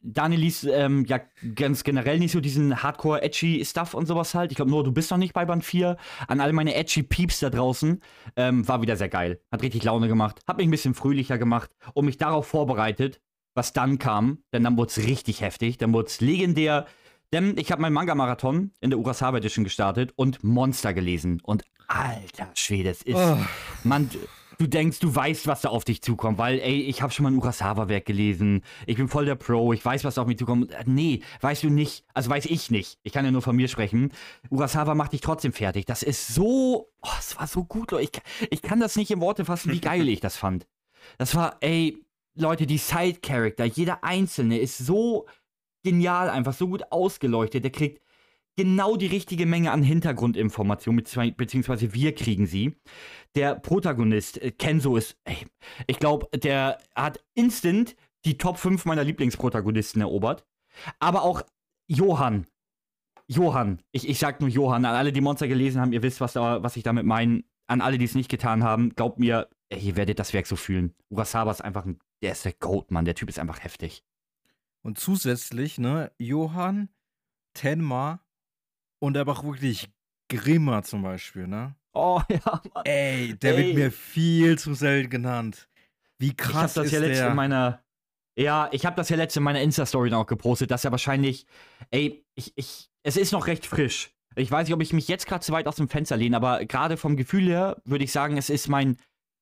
Daniel 0.00 0.40
liest 0.40 0.64
ähm, 0.64 1.04
ja 1.04 1.20
ganz 1.54 1.84
generell 1.84 2.18
nicht 2.18 2.32
so 2.32 2.40
diesen 2.40 2.82
Hardcore-Edgy-Stuff 2.82 3.92
und 3.92 4.06
sowas 4.06 4.34
halt. 4.34 4.52
Ich 4.52 4.56
glaube 4.56 4.70
nur, 4.70 4.82
du 4.82 4.90
bist 4.90 5.10
noch 5.10 5.18
nicht 5.18 5.34
bei 5.34 5.44
Band 5.44 5.66
4. 5.66 5.98
An 6.28 6.40
alle 6.40 6.54
meine 6.54 6.74
Edgy-Peeps 6.74 7.40
da 7.40 7.50
draußen. 7.50 8.00
Ähm, 8.36 8.66
war 8.66 8.80
wieder 8.80 8.96
sehr 8.96 9.10
geil. 9.10 9.42
Hat 9.52 9.62
richtig 9.62 9.84
Laune 9.84 10.08
gemacht. 10.08 10.40
Hat 10.48 10.56
mich 10.56 10.66
ein 10.66 10.70
bisschen 10.70 10.94
fröhlicher 10.94 11.36
gemacht 11.36 11.72
und 11.92 12.06
mich 12.06 12.16
darauf 12.16 12.46
vorbereitet, 12.46 13.20
was 13.52 13.74
dann 13.74 13.98
kam. 13.98 14.38
Denn 14.54 14.64
dann 14.64 14.78
wurde 14.78 14.88
es 14.88 15.06
richtig 15.06 15.42
heftig. 15.42 15.76
Dann 15.76 15.92
wurde 15.92 16.06
es 16.06 16.22
legendär 16.22 16.86
denn 17.32 17.56
ich 17.58 17.72
habe 17.72 17.82
meinen 17.82 17.94
Manga-Marathon 17.94 18.72
in 18.80 18.90
der 18.90 18.98
Urasawa 18.98 19.38
Edition 19.38 19.64
gestartet 19.64 20.12
und 20.16 20.44
Monster 20.44 20.92
gelesen. 20.92 21.40
Und 21.42 21.64
alter 21.88 22.48
Schwede, 22.54 22.90
es 22.90 23.02
ist. 23.02 23.16
Oh. 23.16 23.38
Man, 23.82 24.10
du 24.58 24.66
denkst, 24.66 24.98
du 25.00 25.14
weißt, 25.14 25.46
was 25.46 25.62
da 25.62 25.68
auf 25.68 25.84
dich 25.84 26.02
zukommt, 26.02 26.38
weil, 26.38 26.60
ey, 26.60 26.82
ich 26.82 27.02
habe 27.02 27.12
schon 27.12 27.24
mal 27.24 27.32
ein 27.32 27.38
Urasawa-Werk 27.38 28.04
gelesen. 28.04 28.62
Ich 28.86 28.96
bin 28.96 29.08
voll 29.08 29.24
der 29.24 29.34
Pro, 29.34 29.72
ich 29.72 29.84
weiß, 29.84 30.04
was 30.04 30.14
da 30.14 30.22
auf 30.22 30.28
mich 30.28 30.38
zukommt. 30.38 30.70
Äh, 30.72 30.84
nee, 30.86 31.22
weißt 31.40 31.62
du 31.64 31.70
nicht. 31.70 32.04
Also 32.14 32.30
weiß 32.30 32.46
ich 32.46 32.70
nicht. 32.70 32.98
Ich 33.02 33.12
kann 33.12 33.24
ja 33.24 33.30
nur 33.30 33.42
von 33.42 33.56
mir 33.56 33.68
sprechen. 33.68 34.12
Urasawa 34.50 34.94
macht 34.94 35.12
dich 35.12 35.20
trotzdem 35.20 35.52
fertig. 35.52 35.86
Das 35.86 36.02
ist 36.02 36.28
so. 36.28 36.88
Oh, 37.02 37.08
es 37.18 37.36
war 37.38 37.46
so 37.46 37.64
gut, 37.64 37.90
Leute. 37.90 38.04
Ich, 38.04 38.48
ich 38.50 38.62
kann 38.62 38.80
das 38.80 38.96
nicht 38.96 39.10
in 39.10 39.20
Worte 39.20 39.44
fassen, 39.44 39.72
wie 39.72 39.80
geil 39.80 40.08
ich 40.08 40.20
das 40.20 40.36
fand. 40.36 40.66
Das 41.18 41.34
war, 41.34 41.56
ey, 41.60 41.98
Leute, 42.34 42.66
die 42.66 42.78
Side-Character, 42.78 43.64
jeder 43.64 44.02
einzelne 44.02 44.58
ist 44.58 44.78
so 44.78 45.26
genial, 45.84 46.28
einfach 46.30 46.54
so 46.54 46.66
gut 46.66 46.90
ausgeleuchtet. 46.90 47.62
Der 47.62 47.70
kriegt 47.70 48.00
genau 48.56 48.96
die 48.96 49.06
richtige 49.06 49.46
Menge 49.46 49.70
an 49.70 49.82
Hintergrundinformationen, 49.82 51.04
beziehungsweise 51.36 51.94
wir 51.94 52.14
kriegen 52.14 52.46
sie. 52.46 52.76
Der 53.34 53.54
Protagonist, 53.54 54.40
äh, 54.42 54.50
Kenzo, 54.50 54.96
ist, 54.96 55.16
ey, 55.24 55.46
ich 55.86 55.98
glaube, 55.98 56.28
der 56.36 56.78
hat 56.94 57.22
instant 57.34 57.96
die 58.24 58.38
Top 58.38 58.58
5 58.58 58.84
meiner 58.84 59.04
Lieblingsprotagonisten 59.04 60.00
erobert. 60.00 60.44
Aber 60.98 61.22
auch 61.22 61.42
Johann. 61.86 62.46
Johann, 63.26 63.80
ich, 63.92 64.08
ich 64.08 64.18
sag 64.18 64.40
nur 64.40 64.50
Johann, 64.50 64.84
an 64.84 64.94
alle, 64.94 65.12
die 65.12 65.20
Monster 65.20 65.48
gelesen 65.48 65.80
haben, 65.80 65.92
ihr 65.92 66.02
wisst, 66.02 66.20
was, 66.20 66.34
da, 66.34 66.62
was 66.62 66.76
ich 66.76 66.82
damit 66.82 67.06
meine. 67.06 67.44
An 67.66 67.80
alle, 67.80 67.96
die 67.96 68.04
es 68.04 68.14
nicht 68.14 68.30
getan 68.30 68.62
haben, 68.62 68.94
glaubt 68.94 69.18
mir, 69.18 69.48
ey, 69.70 69.80
ihr 69.80 69.96
werdet 69.96 70.18
das 70.18 70.34
Werk 70.34 70.46
so 70.46 70.56
fühlen. 70.56 70.94
Urasawa 71.08 71.50
ist 71.50 71.62
einfach 71.62 71.86
ein, 71.86 71.98
der 72.22 72.32
ist 72.32 72.44
der 72.44 72.52
Goat, 72.52 72.90
Mann. 72.90 73.06
Der 73.06 73.14
Typ 73.14 73.30
ist 73.30 73.38
einfach 73.38 73.64
heftig. 73.64 74.04
Und 74.84 74.98
zusätzlich, 74.98 75.78
ne, 75.78 76.12
Johann, 76.18 76.90
Tenma 77.54 78.20
und 79.00 79.16
aber 79.16 79.32
auch 79.32 79.44
wirklich 79.44 79.90
Grimmer 80.28 80.82
zum 80.82 81.02
Beispiel, 81.02 81.46
ne? 81.46 81.74
Oh 81.94 82.20
ja, 82.28 82.62
Mann. 82.74 82.84
Ey, 82.84 83.34
der 83.34 83.56
Ey. 83.56 83.66
wird 83.66 83.76
mir 83.76 83.92
viel 83.92 84.58
zu 84.58 84.74
selten 84.74 85.10
genannt. 85.10 85.68
Wie 86.18 86.34
krass 86.34 86.50
ich 86.50 86.56
hab 86.56 86.74
das 86.74 86.86
ist 86.86 86.92
ja 86.92 86.98
letzte 87.00 87.22
der? 87.22 87.30
in 87.30 87.36
meiner 87.36 87.82
Ja, 88.38 88.68
ich 88.72 88.84
habe 88.84 88.96
das 88.96 89.08
ja 89.08 89.16
letzte 89.16 89.40
in 89.40 89.44
meiner 89.44 89.62
Insta 89.62 89.86
Story 89.86 90.10
noch 90.10 90.26
gepostet, 90.26 90.70
dass 90.70 90.84
er 90.84 90.90
wahrscheinlich 90.90 91.46
ey, 91.90 92.24
ich 92.34 92.52
ich 92.56 92.90
es 93.02 93.16
ist 93.16 93.32
noch 93.32 93.46
recht 93.46 93.64
frisch. 93.66 94.12
Ich 94.36 94.50
weiß 94.50 94.66
nicht, 94.66 94.74
ob 94.74 94.82
ich 94.82 94.92
mich 94.92 95.08
jetzt 95.08 95.26
gerade 95.26 95.44
zu 95.44 95.52
weit 95.52 95.68
aus 95.68 95.76
dem 95.76 95.88
Fenster 95.88 96.16
lehne, 96.16 96.36
aber 96.36 96.64
gerade 96.66 96.96
vom 96.96 97.16
Gefühl 97.16 97.46
her 97.46 97.80
würde 97.84 98.04
ich 98.04 98.12
sagen, 98.12 98.36
es 98.36 98.50
ist 98.50 98.68
mein 98.68 98.96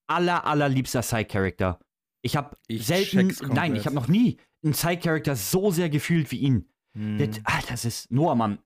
aller 0.06 0.46
allerliebster 0.46 1.02
Side 1.02 1.24
Character. 1.24 1.80
Ich 2.22 2.36
habe 2.36 2.56
selten 2.70 3.34
nein, 3.52 3.74
ich 3.74 3.86
habe 3.86 3.96
noch 3.96 4.08
nie 4.08 4.38
einen 4.62 4.74
Side-Character 4.74 5.36
so 5.36 5.70
sehr 5.70 5.90
gefühlt 5.90 6.30
wie 6.30 6.38
ihn. 6.38 6.68
Hm. 6.94 7.18
Der, 7.18 7.28
Alter, 7.44 7.68
das 7.70 7.84
ist 7.84 8.10
Noah, 8.10 8.34
Mann. 8.34 8.58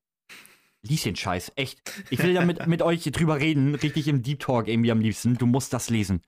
Lies 0.83 1.03
den 1.03 1.17
Scheiß, 1.17 1.53
echt. 1.57 1.81
Ich 2.11 2.23
will 2.23 2.35
da 2.35 2.45
mit, 2.45 2.67
mit 2.67 2.83
euch 2.83 3.03
drüber 3.05 3.41
reden, 3.41 3.75
richtig 3.75 4.09
im 4.09 4.23
Deep 4.23 4.41
Talk 4.41 4.69
irgendwie 4.69 4.91
am 4.91 5.01
liebsten. 5.01 5.37
Du 5.37 5.47
musst 5.47 5.73
das 5.73 5.91
lesen. 5.91 6.23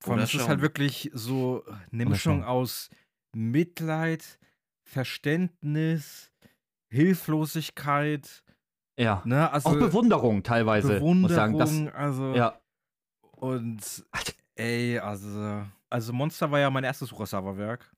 Vor 0.00 0.14
allem, 0.14 0.22
es 0.22 0.34
ist 0.34 0.48
halt 0.48 0.60
wirklich 0.60 1.10
so 1.14 1.64
eine 1.90 2.06
Mischung 2.06 2.44
aus 2.44 2.90
Mitleid, 3.34 4.38
Verständnis, 4.84 6.32
Hilflosigkeit. 6.88 8.44
Ja. 8.98 9.22
Ne? 9.24 9.50
Also, 9.50 9.70
auch 9.70 9.74
Bewunderung 9.74 10.42
teilweise. 10.42 10.94
Bewunderung, 10.94 11.58
das, 11.58 11.94
also. 11.94 12.34
Ja. 12.34 12.60
Und, 13.32 14.06
ey, 14.54 14.98
also. 14.98 15.64
Also, 15.90 16.12
Monster 16.12 16.50
war 16.50 16.60
ja 16.60 16.70
mein 16.70 16.84
erstes 16.84 17.12
Urasawa-Werk. 17.12 17.95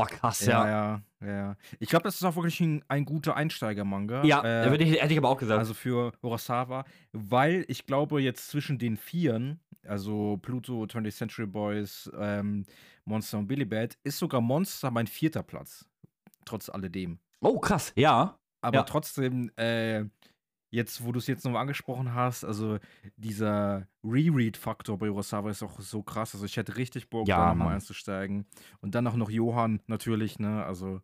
Oh, 0.00 0.04
krass, 0.04 0.46
ja. 0.46 0.68
Ja, 0.68 1.02
ja, 1.20 1.26
ja. 1.26 1.56
Ich 1.80 1.88
glaube, 1.88 2.04
das 2.04 2.14
ist 2.14 2.22
auch 2.22 2.36
wirklich 2.36 2.60
ein, 2.60 2.84
ein 2.86 3.04
guter 3.04 3.34
Einsteiger-Manga. 3.34 4.22
Ja, 4.22 4.44
äh, 4.44 4.76
ich, 4.76 5.00
hätte 5.00 5.12
ich 5.12 5.18
aber 5.18 5.28
auch 5.28 5.36
gesagt. 5.38 5.58
Also 5.58 5.74
für 5.74 6.12
Urasawa, 6.22 6.84
weil 7.10 7.64
ich 7.66 7.84
glaube, 7.84 8.22
jetzt 8.22 8.46
zwischen 8.46 8.78
den 8.78 8.96
Vieren, 8.96 9.58
also 9.84 10.38
Pluto, 10.40 10.84
20th 10.84 11.16
Century 11.16 11.46
Boys, 11.46 12.08
ähm, 12.16 12.64
Monster 13.06 13.38
und 13.38 13.48
Billy 13.48 13.64
Bad, 13.64 13.98
ist 14.04 14.18
sogar 14.18 14.40
Monster 14.40 14.92
mein 14.92 15.08
vierter 15.08 15.42
Platz. 15.42 15.84
Trotz 16.44 16.68
alledem. 16.68 17.18
Oh, 17.40 17.58
krass, 17.58 17.92
ja. 17.96 18.38
Aber 18.60 18.78
ja. 18.78 18.82
trotzdem, 18.84 19.50
äh, 19.56 20.04
jetzt, 20.70 21.04
wo 21.04 21.12
du 21.12 21.18
es 21.18 21.26
jetzt 21.26 21.44
nochmal 21.44 21.62
angesprochen 21.62 22.14
hast, 22.14 22.44
also 22.44 22.78
dieser 23.16 23.86
Reread-Faktor 24.04 24.98
bei 24.98 25.10
Urasawa 25.10 25.50
ist 25.50 25.62
auch 25.62 25.80
so 25.80 26.02
krass. 26.02 26.34
Also 26.34 26.46
ich 26.46 26.56
hätte 26.56 26.76
richtig 26.76 27.08
Bock, 27.08 27.28
ja, 27.28 27.36
da 27.36 27.54
nochmal 27.54 27.74
einzusteigen. 27.74 28.46
Und 28.80 28.94
dann 28.94 29.06
auch 29.06 29.16
noch 29.16 29.30
Johann 29.30 29.80
natürlich, 29.86 30.38
ne? 30.38 30.64
Also. 30.64 31.00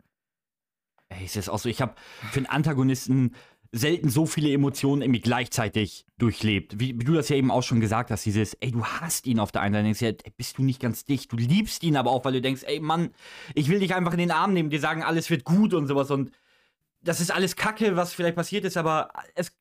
Ey, 1.09 1.25
ist 1.25 1.37
das 1.37 1.49
auch 1.49 1.59
so. 1.59 1.69
Ich 1.69 1.81
habe 1.81 1.95
für 2.31 2.39
einen 2.39 2.47
Antagonisten 2.47 3.35
selten 3.75 4.09
so 4.09 4.25
viele 4.25 4.53
Emotionen 4.53 5.03
irgendwie 5.03 5.21
gleichzeitig 5.21 6.07
durchlebt. 6.17 6.79
Wie, 6.79 6.99
wie, 6.99 7.05
du 7.05 7.13
das 7.13 7.29
ja 7.29 7.37
eben 7.37 7.51
auch 7.51 7.63
schon 7.63 7.81
gesagt 7.81 8.13
hast, 8.13 8.25
dieses, 8.25 8.55
ey, 8.55 8.71
du 8.71 8.85
hast 8.85 9.27
ihn 9.27 9.41
auf 9.41 9.51
der 9.51 9.63
einen 9.63 9.75
Seite, 9.75 9.85
denkst 9.85 10.01
ja, 10.01 10.09
ey, 10.09 10.33
bist 10.37 10.59
du 10.59 10.63
nicht 10.63 10.81
ganz 10.81 11.05
dicht. 11.05 11.33
Du 11.33 11.37
liebst 11.37 11.83
ihn 11.83 11.97
aber 11.97 12.13
auch, 12.13 12.25
weil 12.25 12.35
du 12.35 12.41
denkst, 12.41 12.63
ey, 12.65 12.79
Mann, 12.79 13.11
ich 13.55 13.69
will 13.69 13.81
dich 13.81 13.95
einfach 13.95 14.13
in 14.13 14.21
den 14.21 14.31
Arm 14.31 14.53
nehmen, 14.53 14.71
dir 14.71 14.79
sagen, 14.79 15.03
alles 15.03 15.29
wird 15.29 15.45
gut 15.45 15.75
und 15.75 15.89
sowas 15.89 16.11
und 16.13 16.31
das 17.05 17.21
ist 17.21 17.31
alles 17.31 17.55
Kacke, 17.55 17.97
was 17.97 18.15
vielleicht 18.15 18.37
passiert 18.37 18.65
ist, 18.65 18.77
aber 18.77 19.11
es 19.35 19.57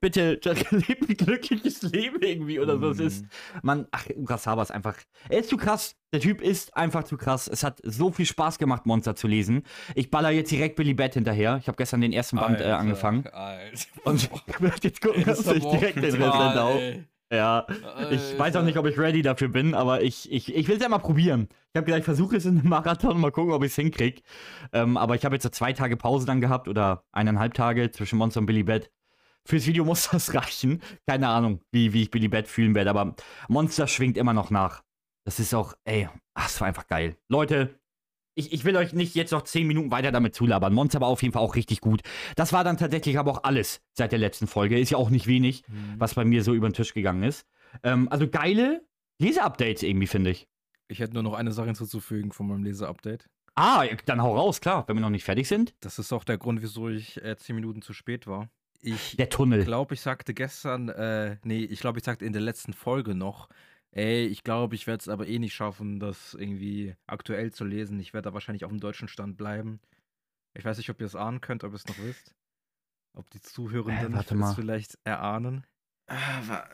bitte 0.00 0.40
lebt 0.70 1.08
ein 1.08 1.16
glückliches 1.16 1.82
Leben 1.82 2.22
irgendwie 2.22 2.60
oder 2.60 2.78
so. 2.78 2.90
Es 2.90 3.00
ist, 3.00 3.22
mhm. 3.22 3.28
man, 3.62 3.88
ach, 3.90 4.06
Urasawa 4.14 4.62
ist 4.62 4.70
einfach, 4.70 4.96
er 5.28 5.40
ist 5.40 5.50
zu 5.50 5.56
krass. 5.56 5.96
Der 6.12 6.20
Typ 6.20 6.40
ist 6.40 6.76
einfach 6.76 7.04
zu 7.04 7.16
krass. 7.16 7.48
Es 7.48 7.64
hat 7.64 7.80
so 7.82 8.12
viel 8.12 8.26
Spaß 8.26 8.58
gemacht, 8.58 8.86
Monster 8.86 9.16
zu 9.16 9.26
lesen. 9.26 9.64
Ich 9.96 10.10
baller 10.10 10.30
jetzt 10.30 10.50
direkt 10.52 10.76
Billy 10.76 10.94
Bat 10.94 11.14
hinterher. 11.14 11.58
Ich 11.60 11.66
habe 11.66 11.76
gestern 11.76 12.00
den 12.00 12.12
ersten 12.12 12.36
Band 12.36 12.60
äh, 12.60 12.64
angefangen. 12.64 13.26
Alter. 13.26 13.86
Und 14.04 14.22
ich 14.46 14.60
werde 14.60 14.76
jetzt 14.82 15.00
gucken, 15.00 15.24
dass 15.24 15.44
ich 15.46 15.64
direkt 15.64 15.96
den 15.96 16.04
Rest 16.04 16.40
entdau. 16.40 16.80
Ja, 17.32 17.66
ich 18.10 18.38
weiß 18.38 18.54
auch 18.56 18.62
nicht, 18.62 18.76
ob 18.76 18.86
ich 18.86 18.98
ready 18.98 19.22
dafür 19.22 19.48
bin, 19.48 19.74
aber 19.74 20.02
ich, 20.02 20.30
ich, 20.30 20.54
ich 20.54 20.68
will 20.68 20.76
es 20.76 20.82
ja 20.82 20.88
mal 20.88 20.98
probieren. 20.98 21.48
Ich 21.72 21.76
habe 21.76 21.86
gedacht, 21.86 22.00
ich 22.00 22.04
versuche 22.04 22.36
es 22.36 22.44
in 22.44 22.58
einem 22.58 22.68
Marathon, 22.68 23.20
mal 23.20 23.32
gucken, 23.32 23.52
ob 23.52 23.64
ich 23.64 23.72
es 23.72 23.76
hinkriege. 23.76 24.22
Ähm, 24.72 24.96
aber 24.96 25.14
ich 25.14 25.24
habe 25.24 25.34
jetzt 25.34 25.42
so 25.42 25.48
zwei 25.48 25.72
Tage 25.72 25.96
Pause 25.96 26.26
dann 26.26 26.40
gehabt 26.40 26.68
oder 26.68 27.04
eineinhalb 27.12 27.54
Tage 27.54 27.90
zwischen 27.90 28.18
Monster 28.18 28.40
und 28.40 28.46
Billy 28.46 28.62
Bat. 28.62 28.90
Fürs 29.46 29.66
Video 29.66 29.84
muss 29.86 30.08
das 30.10 30.34
reichen. 30.34 30.82
Keine 31.06 31.28
Ahnung, 31.28 31.60
wie, 31.72 31.92
wie 31.92 32.02
ich 32.02 32.10
Billy 32.10 32.28
Bat 32.28 32.46
fühlen 32.46 32.74
werde, 32.74 32.90
aber 32.90 33.16
Monster 33.48 33.88
schwingt 33.88 34.16
immer 34.16 34.32
noch 34.34 34.50
nach. 34.50 34.82
Das 35.24 35.40
ist 35.40 35.54
auch, 35.54 35.74
ey, 35.84 36.08
ach, 36.34 36.44
das 36.44 36.60
war 36.60 36.68
einfach 36.68 36.86
geil. 36.86 37.16
Leute, 37.28 37.80
ich, 38.34 38.52
ich 38.52 38.64
will 38.64 38.76
euch 38.76 38.92
nicht 38.92 39.14
jetzt 39.14 39.32
noch 39.32 39.42
10 39.42 39.66
Minuten 39.66 39.90
weiter 39.90 40.12
damit 40.12 40.34
zulabern. 40.34 40.74
Monster 40.74 41.00
war 41.00 41.08
auf 41.08 41.22
jeden 41.22 41.32
Fall 41.32 41.42
auch 41.42 41.54
richtig 41.54 41.80
gut. 41.80 42.02
Das 42.36 42.52
war 42.52 42.64
dann 42.64 42.76
tatsächlich 42.76 43.18
aber 43.18 43.30
auch 43.30 43.44
alles 43.44 43.80
seit 43.92 44.12
der 44.12 44.18
letzten 44.18 44.46
Folge. 44.46 44.78
Ist 44.78 44.90
ja 44.90 44.98
auch 44.98 45.10
nicht 45.10 45.26
wenig, 45.26 45.62
mhm. 45.68 45.94
was 45.98 46.14
bei 46.14 46.24
mir 46.24 46.42
so 46.42 46.54
über 46.54 46.68
den 46.68 46.74
Tisch 46.74 46.94
gegangen 46.94 47.22
ist. 47.22 47.46
Ähm, 47.82 48.08
also 48.10 48.28
geile 48.28 48.84
Leseupdates 49.18 49.82
irgendwie, 49.82 50.06
finde 50.06 50.30
ich. 50.30 50.48
Ich 50.88 50.98
hätte 50.98 51.14
nur 51.14 51.22
noch 51.22 51.34
eine 51.34 51.52
Sache 51.52 51.66
hinzuzufügen 51.66 52.32
von 52.32 52.48
meinem 52.48 52.64
Leseupdate. 52.64 53.28
Ah, 53.54 53.84
dann 54.06 54.20
hau 54.20 54.36
raus, 54.36 54.60
klar, 54.60 54.84
wenn 54.88 54.96
wir 54.96 55.00
noch 55.00 55.10
nicht 55.10 55.24
fertig 55.24 55.46
sind. 55.46 55.74
Das 55.80 55.98
ist 55.98 56.12
auch 56.12 56.24
der 56.24 56.38
Grund, 56.38 56.60
wieso 56.60 56.88
ich 56.88 57.22
äh, 57.22 57.36
10 57.36 57.54
Minuten 57.54 57.82
zu 57.82 57.92
spät 57.92 58.26
war. 58.26 58.48
Ich 58.80 59.16
der 59.16 59.30
Tunnel. 59.30 59.60
Ich 59.60 59.66
glaube, 59.66 59.94
ich 59.94 60.00
sagte 60.00 60.34
gestern, 60.34 60.88
äh, 60.88 61.36
nee, 61.44 61.64
ich 61.64 61.80
glaube, 61.80 61.98
ich 61.98 62.04
sagte 62.04 62.24
in 62.24 62.32
der 62.32 62.42
letzten 62.42 62.72
Folge 62.72 63.14
noch, 63.14 63.48
Ey, 63.96 64.26
ich 64.26 64.42
glaube, 64.42 64.74
ich 64.74 64.86
werde 64.88 65.00
es 65.02 65.08
aber 65.08 65.26
eh 65.28 65.38
nicht 65.38 65.54
schaffen, 65.54 66.00
das 66.00 66.34
irgendwie 66.34 66.96
aktuell 67.06 67.52
zu 67.52 67.64
lesen. 67.64 68.00
Ich 68.00 68.12
werde 68.12 68.28
da 68.30 68.34
wahrscheinlich 68.34 68.64
auf 68.64 68.70
dem 68.72 68.80
deutschen 68.80 69.06
Stand 69.06 69.36
bleiben. 69.36 69.80
Ich 70.54 70.64
weiß 70.64 70.78
nicht, 70.78 70.90
ob 70.90 71.00
ihr 71.00 71.06
es 71.06 71.14
ahnen 71.14 71.40
könnt, 71.40 71.62
ob 71.62 71.72
ihr 71.72 71.76
es 71.76 71.86
noch 71.86 71.98
wisst. 71.98 72.34
Ob 73.16 73.30
die 73.30 73.40
Zuhörenden 73.40 74.14
Äh, 74.14 74.18
es 74.44 74.54
vielleicht 74.54 74.98
erahnen. 75.04 75.64
Ah? 76.08 76.64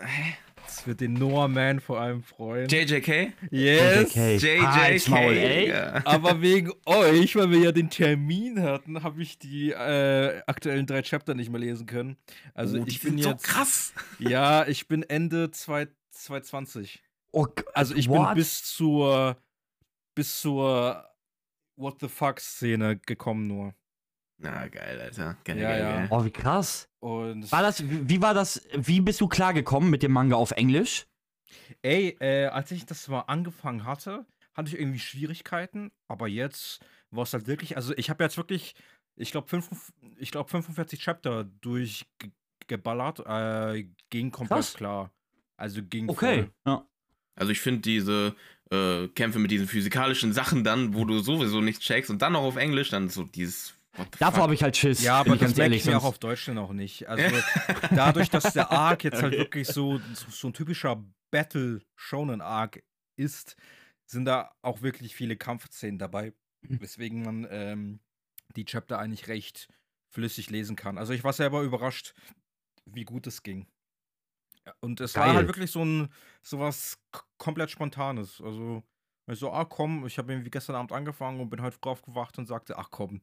Das 0.57 0.87
wird 0.87 1.01
den 1.03 1.13
Noah 1.13 1.47
Man 1.49 1.81
vor 1.81 2.01
allem 2.01 2.23
freuen. 2.23 2.69
JJK? 2.69 3.33
yes! 3.51 4.15
JJK. 4.15 5.07
JJK. 5.07 5.69
Ja. 5.69 6.01
Aber 6.07 6.41
wegen 6.41 6.73
euch, 6.87 7.37
weil 7.37 7.51
wir 7.51 7.59
ja 7.61 7.73
den 7.73 7.91
Termin 7.91 8.63
hatten, 8.63 9.03
habe 9.03 9.23
ich 9.23 9.39
die 9.39 9.71
äh, 9.73 10.41
aktuellen 10.47 10.87
drei 10.87 11.03
Chapter 11.03 11.35
nicht 11.35 11.51
mehr 11.51 11.61
lesen 11.61 11.87
können. 11.87 12.17
Also 12.55 12.79
Oh, 12.79 12.85
die 12.85 12.91
ich 12.91 13.03
bin 13.03 13.19
sind 13.19 13.31
jetzt. 13.31 13.47
so 13.47 13.53
krass. 13.53 13.93
Ja, 14.19 14.67
ich 14.67 14.89
bin 14.89 15.03
Ende 15.03 15.51
2 15.51 15.89
2020. 16.11 17.03
Oh, 17.33 17.47
Also 17.75 17.95
ich 17.95 18.09
what? 18.09 18.29
bin 18.29 18.35
bis 18.37 18.63
zur 18.65 19.37
bis 20.15 20.41
zur 20.41 21.07
What 21.77 21.99
the 22.01 22.09
fuck 22.09 22.41
Szene 22.41 22.99
gekommen 22.99 23.47
nur. 23.47 23.75
Na, 24.39 24.69
geil, 24.69 25.01
Alter. 25.01 25.37
Geil, 25.45 25.59
Ja, 25.59 25.69
geil, 25.71 25.81
ja. 25.81 25.97
geil. 25.99 26.09
Oh, 26.11 26.25
wie 26.25 26.31
krass. 26.31 26.89
Und 27.01 27.51
War 27.53 27.63
das, 27.63 27.83
wie 27.89 28.09
wie 28.09 28.23
war 28.23 28.35
das, 28.35 28.67
wie 28.75 29.01
bist 29.01 29.21
du 29.21 29.29
klargekommen 29.29 29.91
mit 29.91 30.03
dem 30.03 30.13
Manga 30.13 30.37
auf 30.37 30.51
Englisch? 30.53 31.07
ey, 31.83 32.17
äh, 32.21 32.47
als 32.47 32.71
ich 32.71 32.87
das 32.87 33.09
mal 33.09 33.21
angefangen 33.23 33.85
hatte, 33.85 34.25
hatte 34.55 34.69
ich 34.69 34.79
irgendwie 34.79 34.99
Schwierigkeiten, 34.99 35.91
aber 36.09 36.29
jetzt 36.29 36.81
war 37.11 37.25
es 37.25 37.33
halt 37.33 37.47
wirklich, 37.47 37.77
also 37.77 37.93
ich 37.97 38.09
habe 38.11 38.23
jetzt 38.25 38.37
wirklich, 38.37 38.75
ich 39.17 39.31
glaube 39.33 39.49
ich 40.19 40.31
glaube 40.31 40.49
45 40.49 41.01
Chapter 41.01 41.45
durchgeballert, 41.61 43.21
äh, 43.27 43.89
ging 44.11 44.31
komplett 44.31 44.59
Krass. 44.59 44.75
klar. 44.75 45.13
Also 45.57 45.83
ging 45.83 46.09
Okay. 46.09 46.43
voll. 46.43 46.53
Ja. 46.67 46.87
Also 47.41 47.53
ich 47.53 47.61
finde 47.61 47.81
diese 47.81 48.37
äh, 48.71 49.09
Kämpfe 49.09 49.39
mit 49.39 49.51
diesen 49.51 49.67
physikalischen 49.67 50.33
Sachen 50.33 50.63
dann, 50.63 50.95
wo 50.95 51.05
du 51.05 51.21
sowieso 51.21 51.61
nichts 51.61 51.85
checkst 51.85 52.11
und 52.11 52.21
dann 52.21 52.35
noch 52.35 52.43
auf 52.43 52.57
Englisch, 52.57 52.91
dann 52.91 53.09
so 53.09 53.25
dieses 53.25 53.75
Davor 54.19 54.43
habe 54.43 54.55
ich 54.55 54.63
halt 54.63 54.77
Schiss. 54.77 55.03
Ja, 55.03 55.21
aber 55.21 55.35
ich 55.35 55.41
das 55.41 55.57
merke 55.57 55.75
ich 55.75 55.85
mir 55.85 55.97
auch 55.97 56.05
auf 56.05 56.19
Deutsch 56.19 56.47
dann 56.47 56.59
auch 56.59 56.73
nicht. 56.73 57.09
Also 57.09 57.37
dadurch, 57.91 58.31
dass 58.31 58.53
der 58.53 58.71
Arc 58.71 59.05
jetzt 59.05 59.23
halt 59.23 59.33
Okay. 59.33 59.39
wirklich 59.39 59.69
so, 59.69 59.99
so, 60.15 60.31
so 60.31 60.49
ein 60.49 60.53
typischer 60.53 61.03
Battle-Shonen-Arc 61.31 62.83
ist, 63.17 63.57
sind 64.07 64.27
da 64.27 64.53
auch 64.63 64.83
wirklich 64.83 65.15
viele 65.15 65.37
Kampfszenen 65.37 65.99
dabei, 65.99 66.33
weswegen 66.63 67.23
man 67.23 67.47
ähm, 67.51 68.01
die 68.57 68.65
Chapter 68.65 68.99
eigentlich 68.99 69.29
recht 69.29 69.69
flüssig 70.11 70.51
lesen 70.51 70.77
kann. 70.77 70.99
Also 70.99 71.13
ich 71.13 71.25
war 71.25 71.33
selber 71.33 71.63
überrascht, 71.63 72.15
wie 72.85 73.05
gut 73.05 73.27
es 73.27 73.43
ging. 73.43 73.67
Ja, 74.71 74.77
Und 74.81 75.01
es 75.01 75.17
war 75.17 75.27
Geil. 75.27 75.37
halt 75.37 75.47
wirklich 75.49 75.71
so 75.71 75.85
ein 75.85 76.09
sowas 76.43 76.99
komplett 77.39 77.71
Spontanes. 77.71 78.41
Also 78.41 78.83
ich 79.27 79.39
so, 79.39 79.53
ah 79.53 79.65
komm, 79.65 80.07
ich 80.07 80.19
habe 80.19 80.33
irgendwie 80.33 80.51
gestern 80.51 80.77
Abend 80.77 80.93
angefangen 80.93 81.41
und 81.41 81.51
bin 81.51 81.63
heute 81.63 81.77
früh 81.77 81.91
aufgewacht 81.91 82.39
und 82.39 82.47
sagte, 82.47 82.79
ach 82.79 82.91
komm, 82.91 83.21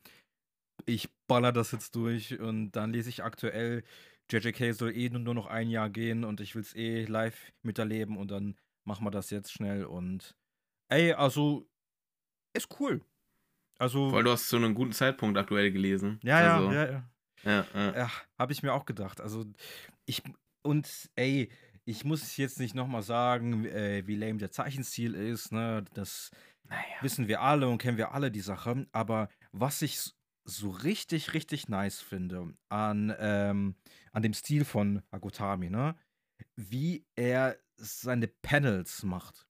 ich 0.85 1.09
baller 1.27 1.51
das 1.51 1.71
jetzt 1.71 1.95
durch 1.95 2.39
und 2.39 2.71
dann 2.71 2.91
lese 2.93 3.09
ich 3.09 3.23
aktuell, 3.23 3.83
JJK 4.31 4.73
soll 4.73 4.95
eh 4.95 5.09
nur 5.09 5.33
noch 5.33 5.47
ein 5.47 5.69
Jahr 5.69 5.89
gehen 5.89 6.23
und 6.23 6.39
ich 6.41 6.55
will 6.55 6.61
es 6.61 6.75
eh 6.75 7.05
live 7.05 7.51
miterleben 7.61 8.17
und 8.17 8.31
dann 8.31 8.55
machen 8.85 9.05
wir 9.05 9.11
das 9.11 9.29
jetzt 9.29 9.51
schnell 9.51 9.85
und 9.85 10.35
ey, 10.89 11.13
also 11.13 11.67
ist 12.53 12.79
cool. 12.79 13.01
Also 13.79 14.11
Weil 14.11 14.23
du 14.23 14.31
hast 14.31 14.49
zu 14.49 14.55
einem 14.55 14.73
guten 14.73 14.93
Zeitpunkt 14.93 15.37
aktuell 15.37 15.71
gelesen. 15.71 16.19
ja, 16.23 16.41
ja, 16.41 16.55
also, 16.55 16.71
ja, 16.71 16.85
ja. 16.85 17.09
ja, 17.43 17.65
ja. 17.73 17.97
Ja, 17.97 18.11
habe 18.39 18.53
ich 18.53 18.63
mir 18.63 18.73
auch 18.73 18.85
gedacht. 18.85 19.21
Also 19.21 19.45
ich 20.05 20.23
und 20.67 21.09
ey, 21.15 21.49
ich 21.85 22.03
muss 22.03 22.35
jetzt 22.35 22.59
nicht 22.59 22.75
nochmal 22.75 23.01
sagen, 23.01 23.65
äh, 23.65 24.05
wie 24.05 24.15
lame 24.15 24.37
der 24.37 24.51
Zeichenstil 24.51 25.15
ist, 25.15 25.53
ne? 25.53 25.85
Das 25.93 26.31
Naja. 26.65 26.81
wissen 27.01 27.29
wir 27.29 27.41
alle 27.41 27.69
und 27.69 27.77
kennen 27.77 27.97
wir 27.97 28.11
alle 28.11 28.29
die 28.29 28.41
Sache. 28.41 28.85
Aber 28.91 29.29
was 29.53 29.81
ich 29.81 30.13
so 30.43 30.69
richtig, 30.69 31.33
richtig 31.33 31.69
nice 31.69 32.01
finde 32.01 32.53
an, 32.67 33.15
ähm, 33.19 33.75
an 34.11 34.21
dem 34.21 34.33
Stil 34.33 34.65
von 34.65 35.01
Agotami, 35.11 35.69
ne? 35.69 35.95
Wie 36.57 37.05
er 37.15 37.57
seine 37.77 38.27
Panels 38.27 39.03
macht. 39.03 39.46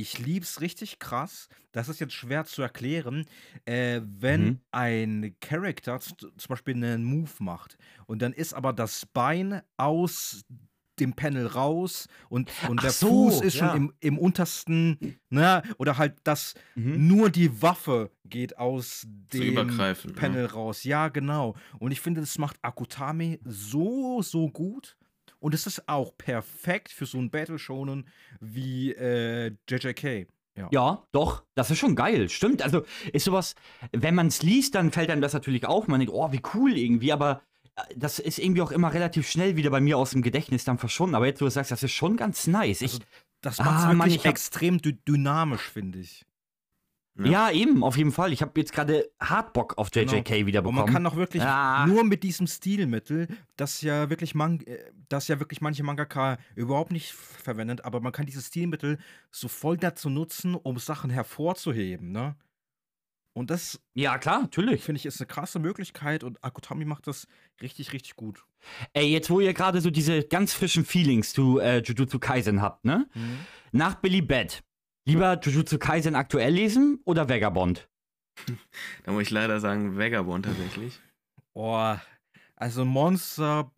Ich 0.00 0.18
lieb's 0.18 0.62
richtig 0.62 0.98
krass. 0.98 1.48
Das 1.72 1.90
ist 1.90 2.00
jetzt 2.00 2.14
schwer 2.14 2.46
zu 2.46 2.62
erklären, 2.62 3.26
äh, 3.66 4.00
wenn 4.02 4.44
Mhm. 4.44 4.60
ein 4.70 5.36
Charakter 5.40 6.00
z- 6.00 6.18
zum 6.20 6.48
Beispiel 6.48 6.74
einen 6.74 7.04
Move 7.04 7.30
macht 7.40 7.76
und 8.06 8.22
dann 8.22 8.32
ist 8.32 8.54
aber 8.54 8.72
das 8.72 9.04
Bein 9.04 9.60
aus 9.76 10.42
dem 10.98 11.12
Panel 11.14 11.46
raus 11.46 12.08
und, 12.28 12.50
und 12.68 12.78
Ach 12.78 12.82
der 12.82 12.90
so, 12.92 13.08
Fuß 13.30 13.42
ist 13.42 13.54
ja. 13.56 13.68
schon 13.72 13.76
im, 13.76 13.92
im 14.00 14.18
untersten, 14.18 15.18
ne, 15.30 15.62
oder 15.78 15.96
halt 15.98 16.16
das, 16.24 16.54
Mhm. 16.74 17.06
nur 17.08 17.30
die 17.30 17.60
Waffe 17.62 18.10
geht 18.24 18.56
aus 18.58 19.06
dem. 19.06 19.54
Ne? 20.08 20.14
Panel 20.14 20.46
raus. 20.46 20.84
Ja, 20.84 21.08
genau. 21.08 21.56
Und 21.78 21.90
ich 21.92 22.00
finde, 22.00 22.20
das 22.20 22.36
macht 22.38 22.56
Akutami 22.62 23.38
so, 23.44 24.22
so 24.22 24.48
gut. 24.50 24.96
Und 25.40 25.54
es 25.54 25.66
ist 25.66 25.88
auch 25.88 26.16
perfekt 26.16 26.92
für 26.92 27.06
so 27.06 27.18
ein 27.18 27.30
Battle 27.30 27.58
Shonen 27.58 28.06
wie 28.40 28.92
äh, 28.92 29.52
JJK. 29.68 30.28
Ja, 30.70 31.06
doch, 31.12 31.42
das 31.54 31.70
ist 31.70 31.78
schon 31.78 31.96
geil, 31.96 32.28
stimmt. 32.28 32.60
Also 32.60 32.84
ist 33.14 33.24
sowas, 33.24 33.54
wenn 33.92 34.14
man 34.14 34.26
es 34.26 34.42
liest, 34.42 34.74
dann 34.74 34.92
fällt 34.92 35.08
einem 35.08 35.22
das 35.22 35.32
natürlich 35.32 35.64
auf. 35.64 35.88
Man 35.88 36.00
denkt, 36.00 36.12
oh, 36.14 36.30
wie 36.32 36.42
cool 36.54 36.76
irgendwie, 36.76 37.12
aber 37.12 37.40
äh, 37.76 37.82
das 37.96 38.18
ist 38.18 38.38
irgendwie 38.38 38.60
auch 38.60 38.70
immer 38.70 38.92
relativ 38.92 39.26
schnell 39.30 39.56
wieder 39.56 39.70
bei 39.70 39.80
mir 39.80 39.96
aus 39.96 40.10
dem 40.10 40.20
Gedächtnis 40.20 40.64
dann 40.64 40.76
verschwunden. 40.76 41.14
Aber 41.14 41.24
jetzt, 41.26 41.40
wo 41.40 41.46
du 41.46 41.50
sagst, 41.50 41.70
das 41.70 41.82
ist 41.82 41.92
schon 41.92 42.18
ganz 42.18 42.46
nice. 42.46 42.82
Ich, 42.82 42.92
Also, 42.92 43.04
Das 43.40 43.58
Ah, 43.58 43.64
macht 43.64 43.78
es 43.78 43.84
Mann, 43.86 43.98
wirklich 44.00 44.16
ich 44.16 44.26
hab- 44.26 44.30
extrem 44.32 44.82
dy 44.82 44.98
dynamisch, 45.08 45.62
finde 45.62 46.00
ich. 46.00 46.26
Ja. 47.26 47.50
eben, 47.50 47.82
auf 47.84 47.96
jeden 47.96 48.12
Fall. 48.12 48.32
Ich 48.32 48.42
habe 48.42 48.58
jetzt 48.60 48.72
gerade 48.72 49.10
hart 49.20 49.52
Bock 49.52 49.76
auf 49.78 49.88
JJK 49.94 50.46
wieder 50.46 50.60
Und 50.60 50.64
bekommen. 50.64 50.76
man 50.76 50.86
kann 50.92 51.06
auch 51.06 51.16
wirklich 51.16 51.42
Ah. 51.42 51.86
nur 51.86 52.04
mit 52.04 52.22
diesem 52.22 52.46
Stilmittel, 52.46 53.28
das 53.56 53.82
ja 53.82 54.08
wirklich 54.10 54.34
man 54.34 54.60
äh, 54.60 54.78
das 55.08 55.28
ja 55.28 55.40
wirklich 55.40 55.60
manche 55.60 55.82
Mangaka 55.82 56.38
überhaupt 56.54 56.92
nicht 56.92 57.12
verwendet, 57.12 57.84
aber 57.84 58.00
man 58.00 58.12
kann 58.12 58.26
dieses 58.26 58.46
Stilmittel 58.46 58.98
so 59.30 59.48
voll 59.48 59.76
dazu 59.76 60.08
nutzen, 60.08 60.54
um 60.54 60.78
Sachen 60.78 61.10
hervorzuheben, 61.10 62.12
ne? 62.12 62.36
Und 63.32 63.48
das 63.50 63.80
ja, 63.94 64.18
klar, 64.18 64.42
natürlich. 64.42 64.82
finde 64.82 64.98
ich 64.98 65.06
ist 65.06 65.20
eine 65.20 65.26
krasse 65.28 65.60
Möglichkeit 65.60 66.24
und 66.24 66.42
Akutami 66.42 66.84
macht 66.84 67.06
das 67.06 67.28
richtig, 67.62 67.92
richtig 67.92 68.16
gut. 68.16 68.44
Ey, 68.92 69.06
jetzt 69.06 69.30
wo 69.30 69.38
ihr 69.40 69.54
gerade 69.54 69.80
so 69.80 69.90
diese 69.90 70.24
ganz 70.24 70.52
frischen 70.52 70.84
Feelings 70.84 71.32
zu 71.32 71.60
äh, 71.60 71.78
Jujutsu 71.80 72.18
Kaisen 72.18 72.60
habt, 72.60 72.84
ne? 72.84 73.08
Nach 73.72 73.94
Billy 73.94 74.20
Bad. 74.20 74.62
Lieber 75.10 75.38
Jujutsu 75.42 75.78
Kaisen 75.78 76.14
aktuell 76.14 76.52
lesen 76.52 77.00
oder 77.04 77.28
Vagabond? 77.28 77.88
Da 79.04 79.12
muss 79.12 79.22
ich 79.22 79.30
leider 79.30 79.60
sagen, 79.60 79.98
Vagabond 79.98 80.44
tatsächlich. 80.46 80.98
Oh, 81.54 81.94
also 82.56 82.84
Monster, 82.84 83.72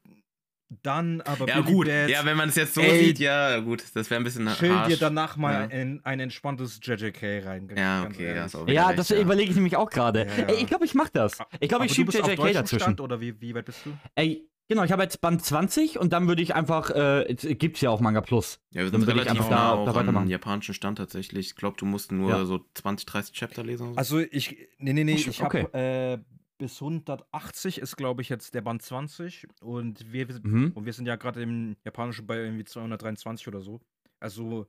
dann 0.82 1.20
aber 1.22 1.48
Ja, 1.48 1.60
Billy 1.62 1.72
gut. 1.74 1.86
Bats, 1.86 2.10
Ja, 2.10 2.24
wenn 2.24 2.36
man 2.36 2.48
es 2.50 2.56
jetzt 2.56 2.74
so 2.74 2.80
Ey, 2.80 3.06
sieht, 3.06 3.18
ja, 3.18 3.58
gut. 3.60 3.82
Das 3.94 4.10
wäre 4.10 4.20
ein 4.20 4.24
bisschen 4.24 4.46
chill 4.48 4.76
dir 4.86 4.96
danach 4.98 5.36
mal 5.36 5.52
Ja. 5.70 5.78
in 5.80 6.00
ein 6.04 6.20
entspanntes 6.20 6.80
JJK 6.82 7.44
rein. 7.46 7.68
Ja, 7.76 8.04
okay, 8.04 8.34
ja, 8.36 8.44
ist 8.44 8.54
auch 8.54 8.62
wieder 8.66 8.74
Ja, 8.74 8.92
das 8.92 9.08
ja. 9.08 9.18
überlege 9.18 9.50
ich 9.50 9.56
nämlich 9.56 9.76
auch 9.76 9.90
gerade. 9.90 10.26
Ja, 10.36 10.54
ich 10.54 10.66
glaube, 10.66 10.84
ich 10.84 10.94
mach 10.94 11.08
das. 11.08 11.38
Ich 11.60 11.68
glaube, 11.68 11.86
ich 11.86 11.92
schiebe 11.94 12.12
JJK 12.12 12.52
dazwischen. 12.52 12.82
Stand, 12.82 13.00
oder 13.00 13.20
wie, 13.20 13.40
wie 13.40 13.54
weit 13.54 13.64
bist 13.64 13.84
du? 13.86 13.96
Ey, 14.14 14.46
genau, 14.72 14.84
ich 14.84 14.92
habe 14.92 15.02
jetzt 15.02 15.20
Band 15.20 15.44
20 15.44 15.98
und 15.98 16.12
dann 16.12 16.28
würde 16.28 16.42
ich 16.42 16.54
einfach, 16.54 16.90
äh, 16.90 17.28
jetzt 17.30 17.46
gibt's 17.58 17.80
ja 17.80 17.90
auf 17.90 18.00
Manga 18.00 18.20
Plus. 18.20 18.60
Ja, 18.72 18.82
wir 18.82 18.90
sind 18.90 19.02
ich 19.02 19.08
relativ 19.08 19.30
einfach 19.32 19.50
nah 19.50 19.56
da- 19.56 19.72
auch 19.72 19.84
da 19.84 19.90
am 19.92 19.96
weitermachen. 19.96 20.28
japanischen 20.28 20.74
Stand 20.74 20.98
tatsächlich. 20.98 21.46
Ich 21.50 21.56
glaube, 21.56 21.76
du 21.78 21.86
musst 21.86 22.12
nur 22.12 22.30
Ja. 22.30 22.44
so 22.44 22.64
20, 22.74 23.06
30 23.06 23.34
Chapter 23.34 23.62
lesen. 23.64 23.84
oder 23.88 23.92
so. 23.94 23.98
Also 23.98 24.18
ich, 24.20 24.56
nee, 24.78 24.92
nee, 24.92 25.04
nee, 25.04 25.14
ich 25.14 25.42
habe 25.42 25.66
okay. 25.68 26.12
äh, 26.14 26.18
bis 26.58 26.80
180 26.80 27.78
ist, 27.78 27.96
glaube 27.96 28.22
ich, 28.22 28.28
jetzt 28.28 28.54
der 28.54 28.60
Band 28.60 28.82
20 28.82 29.48
und 29.62 30.12
wir, 30.12 30.26
Mhm. 30.42 30.72
und 30.74 30.84
wir 30.86 30.92
sind 30.92 31.06
ja 31.06 31.16
gerade 31.16 31.42
im 31.42 31.76
Japanischen 31.84 32.26
bei 32.26 32.36
irgendwie 32.36 32.64
223 32.64 33.48
oder 33.48 33.60
so. 33.60 33.80
Also 34.20 34.66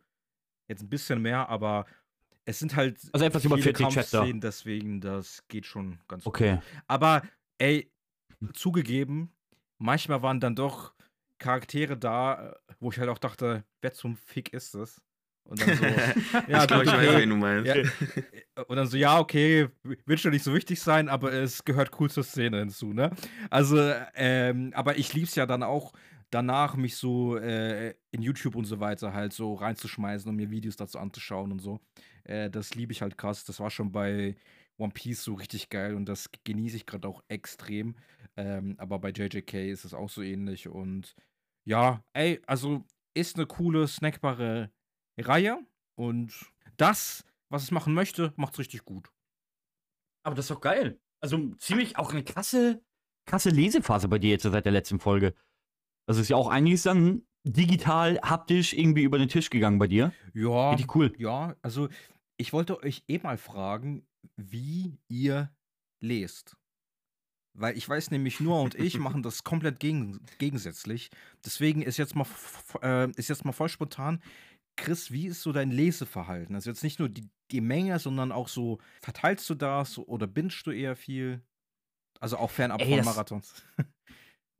jetzt 0.68 0.82
ein 0.82 0.90
bisschen 0.90 1.22
mehr, 1.22 1.50
aber 1.50 1.86
es 2.46 2.58
sind 2.60 2.76
halt 2.76 3.00
Also 3.12 3.26
etwas 3.26 3.46
über 3.46 3.56
viele 3.58 3.76
40 3.76 3.86
Chapter. 3.90 4.02
Kampfszenen, 4.18 4.42
deswegen 4.42 5.02
das 5.02 5.44
geht 5.48 5.66
schon 5.68 6.00
ganz 6.08 6.24
gut. 6.24 6.34
Okay. 6.34 6.60
Aber 6.88 7.22
ey, 7.60 7.92
zugegeben, 8.54 9.32
manchmal 9.78 10.22
waren 10.22 10.40
dann 10.40 10.56
doch 10.56 10.94
Charaktere 11.40 11.98
da, 11.98 12.52
äh, 12.52 12.74
wo 12.80 12.92
ich 12.92 13.00
halt 13.00 13.10
auch 13.10 13.18
dachte, 13.18 13.64
wer 13.82 13.94
zum 13.94 14.16
Fick 14.16 14.54
ist 14.54 14.76
das? 14.76 15.02
Und 15.46 15.62
dann 15.62 15.76
so, 15.76 15.84
ja, 16.48 16.62
ich 16.62 16.68
glaube, 16.68 16.84
ich 16.86 16.92
weiß, 16.92 17.10
okay. 17.10 17.18
wen 17.18 17.30
du 17.30 17.36
meinst. 17.36 17.76
Ja, 17.76 18.64
und 18.64 18.76
dann 18.78 18.88
so, 18.88 18.98
ja, 18.98 19.20
okay, 19.20 19.68
wird 19.84 20.20
schon 20.20 20.32
nicht 20.32 20.44
so 20.44 20.54
wichtig 20.54 20.80
sein, 20.80 21.10
aber 21.10 21.34
es 21.34 21.66
gehört 21.66 21.92
cool 22.00 22.10
zur 22.10 22.24
Szene 22.24 22.60
hinzu, 22.60 22.94
ne? 22.94 23.12
Also, 23.50 23.94
ähm, 24.16 24.72
aber 24.74 24.98
ich 24.98 25.14
lieb's 25.14 25.36
ja 25.36 25.46
dann 25.46 25.64
auch 25.64 25.94
danach, 26.30 26.76
mich 26.76 26.96
so 26.96 27.38
äh, 27.38 27.94
in 28.12 28.22
YouTube 28.22 28.56
und 28.56 28.66
so 28.66 28.80
weiter 28.80 29.14
halt 29.14 29.34
so 29.34 29.54
reinzuschmeißen 29.54 30.30
und 30.30 30.36
mir 30.36 30.50
Videos 30.50 30.76
dazu 30.76 30.98
anzuschauen 30.98 31.52
und 31.52 31.60
so. 31.60 31.80
Äh, 32.24 32.50
das 32.50 32.74
liebe 32.76 32.92
ich 32.92 33.02
halt 33.02 33.18
krass. 33.18 33.44
Das 33.44 33.60
war 33.60 33.70
schon 33.70 33.92
bei 33.92 34.36
One 34.78 34.92
Piece 34.94 35.24
so 35.24 35.36
richtig 35.36 35.70
geil 35.70 35.96
und 35.96 36.06
das 36.06 36.30
genieße 36.44 36.76
ich 36.78 36.86
gerade 36.86 37.08
auch 37.08 37.24
extrem. 37.28 37.96
Ähm, 38.36 38.76
aber 38.78 39.00
bei 39.00 39.10
JJK 39.12 39.54
ist 39.70 39.86
es 39.86 39.94
auch 39.94 40.10
so 40.10 40.22
ähnlich 40.22 40.68
und 40.68 41.16
ja, 41.66 42.04
ey, 42.14 42.42
also 42.48 42.84
ist 43.16 43.36
eine 43.36 43.46
coole, 43.46 43.88
snackbare 43.88 44.72
Reihe 45.20 45.60
und 45.96 46.34
das, 46.78 47.24
was 47.50 47.64
es 47.64 47.72
machen 47.72 47.94
möchte, 47.94 48.34
macht 48.36 48.54
es 48.54 48.60
richtig 48.60 48.84
gut. 48.86 49.12
Aber 50.26 50.36
das 50.36 50.46
ist 50.46 50.52
doch 50.52 50.62
geil. 50.62 51.00
Also 51.22 51.54
ziemlich 51.56 51.98
auch 51.98 52.12
eine 52.12 52.24
krasse, 52.24 52.84
krasse 53.26 53.50
Lesephase 53.50 54.08
bei 54.08 54.20
dir 54.20 54.32
jetzt 54.32 54.44
seit 54.44 54.66
der 54.66 54.72
letzten 54.72 55.00
Folge. 55.00 55.36
Also 56.08 56.22
ist 56.22 56.30
ja 56.30 56.36
auch 56.36 56.50
einiges 56.50 56.84
dann 56.84 57.26
digital, 57.46 58.20
haptisch 58.22 58.74
irgendwie 58.74 59.04
über 59.04 59.20
den 59.20 59.30
Tisch 59.30 59.50
gegangen 59.50 59.80
bei 59.80 59.88
dir. 59.88 60.12
Ja, 60.34 60.72
Richtig 60.72 60.96
cool. 60.96 61.14
ja, 61.18 61.56
also 61.62 61.90
ich 62.38 62.52
wollte 62.52 62.82
euch 62.82 63.04
eh 63.08 63.20
mal 63.20 63.38
fragen, 63.38 64.06
wie 64.36 65.00
ihr 65.08 65.54
lest. 66.00 66.56
Weil 67.56 67.78
ich 67.78 67.88
weiß 67.88 68.10
nämlich, 68.10 68.40
Noah 68.40 68.64
und 68.64 68.76
ich 68.76 68.98
machen 68.98 69.22
das 69.22 69.44
komplett 69.44 69.80
gegen, 69.80 70.26
gegensätzlich. 70.40 71.12
Deswegen 71.46 71.84
ist 71.84 71.98
jetzt, 71.98 72.16
mal, 72.16 72.26
äh, 72.82 73.12
ist 73.12 73.30
jetzt 73.30 73.46
mal 73.46 73.52
voll 73.52 73.70
spontan. 73.70 74.22
Chris, 74.76 75.12
wie 75.12 75.28
ist 75.28 75.42
so 75.42 75.52
dein 75.52 75.70
Leseverhalten? 75.70 76.56
Also 76.56 76.72
jetzt 76.72 76.84
nicht 76.84 76.98
nur 76.98 77.10
die, 77.10 77.30
die 77.52 77.62
Menge, 77.62 78.00
sondern 78.00 78.32
auch 78.32 78.48
so, 78.48 78.80
verteilst 79.02 79.48
du 79.52 79.56
das 79.56 80.00
oder 80.00 80.26
bingst 80.26 80.66
du 80.66 80.72
eher 80.72 80.96
viel? 80.96 81.44
Also 82.20 82.38
auch 82.38 82.50
fernab 82.50 82.82
Ey, 82.82 82.96
von 82.96 83.06
Marathons. 83.06 83.54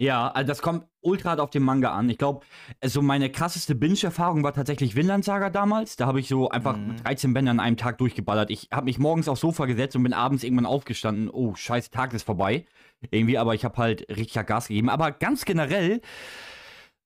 Ja, 0.04 0.30
also 0.30 0.48
das 0.48 0.62
kommt 0.62 0.86
ultra 1.02 1.32
hart 1.32 1.40
auf 1.40 1.50
den 1.50 1.64
Manga 1.64 1.92
an. 1.94 2.10
Ich 2.10 2.18
glaube, 2.18 2.46
so 2.84 3.02
meine 3.02 3.30
krasseste 3.30 3.74
Binge-Erfahrung 3.76 4.44
war 4.44 4.54
tatsächlich 4.54 4.96
Vinland 4.96 5.24
Saga 5.24 5.50
damals. 5.50 5.96
Da 5.96 6.06
habe 6.08 6.20
ich 6.20 6.28
so 6.28 6.50
einfach 6.50 6.76
Mhm. 6.76 6.98
13 7.04 7.34
Bände 7.34 7.52
an 7.52 7.60
einem 7.60 7.78
Tag 7.78 7.98
durchgeballert. 8.00 8.50
Ich 8.50 8.68
habe 8.72 8.86
mich 8.86 9.00
morgens 9.00 9.28
aufs 9.28 9.42
Sofa 9.42 9.66
gesetzt 9.66 9.96
und 9.96 10.04
bin 10.04 10.14
abends 10.14 10.44
irgendwann 10.44 10.66
aufgestanden. 10.66 11.30
Oh, 11.30 11.56
scheiße, 11.56 11.90
Tag 11.90 12.14
ist 12.14 12.24
vorbei. 12.24 12.66
Irgendwie, 13.12 13.38
aber 13.38 13.56
ich 13.56 13.64
habe 13.64 13.78
halt 13.78 14.08
richtig 14.10 14.46
Gas 14.46 14.68
gegeben. 14.68 14.90
Aber 14.90 15.12
ganz 15.12 15.46
generell, 15.46 16.02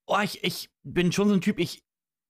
oh, 0.08 0.20
ich, 0.24 0.44
ich 0.44 0.70
bin 0.84 1.12
schon 1.12 1.28
so 1.28 1.34
ein 1.36 1.42
Typ, 1.42 1.60
ich, 1.60 1.84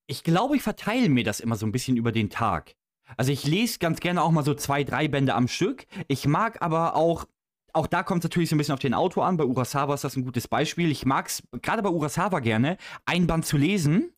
ich 0.08 0.24
glaube, 0.24 0.56
ich 0.58 0.64
verteile 0.64 1.10
mir 1.10 1.24
das 1.24 1.40
immer 1.40 1.56
so 1.56 1.66
ein 1.66 1.72
bisschen 1.72 1.96
über 1.98 2.12
den 2.12 2.30
Tag. 2.30 2.76
Also 3.16 3.32
ich 3.32 3.46
lese 3.46 3.80
ganz 3.80 4.00
gerne 4.02 4.22
auch 4.22 4.32
mal 4.32 4.44
so 4.44 4.54
zwei, 4.54 4.84
drei 4.84 5.08
Bände 5.08 5.34
am 5.34 5.48
Stück. 5.48 5.86
Ich 6.08 6.28
mag 6.28 6.62
aber 6.62 6.96
auch 6.96 7.26
auch 7.78 7.88
da 7.88 8.04
kommt 8.04 8.24
es 8.24 8.30
natürlich 8.30 8.50
so 8.50 8.56
ein 8.56 8.58
bisschen 8.58 8.74
auf 8.74 8.80
den 8.80 8.94
Autor 8.94 9.26
an. 9.26 9.38
Bei 9.38 9.46
Urasawa 9.46 9.94
ist 9.94 10.04
das 10.04 10.16
ein 10.16 10.26
gutes 10.26 10.48
Beispiel. 10.48 10.92
Ich 10.92 11.06
mag 11.06 11.28
es 11.28 11.44
gerade 11.62 11.84
bei 11.84 11.90
Urasawa 11.90 12.40
gerne, 12.40 12.78
ein 13.06 13.28
Band 13.28 13.46
zu 13.46 13.56
lesen 13.56 14.12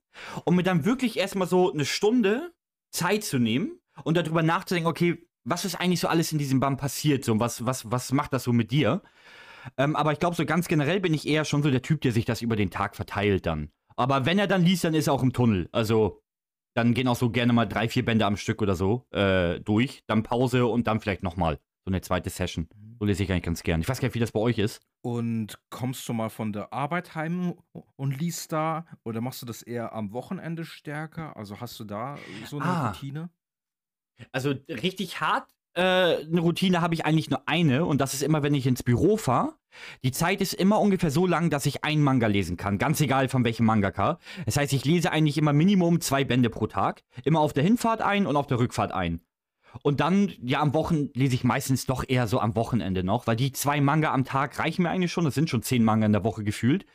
und 0.46 0.56
mir 0.56 0.64
dann 0.64 0.86
wirklich 0.86 1.18
erstmal 1.18 1.48
so 1.48 1.72
eine 1.72 1.86
Stunde 1.86 2.54
Zeit 2.92 3.24
zu 3.24 3.38
nehmen 3.38 3.80
und 4.04 4.18
darüber 4.18 4.42
nachzudenken, 4.44 4.90
okay, 4.90 5.28
was 5.44 5.66
ist 5.66 5.76
eigentlich 5.76 6.00
so 6.00 6.08
alles 6.08 6.32
in 6.32 6.38
diesem 6.38 6.60
Band 6.60 6.80
passiert? 6.80 7.26
So, 7.26 7.40
was, 7.40 7.66
was, 7.66 7.92
was 7.92 8.12
macht 8.12 8.34
das 8.34 8.44
so 8.44 8.54
mit 8.54 8.72
dir? 8.72 9.02
Ähm, 9.78 9.96
aber 9.96 10.14
ich 10.14 10.20
glaube, 10.20 10.36
so 10.36 10.46
ganz 10.46 10.68
generell 10.68 11.00
bin 11.02 11.14
ich 11.14 11.28
eher 11.28 11.46
schon 11.46 11.62
so 11.62 11.70
der 11.70 11.82
Typ, 11.82 12.02
der 12.02 12.12
sich 12.12 12.26
das 12.26 12.42
über 12.42 12.56
den 12.56 12.70
Tag 12.70 12.96
verteilt 12.96 13.46
dann. 13.46 13.70
Aber 13.96 14.26
wenn 14.26 14.40
er 14.40 14.48
dann 14.48 14.64
liest, 14.64 14.86
dann 14.86 14.94
ist 14.94 15.08
er 15.08 15.14
auch 15.14 15.24
im 15.24 15.34
Tunnel. 15.34 15.68
Also 15.74 16.24
dann 16.76 16.94
gehen 16.94 17.08
auch 17.08 17.18
so 17.18 17.30
gerne 17.30 17.52
mal 17.52 17.66
drei, 17.66 17.90
vier 17.90 18.06
Bände 18.06 18.26
am 18.26 18.38
Stück 18.38 18.62
oder 18.62 18.76
so 18.76 19.06
äh, 19.12 19.60
durch. 19.60 20.04
Dann 20.08 20.24
Pause 20.24 20.66
und 20.66 20.88
dann 20.88 21.02
vielleicht 21.02 21.24
nochmal 21.24 21.60
so 21.90 21.94
eine 21.94 22.02
zweite 22.02 22.30
Session. 22.30 22.68
So 23.00 23.06
lese 23.06 23.24
ich 23.24 23.32
eigentlich 23.32 23.44
ganz 23.44 23.64
gern. 23.64 23.82
Ich 23.82 23.90
weiß 23.90 24.00
gar 24.00 24.08
nicht, 24.08 24.16
wie 24.16 24.20
das 24.20 24.32
bei 24.32 24.40
euch 24.40 24.60
ist. 24.60 24.82
Und 25.02 25.58
kommst 25.70 26.08
du 26.08 26.14
mal 26.14 26.30
von 26.30 26.54
der 26.54 26.72
Arbeit 26.72 27.16
heim 27.16 27.56
und 27.96 28.20
liest 28.20 28.52
da? 28.52 28.86
Oder 29.04 29.22
machst 29.22 29.42
du 29.42 29.46
das 29.46 29.64
eher 29.64 29.94
am 29.94 30.12
Wochenende 30.12 30.66
stärker? 30.66 31.36
Also 31.36 31.60
hast 31.60 31.80
du 31.80 31.84
da 31.86 32.18
so 32.46 32.60
eine 32.60 32.66
Ah. 32.70 32.88
Routine? 32.90 33.30
Also 34.32 34.54
richtig 34.70 35.22
hart 35.22 35.50
äh, 35.76 35.82
eine 36.26 36.42
Routine 36.42 36.82
habe 36.82 36.94
ich 36.94 37.06
eigentlich 37.06 37.30
nur 37.30 37.48
eine 37.48 37.86
und 37.86 38.02
das 38.02 38.14
ist 38.14 38.24
immer, 38.24 38.44
wenn 38.44 38.54
ich 38.54 38.66
ins 38.68 38.84
Büro 38.84 39.18
fahre. 39.18 39.54
Die 40.04 40.12
Zeit 40.12 40.42
ist 40.42 40.54
immer 40.54 40.80
ungefähr 40.80 41.12
so 41.12 41.28
lang, 41.28 41.52
dass 41.52 41.68
ich 41.68 41.84
einen 41.84 42.04
Manga 42.04 42.26
lesen 42.28 42.58
kann, 42.58 42.80
ganz 42.80 43.00
egal 43.02 43.30
von 43.30 43.46
welchem 43.46 43.66
Mangaka. 43.68 44.18
Das 44.46 44.58
heißt, 44.58 44.74
ich 44.74 44.84
lese 44.84 45.12
eigentlich 45.12 45.38
immer 45.38 45.54
Minimum 45.54 46.02
zwei 46.02 46.26
Bände 46.26 46.50
pro 46.50 46.66
Tag, 46.68 47.04
immer 47.24 47.40
auf 47.40 47.54
der 47.54 47.64
Hinfahrt 47.64 48.02
ein 48.02 48.26
und 48.26 48.36
auf 48.36 48.48
der 48.48 48.60
Rückfahrt 48.60 48.92
ein. 48.92 49.22
Und 49.84 50.00
dann, 50.00 50.32
ja, 50.42 50.62
am 50.62 50.74
Wochen 50.74 51.10
lese 51.14 51.36
ich 51.36 51.44
meistens 51.44 51.86
doch 51.86 52.04
eher 52.08 52.28
so 52.28 52.40
am 52.40 52.56
Wochenende 52.56 53.04
noch, 53.04 53.28
weil 53.28 53.36
die 53.36 53.52
zwei 53.52 53.82
Manga 53.82 54.14
am 54.14 54.26
Tag 54.26 54.60
reichen 54.60 54.84
mir 54.84 54.90
eigentlich 54.90 55.12
schon. 55.12 55.26
Das 55.26 55.36
sind 55.36 55.50
schon 55.50 55.62
zehn 55.62 55.84
Manga 55.84 56.06
in 56.06 56.12
der 56.12 56.24
Woche 56.24 56.44
gefühlt. 56.44 56.86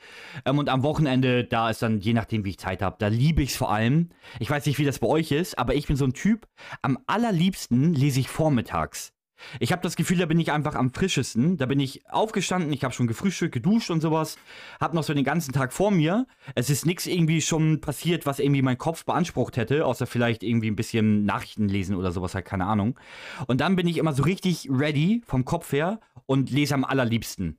Ähm, 0.45 0.59
und 0.59 0.68
am 0.68 0.83
Wochenende, 0.83 1.45
da 1.45 1.70
ist 1.70 1.83
dann, 1.83 2.01
je 2.01 2.12
nachdem, 2.12 2.45
wie 2.45 2.51
ich 2.51 2.59
Zeit 2.59 2.83
habe, 2.83 2.97
da 2.99 3.09
liebe 3.09 3.43
ich 3.43 3.51
es 3.51 3.57
vor 3.57 3.72
allem. 3.72 4.11
Ich 4.41 4.51
weiß 4.51 4.66
nicht, 4.66 4.79
wie 4.79 4.85
das 4.85 4.99
bei 4.99 5.07
euch 5.07 5.33
ist, 5.33 5.59
aber 5.59 5.75
ich 5.75 5.87
bin 5.87 5.97
so 5.97 6.05
ein 6.05 6.12
Typ, 6.12 6.47
am 6.83 6.99
allerliebsten 7.07 7.95
lese 7.95 8.20
ich 8.20 8.29
vormittags. 8.29 9.14
Ich 9.61 9.72
habe 9.72 9.82
das 9.82 9.97
Gefühl, 9.97 10.18
da 10.18 10.26
bin 10.26 10.40
ich 10.40 10.53
einfach 10.53 10.74
am 10.74 10.92
frischesten. 10.92 11.57
Da 11.57 11.66
bin 11.66 11.80
ich 11.80 12.09
aufgestanden, 12.11 12.72
ich 12.72 12.84
habe 12.84 12.95
schon 12.95 13.07
gefrühstückt, 13.07 13.53
geduscht 13.53 13.90
und 13.90 14.01
sowas. 14.01 14.38
Hab 14.80 14.95
noch 14.95 15.03
so 15.03 15.14
den 15.14 15.24
ganzen 15.24 15.53
Tag 15.53 15.72
vor 15.72 15.90
mir. 15.90 16.26
Es 16.55 16.70
ist 16.70 16.86
nichts 16.86 17.07
irgendwie 17.07 17.40
schon 17.40 17.80
passiert, 17.80 18.26
was 18.26 18.38
irgendwie 18.38 18.62
mein 18.62 18.78
Kopf 18.78 19.05
beansprucht 19.05 19.57
hätte, 19.57 19.86
außer 19.86 20.07
vielleicht 20.07 20.42
irgendwie 20.42 20.70
ein 20.70 20.76
bisschen 20.76 21.24
Nachrichten 21.24 21.68
lesen 21.68 21.97
oder 21.97 22.12
sowas, 22.12 22.34
halt 22.34 22.45
keine 22.45 22.66
Ahnung. 22.66 22.99
Und 23.47 23.61
dann 23.61 23.76
bin 23.76 23.86
ich 23.86 23.99
immer 23.99 24.12
so 24.12 24.22
richtig 24.22 24.68
ready 24.70 25.22
vom 25.26 25.45
Kopf 25.45 25.72
her 25.72 26.01
und 26.26 26.51
lese 26.51 26.74
am 26.74 26.84
allerliebsten. 26.84 27.59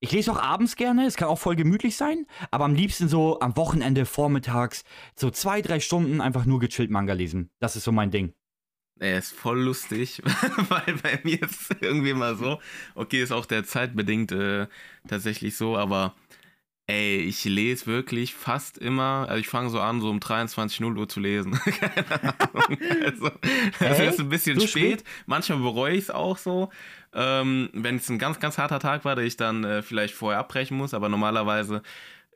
Ich 0.00 0.12
lese 0.12 0.30
auch 0.30 0.40
abends 0.40 0.76
gerne, 0.76 1.06
es 1.06 1.16
kann 1.16 1.26
auch 1.26 1.40
voll 1.40 1.56
gemütlich 1.56 1.96
sein, 1.96 2.26
aber 2.52 2.64
am 2.64 2.74
liebsten 2.74 3.08
so 3.08 3.40
am 3.40 3.56
Wochenende, 3.56 4.06
vormittags, 4.06 4.84
so 5.16 5.28
zwei, 5.30 5.60
drei 5.60 5.80
Stunden 5.80 6.20
einfach 6.20 6.46
nur 6.46 6.60
gechillt 6.60 6.90
Manga 6.90 7.14
lesen. 7.14 7.50
Das 7.58 7.74
ist 7.74 7.82
so 7.82 7.90
mein 7.90 8.12
Ding. 8.12 8.32
Er 9.00 9.18
ist 9.18 9.32
voll 9.32 9.60
lustig, 9.60 10.22
weil 10.68 10.94
bei 11.02 11.20
mir 11.22 11.42
ist 11.42 11.70
es 11.70 11.76
irgendwie 11.80 12.14
mal 12.14 12.36
so. 12.36 12.60
Okay, 12.94 13.22
ist 13.22 13.32
auch 13.32 13.46
der 13.46 13.64
zeitbedingt 13.64 14.32
äh, 14.32 14.66
tatsächlich 15.06 15.56
so, 15.56 15.76
aber 15.76 16.14
ey, 16.88 17.18
ich 17.18 17.44
lese 17.44 17.86
wirklich 17.86 18.34
fast 18.34 18.78
immer, 18.78 19.26
also 19.28 19.38
ich 19.38 19.48
fange 19.48 19.68
so 19.68 19.78
an, 19.78 20.00
so 20.00 20.08
um 20.10 20.18
23.00 20.18 20.96
Uhr 20.96 21.08
zu 21.08 21.20
lesen. 21.20 21.52
Keine 21.60 22.40
Ahnung. 22.40 22.78
Also, 23.04 23.30
das 23.78 24.00
ist 24.00 24.20
ein 24.20 24.28
bisschen 24.30 24.58
spät. 24.60 25.00
spät? 25.00 25.04
Manchmal 25.26 25.58
bereue 25.58 25.94
ich 25.94 26.04
es 26.04 26.10
auch 26.10 26.38
so. 26.38 26.70
Ähm, 27.12 27.68
wenn 27.74 27.96
es 27.96 28.08
ein 28.08 28.18
ganz, 28.18 28.40
ganz 28.40 28.58
harter 28.58 28.80
Tag 28.80 29.04
war, 29.04 29.16
dass 29.16 29.24
ich 29.24 29.36
dann 29.36 29.64
äh, 29.64 29.82
vielleicht 29.82 30.14
vorher 30.14 30.40
abbrechen 30.40 30.76
muss, 30.76 30.94
aber 30.94 31.08
normalerweise 31.08 31.82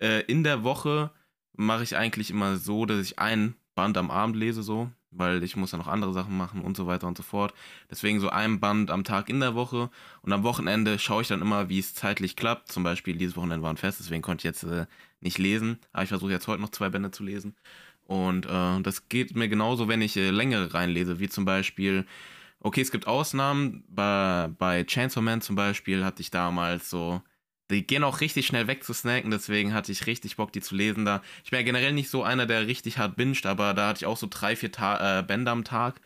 äh, 0.00 0.20
in 0.24 0.44
der 0.44 0.64
Woche 0.64 1.10
mache 1.54 1.82
ich 1.82 1.96
eigentlich 1.96 2.30
immer 2.30 2.56
so, 2.56 2.84
dass 2.84 3.00
ich 3.00 3.18
ein 3.18 3.54
Band 3.74 3.96
am 3.96 4.10
Abend 4.10 4.36
lese, 4.36 4.62
so, 4.62 4.90
weil 5.12 5.42
ich 5.42 5.56
muss 5.56 5.72
ja 5.72 5.78
noch 5.78 5.86
andere 5.86 6.12
Sachen 6.12 6.36
machen 6.36 6.62
und 6.62 6.76
so 6.76 6.86
weiter 6.86 7.06
und 7.06 7.16
so 7.16 7.22
fort. 7.22 7.54
Deswegen 7.90 8.20
so 8.20 8.28
ein 8.28 8.60
Band 8.60 8.90
am 8.90 9.04
Tag 9.04 9.28
in 9.28 9.40
der 9.40 9.54
Woche 9.54 9.90
und 10.22 10.32
am 10.32 10.42
Wochenende 10.42 10.98
schaue 10.98 11.22
ich 11.22 11.28
dann 11.28 11.42
immer, 11.42 11.68
wie 11.68 11.78
es 11.78 11.94
zeitlich 11.94 12.36
klappt. 12.36 12.72
Zum 12.72 12.82
Beispiel 12.82 13.16
dieses 13.16 13.36
Wochenende 13.36 13.62
war 13.62 13.70
ein 13.70 13.76
Fest, 13.76 14.00
deswegen 14.00 14.22
konnte 14.22 14.40
ich 14.40 14.44
jetzt 14.44 14.64
äh, 14.64 14.86
nicht 15.20 15.38
lesen, 15.38 15.78
aber 15.92 16.02
ich 16.02 16.08
versuche 16.08 16.32
jetzt 16.32 16.48
heute 16.48 16.62
noch 16.62 16.70
zwei 16.70 16.88
Bände 16.88 17.10
zu 17.10 17.22
lesen. 17.22 17.54
Und 18.06 18.46
äh, 18.46 18.80
das 18.82 19.08
geht 19.08 19.36
mir 19.36 19.48
genauso, 19.48 19.88
wenn 19.88 20.02
ich 20.02 20.16
äh, 20.16 20.30
längere 20.30 20.74
reinlese, 20.74 21.18
wie 21.20 21.28
zum 21.28 21.44
Beispiel, 21.44 22.06
okay, 22.60 22.80
es 22.80 22.90
gibt 22.90 23.06
Ausnahmen, 23.06 23.84
bei, 23.88 24.50
bei 24.58 24.84
Chainsaw 24.84 25.22
Man 25.22 25.40
zum 25.40 25.56
Beispiel 25.56 26.04
hatte 26.04 26.20
ich 26.22 26.30
damals 26.30 26.90
so, 26.90 27.22
die 27.70 27.86
gehen 27.86 28.04
auch 28.04 28.20
richtig 28.20 28.46
schnell 28.46 28.66
weg 28.66 28.84
zu 28.84 28.92
snacken, 28.92 29.30
deswegen 29.30 29.72
hatte 29.74 29.92
ich 29.92 30.06
richtig 30.06 30.36
Bock, 30.36 30.52
die 30.52 30.60
zu 30.60 30.74
lesen 30.74 31.04
da. 31.04 31.22
Ich 31.44 31.50
bin 31.50 31.60
ja 31.60 31.64
generell 31.64 31.92
nicht 31.92 32.10
so 32.10 32.22
einer, 32.22 32.46
der 32.46 32.66
richtig 32.66 32.98
hart 32.98 33.16
binscht, 33.16 33.46
aber 33.46 33.74
da 33.74 33.88
hatte 33.88 33.98
ich 33.98 34.06
auch 34.06 34.16
so 34.16 34.26
drei, 34.28 34.56
vier 34.56 34.72
Ta 34.72 35.20
äh, 35.20 35.22
Bände 35.22 35.50
am 35.50 35.64
Tag 35.64 36.00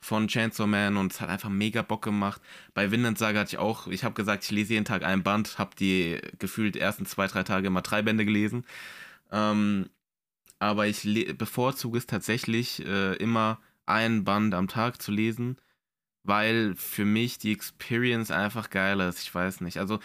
von 0.00 0.26
Chainsaw 0.26 0.66
Man 0.66 0.96
und 0.96 1.12
es 1.12 1.20
hat 1.20 1.28
einfach 1.28 1.48
mega 1.48 1.82
Bock 1.82 2.02
gemacht. 2.02 2.42
Bei 2.74 2.90
Vinland 2.90 3.18
Saga 3.18 3.40
hatte 3.40 3.54
ich 3.54 3.58
auch, 3.58 3.86
ich 3.86 4.02
habe 4.04 4.14
gesagt, 4.14 4.44
ich 4.44 4.50
lese 4.50 4.74
jeden 4.74 4.84
Tag 4.84 5.04
ein 5.04 5.22
Band, 5.22 5.58
habe 5.58 5.76
die 5.78 6.20
gefühlt 6.38 6.76
ersten 6.76 7.06
zwei, 7.06 7.28
drei 7.28 7.44
Tage 7.44 7.68
immer 7.68 7.82
drei 7.82 8.02
Bände 8.02 8.24
gelesen. 8.24 8.64
Ähm, 9.30 9.88
aber 10.58 10.86
ich 10.86 11.02
bevorzuge 11.38 11.98
es 11.98 12.06
tatsächlich 12.06 12.84
äh, 12.86 13.14
immer 13.16 13.60
ein 13.86 14.24
Band 14.24 14.54
am 14.54 14.68
Tag 14.68 15.00
zu 15.02 15.12
lesen, 15.12 15.56
weil 16.24 16.74
für 16.76 17.04
mich 17.04 17.38
die 17.38 17.52
Experience 17.52 18.30
einfach 18.30 18.70
geiler 18.70 19.08
ist. 19.08 19.22
Ich 19.22 19.34
weiß 19.34 19.60
nicht. 19.60 19.78
Also, 19.78 20.00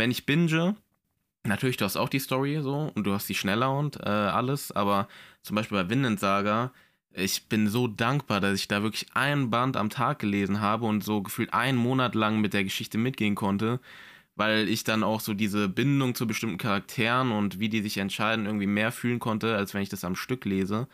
wenn 0.00 0.10
ich 0.10 0.24
binge, 0.24 0.76
natürlich, 1.44 1.76
du 1.76 1.84
hast 1.84 1.98
auch 1.98 2.08
die 2.08 2.18
Story 2.18 2.58
so 2.62 2.90
und 2.94 3.06
du 3.06 3.12
hast 3.12 3.28
die 3.28 3.34
schneller 3.34 3.76
und 3.76 3.96
äh, 4.00 4.08
alles, 4.08 4.72
aber 4.72 5.08
zum 5.42 5.56
Beispiel 5.56 5.76
bei 5.76 5.90
Vinland 5.90 6.18
Saga, 6.18 6.72
ich 7.12 7.48
bin 7.48 7.68
so 7.68 7.86
dankbar, 7.86 8.40
dass 8.40 8.58
ich 8.58 8.66
da 8.66 8.82
wirklich 8.82 9.08
ein 9.12 9.50
Band 9.50 9.76
am 9.76 9.90
Tag 9.90 10.20
gelesen 10.20 10.62
habe 10.62 10.86
und 10.86 11.04
so 11.04 11.22
gefühlt 11.22 11.52
einen 11.52 11.76
Monat 11.76 12.14
lang 12.14 12.40
mit 12.40 12.54
der 12.54 12.64
Geschichte 12.64 12.96
mitgehen 12.96 13.34
konnte, 13.34 13.78
weil 14.36 14.70
ich 14.70 14.84
dann 14.84 15.02
auch 15.02 15.20
so 15.20 15.34
diese 15.34 15.68
Bindung 15.68 16.14
zu 16.14 16.26
bestimmten 16.26 16.56
Charakteren 16.56 17.30
und 17.30 17.60
wie 17.60 17.68
die 17.68 17.82
sich 17.82 17.98
entscheiden 17.98 18.46
irgendwie 18.46 18.66
mehr 18.66 18.92
fühlen 18.92 19.18
konnte, 19.18 19.54
als 19.54 19.74
wenn 19.74 19.82
ich 19.82 19.90
das 19.90 20.04
am 20.04 20.16
Stück 20.16 20.46
lese. 20.46 20.88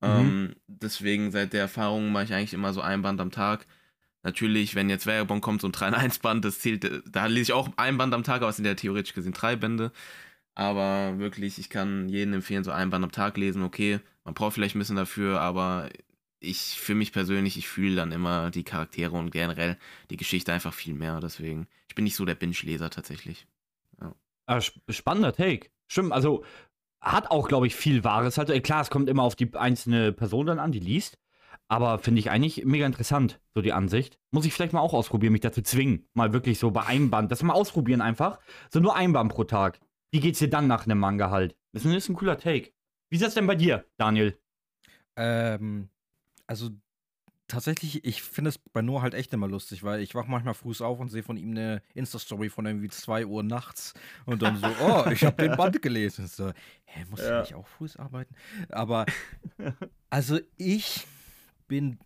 Mhm. 0.00 0.08
Ähm, 0.08 0.56
deswegen 0.66 1.30
seit 1.30 1.52
der 1.52 1.60
Erfahrung 1.60 2.10
mache 2.10 2.24
ich 2.24 2.34
eigentlich 2.34 2.54
immer 2.54 2.72
so 2.72 2.80
ein 2.80 3.02
Band 3.02 3.20
am 3.20 3.30
Tag. 3.30 3.66
Natürlich, 4.24 4.74
wenn 4.74 4.90
jetzt 4.90 5.06
Vagabond 5.06 5.42
kommt, 5.42 5.60
so 5.60 5.68
ein 5.68 5.72
3-in-1-Band, 5.72 6.44
das 6.44 6.58
zählt, 6.58 6.84
äh, 6.84 7.00
da 7.08 7.26
lese 7.26 7.42
ich 7.42 7.52
auch 7.52 7.68
ein 7.76 7.96
Band 7.98 8.12
am 8.14 8.24
Tag, 8.24 8.42
aber 8.42 8.48
es 8.48 8.56
sind 8.56 8.64
ja 8.64 8.74
theoretisch 8.74 9.14
gesehen 9.14 9.32
drei 9.34 9.54
Bände. 9.54 9.92
Aber 10.56 11.18
wirklich, 11.18 11.58
ich 11.58 11.68
kann 11.68 12.08
jedem 12.08 12.34
empfehlen, 12.34 12.64
so 12.64 12.70
ein 12.70 12.90
Band 12.90 13.04
am 13.04 13.12
Tag 13.12 13.36
lesen. 13.36 13.62
Okay, 13.62 14.00
man 14.24 14.34
braucht 14.34 14.54
vielleicht 14.54 14.74
ein 14.76 14.78
bisschen 14.78 14.96
dafür, 14.96 15.40
aber 15.40 15.90
ich, 16.40 16.58
für 16.78 16.94
mich 16.94 17.12
persönlich, 17.12 17.56
ich 17.56 17.68
fühle 17.68 17.96
dann 17.96 18.12
immer 18.12 18.50
die 18.50 18.64
Charaktere 18.64 19.12
und 19.12 19.30
generell 19.30 19.78
die 20.10 20.16
Geschichte 20.16 20.52
einfach 20.52 20.72
viel 20.74 20.94
mehr. 20.94 21.20
Deswegen, 21.20 21.66
ich 21.88 21.94
bin 21.94 22.04
nicht 22.04 22.16
so 22.16 22.24
der 22.24 22.34
Binge-Leser 22.34 22.90
tatsächlich. 22.90 23.46
Ah, 24.46 24.58
sp- 24.60 24.80
spannender 24.90 25.32
Take. 25.32 25.70
Stimmt, 25.88 26.12
also 26.12 26.44
hat 27.00 27.30
auch, 27.30 27.48
glaube 27.48 27.66
ich, 27.66 27.74
viel 27.74 28.04
Wahres. 28.04 28.38
Also, 28.38 28.58
klar, 28.60 28.82
es 28.82 28.90
kommt 28.90 29.08
immer 29.08 29.22
auf 29.22 29.36
die 29.36 29.52
einzelne 29.54 30.12
Person 30.12 30.46
dann 30.46 30.58
an, 30.58 30.70
die 30.72 30.80
liest. 30.80 31.18
Aber 31.68 31.98
finde 31.98 32.20
ich 32.20 32.30
eigentlich 32.30 32.64
mega 32.64 32.86
interessant, 32.86 33.40
so 33.54 33.62
die 33.62 33.72
Ansicht. 33.72 34.18
Muss 34.30 34.44
ich 34.44 34.52
vielleicht 34.52 34.72
mal 34.72 34.80
auch 34.80 34.92
ausprobieren, 34.92 35.32
mich 35.32 35.40
dazu 35.40 35.62
zwingen. 35.62 36.06
Mal 36.12 36.32
wirklich 36.32 36.58
so 36.58 36.70
bei 36.70 36.84
einem 36.84 37.10
Band. 37.10 37.32
Das 37.32 37.42
mal 37.42 37.54
ausprobieren 37.54 38.02
einfach. 38.02 38.38
So 38.70 38.80
nur 38.80 38.96
ein 38.96 39.12
Band 39.12 39.32
pro 39.32 39.44
Tag. 39.44 39.80
Wie 40.10 40.20
geht's 40.20 40.38
dir 40.38 40.50
dann 40.50 40.66
nach 40.66 40.84
einem 40.84 40.98
Manga 40.98 41.30
halt? 41.30 41.56
Das 41.72 41.84
ist 41.84 42.08
ein 42.08 42.14
cooler 42.14 42.38
Take. 42.38 42.72
Wie 43.10 43.16
ist 43.16 43.24
das 43.24 43.34
denn 43.34 43.46
bei 43.46 43.54
dir, 43.54 43.84
Daniel? 43.96 44.38
Ähm, 45.16 45.88
also 46.46 46.70
tatsächlich, 47.48 48.04
ich 48.04 48.22
finde 48.22 48.50
es 48.50 48.58
bei 48.58 48.82
Noah 48.82 49.02
halt 49.02 49.14
echt 49.14 49.32
immer 49.32 49.48
lustig, 49.48 49.82
weil 49.82 50.00
ich 50.00 50.14
wach 50.14 50.26
manchmal 50.26 50.54
früh 50.54 50.74
auf 50.80 50.98
und 51.00 51.08
sehe 51.08 51.22
von 51.22 51.36
ihm 51.36 51.50
eine 51.50 51.82
Insta-Story 51.94 52.48
von 52.48 52.66
irgendwie 52.66 52.88
2 52.88 53.26
Uhr 53.26 53.42
nachts 53.42 53.94
und 54.26 54.42
dann 54.42 54.56
so, 54.56 54.66
oh, 54.66 55.10
ich 55.10 55.24
habe 55.24 55.42
den 55.42 55.56
Band 55.56 55.80
gelesen. 55.82 56.26
So, 56.26 56.52
hä, 56.84 57.04
muss 57.10 57.20
ja. 57.20 57.42
ich 57.42 57.50
nicht 57.50 57.54
auch 57.54 57.66
früh 57.66 57.88
arbeiten? 57.96 58.34
Aber, 58.70 59.06
also 60.10 60.38
ich 60.56 61.06
bin 61.74 61.98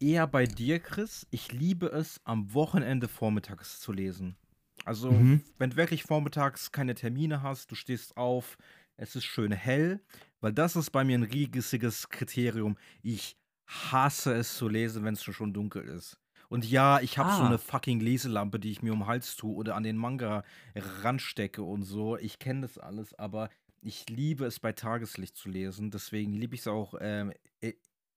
eher 0.00 0.26
bei 0.26 0.44
dir, 0.44 0.78
Chris. 0.78 1.26
Ich 1.30 1.50
liebe 1.50 1.86
es, 1.86 2.20
am 2.24 2.52
Wochenende 2.52 3.08
vormittags 3.08 3.80
zu 3.80 3.90
lesen. 3.90 4.36
Also, 4.84 5.12
mhm. 5.12 5.40
wenn 5.56 5.70
du 5.70 5.76
wirklich 5.76 6.02
vormittags 6.02 6.72
keine 6.72 6.94
Termine 6.94 7.40
hast, 7.40 7.70
du 7.70 7.74
stehst 7.74 8.18
auf, 8.18 8.58
es 8.98 9.16
ist 9.16 9.24
schön 9.24 9.50
hell, 9.50 10.02
weil 10.42 10.52
das 10.52 10.76
ist 10.76 10.90
bei 10.90 11.04
mir 11.04 11.16
ein 11.16 11.22
riesiges 11.22 12.10
Kriterium. 12.10 12.76
Ich 13.00 13.38
hasse 13.66 14.34
es 14.34 14.58
zu 14.58 14.68
lesen, 14.68 15.04
wenn 15.04 15.14
es 15.14 15.24
schon 15.24 15.54
dunkel 15.54 15.84
ist. 15.84 16.20
Und 16.50 16.70
ja, 16.70 17.00
ich 17.00 17.16
habe 17.16 17.30
ah. 17.30 17.36
so 17.38 17.42
eine 17.44 17.56
fucking 17.56 18.00
Leselampe, 18.00 18.60
die 18.60 18.72
ich 18.72 18.82
mir 18.82 18.92
um 18.92 18.98
den 18.98 19.06
Hals 19.06 19.36
tue 19.36 19.54
oder 19.54 19.74
an 19.74 19.84
den 19.84 19.96
Manga 19.96 20.44
ranstecke 20.74 21.62
und 21.62 21.84
so. 21.84 22.18
Ich 22.18 22.38
kenne 22.38 22.60
das 22.60 22.76
alles, 22.76 23.14
aber 23.14 23.48
ich 23.80 24.06
liebe 24.10 24.44
es 24.44 24.60
bei 24.60 24.72
Tageslicht 24.72 25.34
zu 25.34 25.48
lesen. 25.48 25.90
Deswegen 25.90 26.34
liebe 26.34 26.54
ich 26.54 26.60
es 26.60 26.68
auch 26.68 26.94
ähm, 27.00 27.32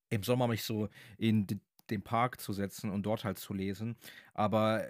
im 0.10 0.24
Sommer 0.24 0.48
mich 0.48 0.64
so 0.64 0.90
in 1.18 1.48
den 1.90 2.02
Park 2.02 2.42
zu 2.42 2.54
setzen 2.54 2.90
und 2.90 3.04
dort 3.04 3.24
halt 3.24 3.40
zu 3.40 3.54
lesen. 3.54 3.96
Aber 4.34 4.88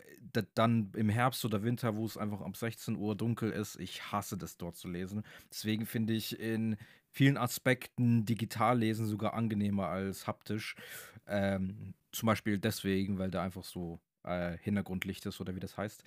dann 0.55 0.91
im 0.95 1.09
Herbst 1.09 1.43
oder 1.45 1.63
Winter, 1.63 1.95
wo 1.95 2.05
es 2.05 2.17
einfach 2.17 2.41
um 2.41 2.53
16 2.53 2.95
Uhr 2.95 3.15
dunkel 3.15 3.51
ist, 3.51 3.79
ich 3.79 4.11
hasse 4.11 4.37
das 4.37 4.57
dort 4.57 4.75
zu 4.75 4.87
lesen. 4.87 5.23
Deswegen 5.51 5.85
finde 5.85 6.13
ich 6.13 6.39
in 6.39 6.77
vielen 7.11 7.37
Aspekten 7.37 8.25
digital 8.25 8.79
lesen 8.79 9.05
sogar 9.05 9.33
angenehmer 9.33 9.87
als 9.87 10.27
haptisch. 10.27 10.75
Ähm, 11.27 11.93
zum 12.11 12.27
Beispiel 12.27 12.59
deswegen, 12.59 13.19
weil 13.19 13.31
da 13.31 13.43
einfach 13.43 13.63
so 13.63 13.99
äh, 14.23 14.57
Hintergrundlicht 14.57 15.25
ist 15.25 15.39
oder 15.41 15.55
wie 15.55 15.59
das 15.59 15.77
heißt. 15.77 16.03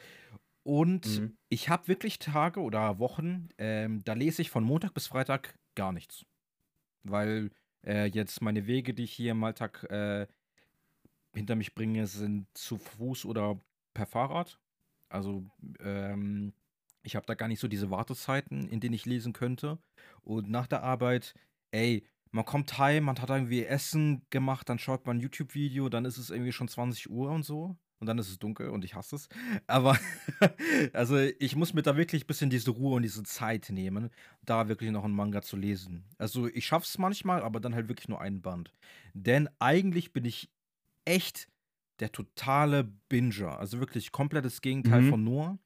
Und 0.62 1.20
mhm. 1.20 1.36
ich 1.48 1.68
habe 1.68 1.88
wirklich 1.88 2.18
Tage 2.18 2.60
oder 2.60 2.98
Wochen, 2.98 3.48
ähm, 3.58 4.04
da 4.04 4.12
lese 4.12 4.42
ich 4.42 4.50
von 4.50 4.64
Montag 4.64 4.92
bis 4.94 5.06
Freitag 5.06 5.54
gar 5.74 5.92
nichts. 5.92 6.24
Weil 7.02 7.50
äh, 7.86 8.06
jetzt 8.06 8.42
meine 8.42 8.66
Wege, 8.66 8.94
die 8.94 9.04
ich 9.04 9.12
hier 9.12 9.32
im 9.32 9.44
Alltag 9.44 9.84
äh, 9.90 10.26
hinter 11.34 11.56
mich 11.56 11.74
bringe, 11.74 12.06
sind 12.06 12.46
zu 12.54 12.78
Fuß 12.78 13.24
oder 13.24 13.60
per 13.94 14.06
Fahrrad. 14.06 14.58
Also 15.08 15.44
ähm, 15.80 16.52
ich 17.02 17.16
habe 17.16 17.26
da 17.26 17.34
gar 17.34 17.48
nicht 17.48 17.60
so 17.60 17.68
diese 17.68 17.90
Wartezeiten, 17.90 18.68
in 18.68 18.80
denen 18.80 18.94
ich 18.94 19.06
lesen 19.06 19.32
könnte. 19.32 19.78
Und 20.22 20.50
nach 20.50 20.66
der 20.66 20.82
Arbeit, 20.82 21.34
ey, 21.70 22.04
man 22.30 22.44
kommt 22.44 22.78
heim, 22.78 23.04
man 23.04 23.20
hat 23.20 23.30
irgendwie 23.30 23.64
Essen 23.64 24.22
gemacht, 24.30 24.68
dann 24.68 24.78
schaut 24.78 25.06
man 25.06 25.16
ein 25.16 25.20
YouTube-Video, 25.20 25.88
dann 25.88 26.04
ist 26.04 26.18
es 26.18 26.30
irgendwie 26.30 26.52
schon 26.52 26.68
20 26.68 27.10
Uhr 27.10 27.30
und 27.30 27.44
so 27.44 27.76
und 28.00 28.06
dann 28.06 28.18
ist 28.18 28.30
es 28.30 28.38
dunkel 28.38 28.70
und 28.70 28.84
ich 28.84 28.94
hasse 28.94 29.16
es. 29.16 29.28
Aber 29.66 29.96
also 30.92 31.18
ich 31.18 31.54
muss 31.54 31.74
mir 31.74 31.82
da 31.82 31.96
wirklich 31.96 32.24
ein 32.24 32.26
bisschen 32.26 32.50
diese 32.50 32.70
Ruhe 32.70 32.96
und 32.96 33.02
diese 33.02 33.22
Zeit 33.22 33.68
nehmen, 33.70 34.10
da 34.44 34.68
wirklich 34.68 34.90
noch 34.90 35.04
einen 35.04 35.14
Manga 35.14 35.42
zu 35.42 35.56
lesen. 35.56 36.04
Also 36.18 36.48
ich 36.48 36.66
schaffe 36.66 36.86
es 36.86 36.98
manchmal, 36.98 37.42
aber 37.42 37.60
dann 37.60 37.74
halt 37.74 37.88
wirklich 37.88 38.08
nur 38.08 38.20
einen 38.20 38.40
Band. 38.40 38.72
Denn 39.12 39.48
eigentlich 39.58 40.12
bin 40.12 40.24
ich 40.24 40.50
echt 41.04 41.48
der 42.00 42.10
totale 42.10 42.84
Binger. 43.08 43.58
Also 43.58 43.78
wirklich 43.78 44.12
komplettes 44.12 44.62
Gegenteil 44.62 45.02
mhm. 45.02 45.10
von 45.10 45.24
Noah. 45.24 45.58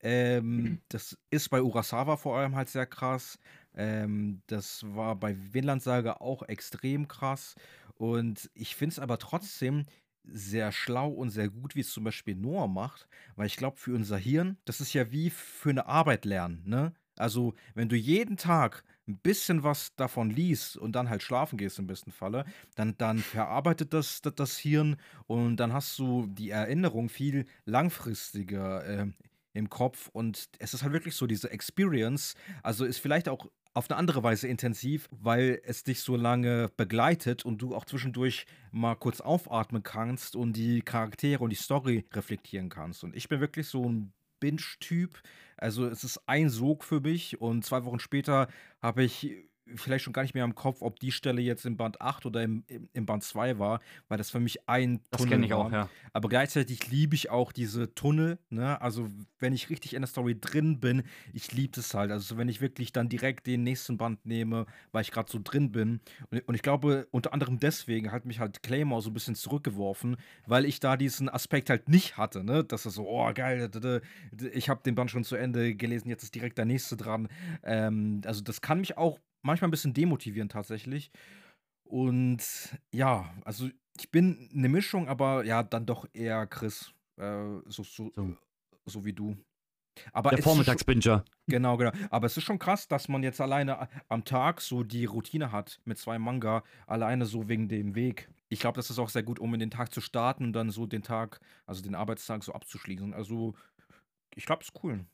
Ähm, 0.00 0.80
das 0.88 1.16
ist 1.30 1.48
bei 1.50 1.62
Urasawa 1.62 2.16
vor 2.16 2.36
allem 2.36 2.56
halt 2.56 2.68
sehr 2.68 2.86
krass. 2.86 3.38
Ähm, 3.74 4.42
das 4.46 4.82
war 4.94 5.14
bei 5.14 5.36
Vinland 5.52 5.82
Saga 5.82 6.14
auch 6.14 6.42
extrem 6.42 7.06
krass. 7.06 7.54
Und 7.94 8.50
ich 8.54 8.74
finde 8.74 8.94
es 8.94 8.98
aber 8.98 9.18
trotzdem 9.18 9.84
sehr 10.24 10.72
schlau 10.72 11.08
und 11.08 11.30
sehr 11.30 11.48
gut, 11.48 11.74
wie 11.74 11.80
es 11.80 11.92
zum 11.92 12.04
Beispiel 12.04 12.34
Noah 12.36 12.68
macht, 12.68 13.08
weil 13.36 13.46
ich 13.46 13.56
glaube, 13.56 13.76
für 13.76 13.94
unser 13.94 14.16
Hirn, 14.18 14.56
das 14.64 14.80
ist 14.80 14.92
ja 14.92 15.10
wie 15.10 15.30
für 15.30 15.70
eine 15.70 15.86
Arbeit 15.86 16.24
lernen, 16.24 16.62
ne? 16.66 16.92
Also, 17.18 17.54
wenn 17.74 17.88
du 17.90 17.96
jeden 17.96 18.36
Tag 18.38 18.84
ein 19.06 19.18
bisschen 19.18 19.62
was 19.62 19.94
davon 19.96 20.30
liest 20.30 20.76
und 20.76 20.92
dann 20.92 21.10
halt 21.10 21.22
schlafen 21.22 21.58
gehst 21.58 21.78
im 21.78 21.86
besten 21.86 22.10
Falle, 22.10 22.44
dann, 22.74 22.96
dann 22.96 23.18
verarbeitet 23.18 23.92
das, 23.92 24.22
das, 24.22 24.34
das 24.34 24.58
Hirn 24.58 24.96
und 25.26 25.56
dann 25.56 25.72
hast 25.72 25.98
du 25.98 26.26
die 26.26 26.50
Erinnerung 26.50 27.08
viel 27.08 27.46
langfristiger 27.66 28.84
äh, 28.86 29.06
im 29.52 29.68
Kopf 29.68 30.08
und 30.12 30.48
es 30.58 30.72
ist 30.72 30.82
halt 30.82 30.92
wirklich 30.92 31.14
so 31.14 31.26
diese 31.26 31.50
Experience, 31.50 32.34
also 32.62 32.84
ist 32.84 32.98
vielleicht 32.98 33.28
auch 33.28 33.46
auf 33.74 33.90
eine 33.90 33.98
andere 33.98 34.22
Weise 34.22 34.48
intensiv, 34.48 35.08
weil 35.10 35.60
es 35.64 35.84
dich 35.84 36.00
so 36.00 36.16
lange 36.16 36.70
begleitet 36.76 37.44
und 37.44 37.62
du 37.62 37.74
auch 37.74 37.84
zwischendurch 37.84 38.46
mal 38.70 38.94
kurz 38.96 39.20
aufatmen 39.20 39.82
kannst 39.82 40.36
und 40.36 40.54
die 40.54 40.82
Charaktere 40.82 41.42
und 41.42 41.50
die 41.50 41.56
Story 41.56 42.04
reflektieren 42.12 42.68
kannst. 42.68 43.02
Und 43.04 43.16
ich 43.16 43.28
bin 43.28 43.40
wirklich 43.40 43.66
so 43.68 43.88
ein 43.88 44.12
Binge-Typ. 44.40 45.22
Also 45.56 45.86
es 45.86 46.04
ist 46.04 46.20
ein 46.26 46.50
Sog 46.50 46.84
für 46.84 47.00
mich 47.00 47.40
und 47.40 47.64
zwei 47.64 47.84
Wochen 47.84 48.00
später 48.00 48.48
habe 48.80 49.04
ich 49.04 49.36
vielleicht 49.74 50.04
schon 50.04 50.12
gar 50.12 50.22
nicht 50.22 50.34
mehr 50.34 50.44
im 50.44 50.54
Kopf, 50.54 50.82
ob 50.82 50.98
die 50.98 51.12
Stelle 51.12 51.40
jetzt 51.40 51.64
im 51.66 51.76
Band 51.76 52.00
8 52.00 52.26
oder 52.26 52.42
im, 52.42 52.64
im, 52.92 53.06
Band 53.06 53.22
2 53.22 53.58
war, 53.58 53.80
weil 54.08 54.18
das 54.18 54.30
für 54.30 54.40
mich 54.40 54.68
ein 54.68 55.00
das 55.10 55.22
Tunnel 55.22 55.38
Das 55.38 55.46
ich 55.46 55.50
war. 55.52 55.58
auch, 55.58 55.72
ja. 55.72 55.88
Aber 56.12 56.28
gleichzeitig 56.28 56.90
liebe 56.90 57.14
ich 57.14 57.30
auch 57.30 57.52
diese 57.52 57.94
Tunnel, 57.94 58.38
ne? 58.50 58.80
Also, 58.80 59.08
wenn 59.38 59.52
ich 59.52 59.70
richtig 59.70 59.94
in 59.94 60.02
der 60.02 60.08
Story 60.08 60.38
drin 60.38 60.80
bin, 60.80 61.02
ich 61.32 61.52
liebe 61.52 61.78
es 61.80 61.94
halt. 61.94 62.10
Also, 62.10 62.36
wenn 62.36 62.48
ich 62.48 62.60
wirklich 62.60 62.92
dann 62.92 63.08
direkt 63.08 63.46
den 63.46 63.62
nächsten 63.62 63.96
Band 63.96 64.24
nehme, 64.26 64.66
weil 64.90 65.02
ich 65.02 65.10
gerade 65.10 65.30
so 65.30 65.38
drin 65.42 65.72
bin. 65.72 66.00
Und, 66.30 66.48
und, 66.48 66.54
ich 66.54 66.62
glaube, 66.62 67.06
unter 67.10 67.32
anderem 67.32 67.58
deswegen 67.58 68.12
hat 68.12 68.24
mich 68.24 68.40
halt 68.40 68.62
Claymore 68.62 69.02
so 69.02 69.10
ein 69.10 69.14
bisschen 69.14 69.34
zurückgeworfen, 69.34 70.16
weil 70.46 70.64
ich 70.64 70.80
da 70.80 70.96
diesen 70.96 71.28
Aspekt 71.28 71.70
halt 71.70 71.88
nicht 71.88 72.16
hatte, 72.16 72.44
ne? 72.44 72.64
Dass 72.64 72.86
es 72.86 72.94
so, 72.94 73.08
oh, 73.08 73.32
geil, 73.32 73.70
ich 74.52 74.68
habe 74.68 74.82
den 74.82 74.94
Band 74.94 75.10
schon 75.10 75.24
zu 75.24 75.36
Ende 75.36 75.74
gelesen, 75.74 76.08
jetzt 76.08 76.22
ist 76.22 76.34
direkt 76.34 76.58
der 76.58 76.64
nächste 76.64 76.96
dran. 76.96 77.28
Ähm, 77.62 78.20
also, 78.24 78.42
das 78.42 78.60
kann 78.60 78.80
mich 78.80 78.96
auch 78.96 79.18
manchmal 79.42 79.68
ein 79.68 79.72
bisschen 79.72 79.94
demotivierend 79.94 80.52
tatsächlich. 80.52 81.10
Und 81.84 82.42
ja, 82.92 83.32
also 83.44 83.68
ich 83.98 84.10
bin 84.10 84.48
eine 84.54 84.68
Mischung, 84.68 85.08
aber 85.08 85.44
ja, 85.44 85.62
dann 85.62 85.86
doch 85.86 86.06
eher 86.14 86.46
Chris. 86.46 86.92
Äh, 87.16 87.60
so, 87.66 87.82
so, 87.82 88.10
so. 88.14 88.36
so 88.86 89.04
wie 89.04 89.12
du. 89.12 89.36
Aber 90.12 90.30
Der 90.30 90.42
Vormittagsbinger. 90.42 91.24
Genau, 91.48 91.76
genau. 91.76 91.92
Aber 92.10 92.26
es 92.26 92.36
ist 92.36 92.44
schon 92.44 92.58
krass, 92.58 92.88
dass 92.88 93.08
man 93.08 93.22
jetzt 93.22 93.40
alleine 93.40 93.88
am 94.08 94.24
Tag 94.24 94.60
so 94.60 94.82
die 94.82 95.04
Routine 95.04 95.52
hat 95.52 95.80
mit 95.84 95.98
zwei 95.98 96.18
Manga, 96.18 96.62
alleine 96.86 97.26
so 97.26 97.48
wegen 97.48 97.68
dem 97.68 97.94
Weg. 97.94 98.30
Ich 98.48 98.60
glaube, 98.60 98.76
das 98.76 98.90
ist 98.90 98.98
auch 98.98 99.08
sehr 99.08 99.22
gut, 99.22 99.38
um 99.38 99.52
in 99.54 99.60
den 99.60 99.70
Tag 99.70 99.92
zu 99.92 100.00
starten 100.00 100.44
und 100.44 100.52
dann 100.52 100.70
so 100.70 100.86
den 100.86 101.02
Tag, 101.02 101.40
also 101.66 101.82
den 101.82 101.94
Arbeitstag 101.94 102.42
so 102.42 102.52
abzuschließen. 102.52 103.12
Also 103.12 103.54
ich 104.36 104.46
glaube, 104.46 104.62
es 104.62 104.68
ist 104.68 104.84
cool. 104.84 105.04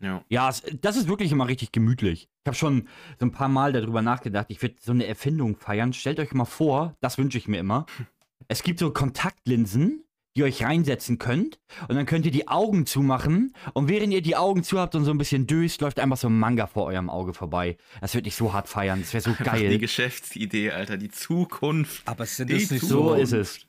Ja, 0.00 0.22
ja 0.28 0.48
es, 0.48 0.62
das 0.80 0.96
ist 0.96 1.08
wirklich 1.08 1.32
immer 1.32 1.48
richtig 1.48 1.72
gemütlich. 1.72 2.28
Ich 2.42 2.46
habe 2.46 2.56
schon 2.56 2.88
so 3.18 3.26
ein 3.26 3.32
paar 3.32 3.48
Mal 3.48 3.72
darüber 3.72 4.02
nachgedacht, 4.02 4.46
ich 4.48 4.62
würde 4.62 4.76
so 4.80 4.92
eine 4.92 5.06
Erfindung 5.06 5.56
feiern. 5.56 5.92
Stellt 5.92 6.20
euch 6.20 6.32
mal 6.32 6.44
vor, 6.44 6.96
das 7.00 7.18
wünsche 7.18 7.38
ich 7.38 7.48
mir 7.48 7.58
immer. 7.58 7.86
Es 8.48 8.62
gibt 8.62 8.78
so 8.78 8.92
Kontaktlinsen, 8.92 10.04
die 10.36 10.40
ihr 10.40 10.46
euch 10.46 10.62
reinsetzen 10.62 11.18
könnt. 11.18 11.58
Und 11.88 11.96
dann 11.96 12.06
könnt 12.06 12.26
ihr 12.26 12.30
die 12.30 12.46
Augen 12.46 12.86
zumachen. 12.86 13.52
Und 13.72 13.88
während 13.88 14.12
ihr 14.12 14.22
die 14.22 14.36
Augen 14.36 14.62
zu 14.62 14.78
habt 14.78 14.94
und 14.94 15.04
so 15.04 15.10
ein 15.10 15.18
bisschen 15.18 15.48
döst, 15.48 15.80
läuft 15.80 15.98
einfach 15.98 16.18
so 16.18 16.28
ein 16.28 16.38
Manga 16.38 16.68
vor 16.68 16.84
eurem 16.84 17.10
Auge 17.10 17.34
vorbei. 17.34 17.76
Das 18.00 18.14
würde 18.14 18.28
ich 18.28 18.36
so 18.36 18.52
hart 18.52 18.68
feiern. 18.68 19.00
Das 19.00 19.14
wäre 19.14 19.22
so 19.22 19.34
geil. 19.42 19.70
Die 19.70 19.78
Geschäftsidee, 19.78 20.70
Alter. 20.70 20.96
Die 20.96 21.08
Zukunft. 21.08 22.06
Aber 22.06 22.24
sind 22.24 22.52
das 22.52 22.70
nicht 22.70 22.82
so? 22.82 23.08
So 23.08 23.14
ist 23.14 23.32
es. 23.32 23.66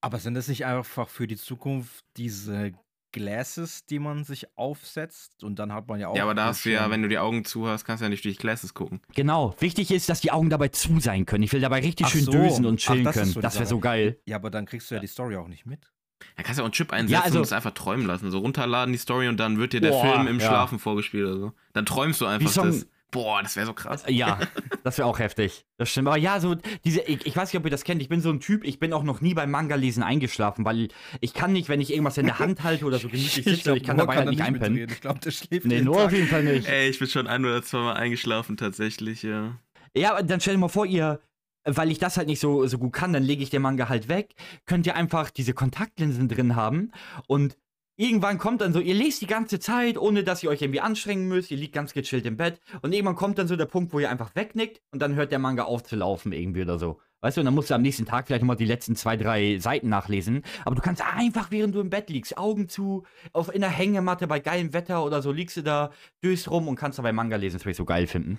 Aber 0.00 0.18
sind 0.18 0.34
das 0.34 0.46
nicht 0.46 0.64
einfach 0.64 1.08
für 1.08 1.26
die 1.26 1.36
Zukunft 1.36 2.04
diese 2.16 2.72
Glasses, 3.12 3.86
die 3.86 3.98
man 3.98 4.24
sich 4.24 4.46
aufsetzt 4.56 5.42
und 5.42 5.58
dann 5.58 5.72
hat 5.72 5.88
man 5.88 5.98
ja 6.00 6.08
auch. 6.08 6.16
Ja, 6.16 6.24
aber 6.24 6.34
da 6.34 6.46
hast 6.46 6.64
du 6.64 6.70
ja, 6.70 6.90
wenn 6.90 7.02
du 7.02 7.08
die 7.08 7.18
Augen 7.18 7.44
zu 7.44 7.66
hast, 7.66 7.84
kannst 7.84 8.00
du 8.00 8.04
ja 8.04 8.08
nicht 8.10 8.24
durch 8.24 8.38
Glasses 8.38 8.74
gucken. 8.74 9.00
Genau. 9.14 9.54
Wichtig 9.58 9.90
ist, 9.90 10.08
dass 10.08 10.20
die 10.20 10.30
Augen 10.30 10.50
dabei 10.50 10.68
zu 10.68 11.00
sein 11.00 11.26
können. 11.26 11.44
Ich 11.44 11.52
will 11.52 11.60
dabei 11.60 11.80
richtig 11.80 12.06
Ach 12.06 12.10
schön 12.10 12.24
so. 12.24 12.32
dösen 12.32 12.66
und 12.66 12.78
chillen 12.78 13.06
Ach, 13.06 13.12
das 13.12 13.14
können. 13.14 13.32
So 13.32 13.40
das 13.40 13.54
wäre 13.56 13.66
so 13.66 13.78
geil. 13.80 14.20
Ja, 14.26 14.36
aber 14.36 14.50
dann 14.50 14.66
kriegst 14.66 14.90
du 14.90 14.94
ja 14.94 15.00
die 15.00 15.06
Story 15.06 15.36
auch 15.36 15.48
nicht 15.48 15.66
mit. 15.66 15.90
Da 16.36 16.42
kannst 16.42 16.58
du 16.58 16.62
ja 16.62 16.64
auch 16.64 16.66
einen 16.66 16.72
Chip 16.72 16.92
einsetzen 16.92 17.12
ja, 17.12 17.22
also, 17.22 17.38
und 17.38 17.44
es 17.44 17.52
einfach 17.52 17.72
träumen 17.72 18.06
lassen. 18.06 18.30
So 18.30 18.38
runterladen 18.38 18.92
die 18.92 18.98
Story 18.98 19.28
und 19.28 19.38
dann 19.38 19.58
wird 19.58 19.72
dir 19.72 19.80
der 19.80 19.90
boah, 19.90 20.14
Film 20.14 20.26
im 20.26 20.40
ja. 20.40 20.46
Schlafen 20.46 20.78
vorgespielt 20.78 21.26
oder 21.26 21.38
so. 21.38 21.52
Dann 21.72 21.86
träumst 21.86 22.20
du 22.20 22.26
einfach 22.26 22.52
das. 22.52 22.86
Boah, 23.10 23.42
das 23.42 23.56
wäre 23.56 23.64
so 23.64 23.72
krass. 23.72 24.04
Ja, 24.06 24.38
das 24.84 24.98
wäre 24.98 25.08
auch 25.08 25.18
heftig. 25.18 25.64
Das 25.78 25.88
stimmt. 25.88 26.08
Aber 26.08 26.18
ja, 26.18 26.40
so 26.40 26.56
diese, 26.84 27.00
ich, 27.00 27.24
ich 27.24 27.34
weiß 27.34 27.52
nicht, 27.52 27.58
ob 27.58 27.64
ihr 27.64 27.70
das 27.70 27.84
kennt. 27.84 28.02
Ich 28.02 28.10
bin 28.10 28.20
so 28.20 28.28
ein 28.30 28.40
Typ, 28.40 28.64
ich 28.64 28.78
bin 28.78 28.92
auch 28.92 29.02
noch 29.02 29.22
nie 29.22 29.32
beim 29.32 29.50
Manga-Lesen 29.50 30.02
eingeschlafen, 30.02 30.66
weil 30.66 30.88
ich 31.20 31.32
kann 31.32 31.52
nicht, 31.52 31.70
wenn 31.70 31.80
ich 31.80 31.90
irgendwas 31.90 32.18
in 32.18 32.26
der 32.26 32.38
Hand 32.38 32.62
halte 32.64 32.84
oder 32.84 32.98
so 32.98 33.08
gemütlich 33.08 33.32
sitze, 33.32 33.50
ich, 33.50 33.62
glaub, 33.62 33.76
ich 33.78 33.82
kann 33.84 33.96
dabei 33.96 34.16
halt 34.16 34.28
nicht 34.28 34.42
einpennen. 34.42 34.74
Mitreden. 34.74 34.94
Ich 34.94 35.00
glaube, 35.00 35.20
der 35.20 35.30
schläft 35.30 35.66
Nee, 35.66 35.80
nur 35.80 36.04
auf 36.04 36.12
jeden 36.12 36.28
Fall 36.28 36.44
nicht. 36.44 36.68
Ey, 36.68 36.90
ich 36.90 36.98
bin 36.98 37.08
schon 37.08 37.26
ein 37.26 37.44
oder 37.44 37.62
zwei 37.62 37.78
Mal 37.78 37.94
eingeschlafen, 37.94 38.58
tatsächlich, 38.58 39.22
ja. 39.22 39.58
Ja, 39.96 40.12
aber 40.12 40.22
dann 40.22 40.40
stell 40.40 40.54
dir 40.54 40.60
mal 40.60 40.68
vor, 40.68 40.84
ihr, 40.84 41.20
weil 41.64 41.90
ich 41.90 41.98
das 41.98 42.18
halt 42.18 42.28
nicht 42.28 42.40
so, 42.40 42.66
so 42.66 42.78
gut 42.78 42.92
kann, 42.92 43.14
dann 43.14 43.22
lege 43.22 43.42
ich 43.42 43.48
den 43.48 43.62
Manga 43.62 43.88
halt 43.88 44.08
weg. 44.08 44.34
Könnt 44.66 44.86
ihr 44.86 44.96
einfach 44.96 45.30
diese 45.30 45.54
Kontaktlinsen 45.54 46.28
drin 46.28 46.56
haben 46.56 46.92
und 47.26 47.56
irgendwann 47.98 48.38
kommt 48.38 48.62
dann 48.62 48.72
so, 48.72 48.80
ihr 48.80 48.94
lest 48.94 49.20
die 49.20 49.26
ganze 49.26 49.58
Zeit, 49.58 49.98
ohne 49.98 50.24
dass 50.24 50.42
ihr 50.42 50.48
euch 50.48 50.62
irgendwie 50.62 50.80
anstrengen 50.80 51.28
müsst, 51.28 51.50
ihr 51.50 51.58
liegt 51.58 51.74
ganz 51.74 51.92
gechillt 51.92 52.24
im 52.24 52.36
Bett 52.36 52.60
und 52.80 52.94
irgendwann 52.94 53.16
kommt 53.16 53.38
dann 53.38 53.48
so 53.48 53.56
der 53.56 53.66
Punkt, 53.66 53.92
wo 53.92 53.98
ihr 53.98 54.08
einfach 54.08 54.34
wegnickt 54.34 54.80
und 54.92 55.02
dann 55.02 55.16
hört 55.16 55.32
der 55.32 55.40
Manga 55.40 55.64
auf 55.64 55.82
zu 55.82 55.96
laufen 55.96 56.32
irgendwie 56.32 56.62
oder 56.62 56.78
so. 56.78 57.00
Weißt 57.20 57.36
du, 57.36 57.40
und 57.40 57.46
dann 57.46 57.54
musst 57.54 57.68
du 57.70 57.74
am 57.74 57.82
nächsten 57.82 58.06
Tag 58.06 58.28
vielleicht 58.28 58.42
nochmal 58.42 58.54
die 58.54 58.64
letzten 58.64 58.94
zwei, 58.94 59.16
drei 59.16 59.58
Seiten 59.58 59.88
nachlesen. 59.88 60.44
Aber 60.64 60.76
du 60.76 60.82
kannst 60.82 61.02
einfach, 61.02 61.50
während 61.50 61.74
du 61.74 61.80
im 61.80 61.90
Bett 61.90 62.10
liegst, 62.10 62.38
Augen 62.38 62.68
zu, 62.68 63.04
auf 63.32 63.52
in 63.52 63.60
der 63.60 63.70
Hängematte 63.70 64.28
bei 64.28 64.38
geilem 64.38 64.72
Wetter 64.72 65.04
oder 65.04 65.20
so, 65.20 65.32
liegst 65.32 65.56
du 65.56 65.62
da, 65.62 65.90
döst 66.22 66.48
rum 66.48 66.68
und 66.68 66.76
kannst 66.76 67.00
dabei 67.00 67.12
Manga 67.12 67.34
lesen. 67.34 67.56
Das 67.56 67.64
würde 67.64 67.72
ich 67.72 67.76
so 67.76 67.84
geil 67.84 68.06
finden. 68.06 68.38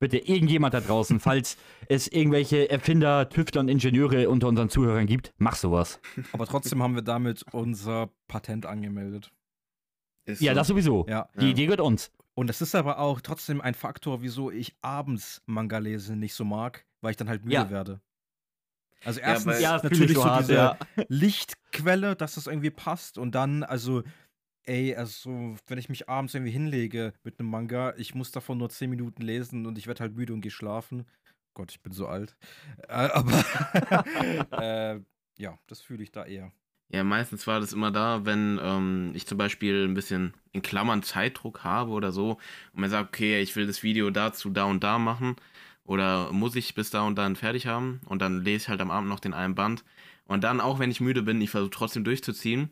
Bitte 0.00 0.18
irgendjemand 0.18 0.74
da 0.74 0.80
draußen, 0.80 1.20
falls 1.20 1.56
es 1.88 2.08
irgendwelche 2.08 2.68
Erfinder, 2.70 3.28
Tüftler 3.28 3.60
und 3.60 3.68
Ingenieure 3.68 4.28
unter 4.28 4.48
unseren 4.48 4.68
Zuhörern 4.70 5.06
gibt, 5.06 5.32
mach 5.38 5.54
sowas. 5.56 6.00
Aber 6.32 6.46
trotzdem 6.46 6.82
haben 6.82 6.94
wir 6.96 7.02
damit 7.02 7.44
unser 7.52 8.10
Patent 8.26 8.66
angemeldet. 8.66 9.30
Ist 10.26 10.40
Ja, 10.40 10.52
so. 10.52 10.56
das 10.56 10.66
sowieso. 10.68 11.06
Ja. 11.08 11.28
Die 11.38 11.44
Ja. 11.44 11.50
Idee 11.52 11.64
gehört 11.66 11.80
uns. 11.80 12.10
Und 12.34 12.46
das 12.48 12.62
ist 12.62 12.74
aber 12.74 12.98
auch 12.98 13.20
trotzdem 13.20 13.60
ein 13.60 13.74
Faktor, 13.74 14.22
wieso 14.22 14.50
ich 14.50 14.74
abends 14.80 15.42
Manga 15.46 15.78
lesen 15.78 16.18
nicht 16.18 16.34
so 16.34 16.44
mag, 16.44 16.86
weil 17.02 17.10
ich 17.12 17.16
dann 17.16 17.28
halt 17.28 17.44
müde 17.44 17.54
Ja. 17.54 17.70
werde. 17.70 18.00
Also 19.04 19.20
erstens 19.20 19.60
Ja, 19.60 19.80
natürlich 19.82 20.10
ich 20.10 20.16
so 20.16 20.22
so 20.22 20.28
hart, 20.28 20.40
diese 20.42 20.54
ja. 20.54 20.78
Lichtquelle, 21.08 22.16
dass 22.16 22.34
das 22.34 22.46
irgendwie 22.46 22.70
passt 22.70 23.18
und 23.18 23.34
dann, 23.34 23.62
also, 23.62 24.02
ey, 24.64 24.94
also, 24.94 25.56
wenn 25.66 25.78
ich 25.78 25.88
mich 25.88 26.08
abends 26.08 26.34
irgendwie 26.34 26.52
hinlege 26.52 27.12
mit 27.24 27.38
einem 27.38 27.50
Manga, 27.50 27.94
ich 27.96 28.14
muss 28.14 28.32
davon 28.32 28.58
nur 28.58 28.70
10 28.70 28.90
Minuten 28.90 29.22
lesen 29.22 29.66
und 29.66 29.78
ich 29.78 29.86
werde 29.86 30.00
halt 30.00 30.14
müde 30.16 30.32
und 30.32 30.40
gehe 30.40 30.50
schlafen. 30.50 31.06
Gott, 31.54 31.72
ich 31.72 31.80
bin 31.82 31.92
so 31.92 32.06
alt. 32.06 32.36
Äh, 32.88 33.08
aber, 33.12 33.44
äh, 34.62 35.00
ja, 35.38 35.58
das 35.66 35.80
fühle 35.80 36.02
ich 36.02 36.12
da 36.12 36.24
eher. 36.24 36.52
Ja, 36.92 37.04
meistens 37.04 37.46
war 37.46 37.60
das 37.60 37.72
immer 37.72 37.92
da, 37.92 38.24
wenn 38.24 38.58
ähm, 38.62 39.12
ich 39.14 39.26
zum 39.26 39.38
Beispiel 39.38 39.86
ein 39.86 39.94
bisschen 39.94 40.34
in 40.52 40.62
Klammern 40.62 41.02
Zeitdruck 41.04 41.62
habe 41.62 41.92
oder 41.92 42.10
so 42.10 42.32
und 42.72 42.80
man 42.80 42.90
sagt, 42.90 43.10
okay, 43.10 43.40
ich 43.40 43.54
will 43.54 43.66
das 43.66 43.84
Video 43.84 44.10
dazu 44.10 44.50
da 44.50 44.64
und 44.64 44.82
da 44.82 44.98
machen 44.98 45.36
oder 45.84 46.32
muss 46.32 46.56
ich 46.56 46.74
bis 46.74 46.90
da 46.90 47.02
und 47.02 47.16
dann 47.16 47.36
fertig 47.36 47.68
haben 47.68 48.00
und 48.06 48.20
dann 48.20 48.42
lese 48.42 48.64
ich 48.64 48.68
halt 48.68 48.80
am 48.80 48.90
Abend 48.90 49.08
noch 49.08 49.20
den 49.20 49.34
einen 49.34 49.54
Band 49.54 49.84
und 50.24 50.42
dann, 50.42 50.60
auch 50.60 50.80
wenn 50.80 50.90
ich 50.90 51.00
müde 51.00 51.22
bin, 51.22 51.40
ich 51.40 51.50
versuche 51.50 51.70
trotzdem 51.70 52.02
durchzuziehen 52.02 52.70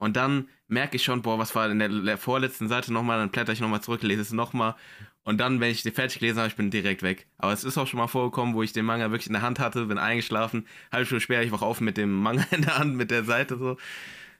und 0.00 0.16
dann 0.16 0.48
merke 0.66 0.96
ich 0.96 1.04
schon, 1.04 1.22
boah, 1.22 1.38
was 1.38 1.54
war 1.54 1.70
in 1.70 1.78
der, 1.78 1.88
der 1.88 2.18
vorletzten 2.18 2.68
Seite 2.68 2.92
nochmal, 2.92 3.18
dann 3.18 3.30
blätter 3.30 3.52
ich 3.52 3.60
nochmal 3.60 3.82
zurück, 3.82 4.02
lese 4.02 4.22
es 4.22 4.32
nochmal 4.32 4.74
und 5.22 5.38
dann, 5.38 5.60
wenn 5.60 5.70
ich 5.70 5.82
die 5.82 5.90
fertig 5.90 6.18
gelesen 6.18 6.38
habe, 6.38 6.48
ich 6.48 6.56
bin 6.56 6.70
direkt 6.70 7.02
weg. 7.02 7.26
Aber 7.38 7.52
es 7.52 7.62
ist 7.62 7.76
auch 7.76 7.86
schon 7.86 7.98
mal 7.98 8.08
vorgekommen, 8.08 8.54
wo 8.54 8.62
ich 8.62 8.72
den 8.72 8.86
Manga 8.86 9.10
wirklich 9.10 9.26
in 9.26 9.34
der 9.34 9.42
Hand 9.42 9.58
hatte, 9.58 9.86
bin 9.86 9.98
eingeschlafen, 9.98 10.66
halbe 10.90 11.06
Stunde 11.06 11.20
später, 11.20 11.42
ich 11.42 11.52
wach 11.52 11.62
auf 11.62 11.80
mit 11.80 11.96
dem 11.96 12.12
Manga 12.12 12.44
in 12.50 12.62
der 12.62 12.78
Hand, 12.78 12.96
mit 12.96 13.10
der 13.10 13.24
Seite 13.24 13.58
so. 13.58 13.76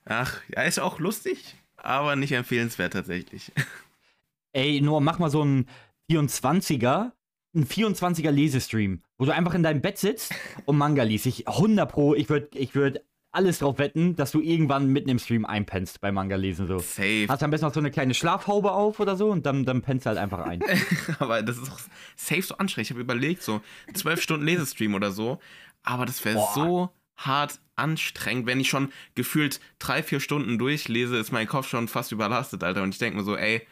Ach, 0.07 0.41
ja, 0.49 0.63
ist 0.63 0.81
auch 0.81 0.99
lustig, 0.99 1.57
aber 1.77 2.17
nicht 2.17 2.33
empfehlenswert 2.33 2.95
tatsächlich. 2.95 3.53
Ey, 4.53 4.81
nur 4.81 5.01
mach 5.01 5.19
mal 5.19 5.31
so 5.31 5.43
einen 5.43 5.69
24er, 6.11 7.13
einen 7.55 7.67
24er 7.67 8.31
Lesestream, 8.31 9.03
wo 9.19 9.27
du 9.27 9.35
einfach 9.35 9.55
in 9.55 9.63
deinem 9.63 9.83
Bett 9.83 9.99
sitzt 9.99 10.35
und 10.65 10.79
Manga 10.79 11.03
liest. 11.03 11.27
Ich 11.27 11.47
100 11.47 11.91
pro, 11.91 12.15
ich 12.15 12.29
würde 12.31 12.49
ich 12.59 12.75
würd 12.75 13.05
alles 13.33 13.61
drauf 13.61 13.79
wetten, 13.79 14.17
dass 14.17 14.33
du 14.33 14.41
irgendwann 14.41 14.89
mitten 14.89 15.09
im 15.09 15.19
Stream 15.19 15.45
einpennst 15.45 16.01
beim 16.01 16.15
Manga 16.15 16.37
lesen 16.37 16.67
so. 16.67 16.79
Safe. 16.79 17.27
Hast 17.29 17.43
am 17.43 17.51
besten 17.51 17.67
noch 17.67 17.75
so 17.75 17.81
eine 17.81 17.91
kleine 17.91 18.15
Schlafhaube 18.15 18.73
auf 18.73 18.99
oder 18.99 19.17
so 19.17 19.31
und 19.31 19.47
dann, 19.47 19.65
dann 19.65 19.83
pennst 19.83 20.07
du 20.07 20.09
halt 20.09 20.19
einfach 20.19 20.41
ein. 20.41 20.63
aber 21.19 21.43
das 21.43 21.59
ist 21.59 21.71
auch 21.71 21.81
safe 22.17 22.43
so 22.43 22.57
anstrengend. 22.57 22.87
Ich 22.87 22.91
habe 22.91 23.01
überlegt, 23.01 23.43
so 23.43 23.61
zwölf 23.95 24.21
Stunden 24.21 24.45
Lesestream 24.45 24.95
oder 24.95 25.13
so. 25.13 25.39
Aber 25.83 26.07
das 26.07 26.25
wäre 26.25 26.45
so 26.55 26.91
hart 27.17 27.61
anstrengend, 27.77 28.47
wenn 28.47 28.61
ich 28.61 28.69
schon 28.69 28.93
gefühlt 29.15 29.61
drei, 29.79 30.03
vier 30.03 30.21
Stunden 30.21 30.59
durchlese, 30.59 31.17
ist 31.17 31.33
mein 31.33 31.47
Kopf 31.47 31.69
schon 31.69 31.89
fast 31.89 32.13
überlastet, 32.13 32.63
Alter. 32.65 32.83
Und 32.83 32.91
ich 32.95 32.99
denke 32.99 33.19
mir 33.19 33.25
so, 33.25 33.37
ey, 33.37 33.67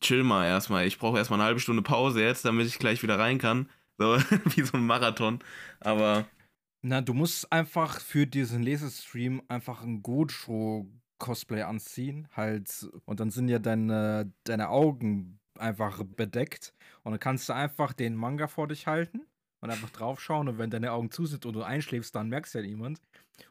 chill 0.00 0.22
mal 0.22 0.46
erstmal. 0.46 0.86
Ich 0.86 0.98
brauche 0.98 1.18
erstmal 1.18 1.40
eine 1.40 1.46
halbe 1.46 1.60
Stunde 1.60 1.82
Pause 1.82 2.22
jetzt, 2.22 2.44
damit 2.44 2.66
ich 2.66 2.78
gleich 2.78 3.02
wieder 3.02 3.18
rein 3.18 3.38
kann. 3.38 3.68
So 3.98 4.16
wie 4.54 4.62
so 4.62 4.76
ein 4.76 4.86
Marathon. 4.86 5.40
Aber 5.80 6.26
Na, 6.82 7.00
du 7.00 7.14
musst 7.14 7.50
einfach 7.52 8.00
für 8.00 8.26
diesen 8.26 8.62
Lesestream 8.62 9.42
einfach 9.48 9.82
ein 9.82 10.02
Gojo-Cosplay 10.02 11.62
anziehen, 11.62 12.28
halt, 12.36 12.88
und 13.04 13.20
dann 13.20 13.30
sind 13.30 13.48
ja 13.48 13.58
deine, 13.58 14.32
deine 14.44 14.68
Augen 14.68 15.40
einfach 15.58 16.02
bedeckt. 16.04 16.74
Und 17.02 17.12
dann 17.12 17.20
kannst 17.20 17.48
du 17.48 17.54
einfach 17.54 17.92
den 17.92 18.14
Manga 18.14 18.46
vor 18.46 18.68
dich 18.68 18.86
halten 18.86 19.22
und 19.60 19.70
einfach 19.70 19.90
draufschauen. 19.90 20.48
Und 20.48 20.58
wenn 20.58 20.70
deine 20.70 20.92
Augen 20.92 21.10
zu 21.10 21.24
sind 21.26 21.46
und 21.46 21.54
du 21.54 21.62
einschläfst, 21.62 22.14
dann 22.14 22.28
merkst 22.28 22.54
ja 22.54 22.60
niemand. 22.62 23.00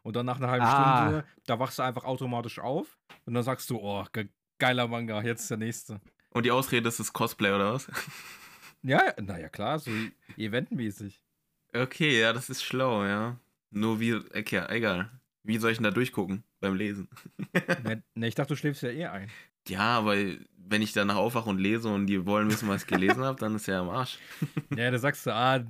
Und 0.04 0.16
dann 0.16 0.26
nach 0.26 0.38
einer 0.38 0.50
halben 0.50 0.66
Ah. 0.66 1.02
Stunde, 1.02 1.26
da 1.46 1.60
wachst 1.60 1.80
du 1.80 1.84
einfach 1.84 2.06
automatisch 2.06 2.60
auf. 2.60 2.98
Und 3.26 3.34
dann 3.34 3.44
sagst 3.44 3.70
du, 3.70 3.80
oh, 3.80 4.06
ge 4.14 4.30
geiler 4.60 4.88
Manga, 4.88 5.22
jetzt 5.24 5.50
der 5.50 5.58
nächste. 5.58 6.00
und 6.30 6.46
die 6.46 6.52
Ausrede 6.52 6.88
ist 6.88 7.00
das 7.00 7.12
Cosplay 7.12 7.52
oder 7.52 7.74
was? 7.74 7.88
Ja, 8.84 9.14
naja, 9.20 9.50
klar, 9.50 9.80
so 9.80 9.92
eventmäßig. 10.38 11.20
Okay, 11.76 12.20
ja, 12.20 12.34
das 12.34 12.50
ist 12.50 12.64
schlau, 12.64 13.04
ja. 13.06 13.40
Nur 13.72 14.00
wie, 14.00 14.16
okay, 14.16 14.64
egal. 14.70 15.12
Wie 15.44 15.58
soll 15.58 15.72
ich 15.72 15.78
denn 15.78 15.84
da 15.84 15.92
durchgucken 15.92 16.44
beim 16.60 16.76
Lesen? 16.76 17.10
ne, 18.16 18.28
ich 18.28 18.36
dachte, 18.36 18.54
du 18.54 18.56
schläfst 18.56 18.82
ja 18.82 18.90
eh 18.90 19.06
ein. 19.06 19.30
Ja, 19.68 19.98
aber 19.98 20.16
wenn 20.58 20.82
ich 20.82 20.94
danach 20.94 21.16
aufwache 21.16 21.50
und 21.50 21.60
lese 21.60 21.90
und 21.90 22.08
die 22.08 22.26
wollen 22.26 22.50
wissen, 22.50 22.70
was 22.70 22.84
ich 22.84 22.88
gelesen 22.88 23.24
habe, 23.24 23.40
dann 23.40 23.56
ist 23.56 23.68
ja 23.68 23.82
am 23.82 23.90
Arsch. 23.90 24.18
Ja, 24.76 24.90
da 24.90 24.98
sagst 24.98 25.26
du, 25.26 25.34
ah, 25.34 25.64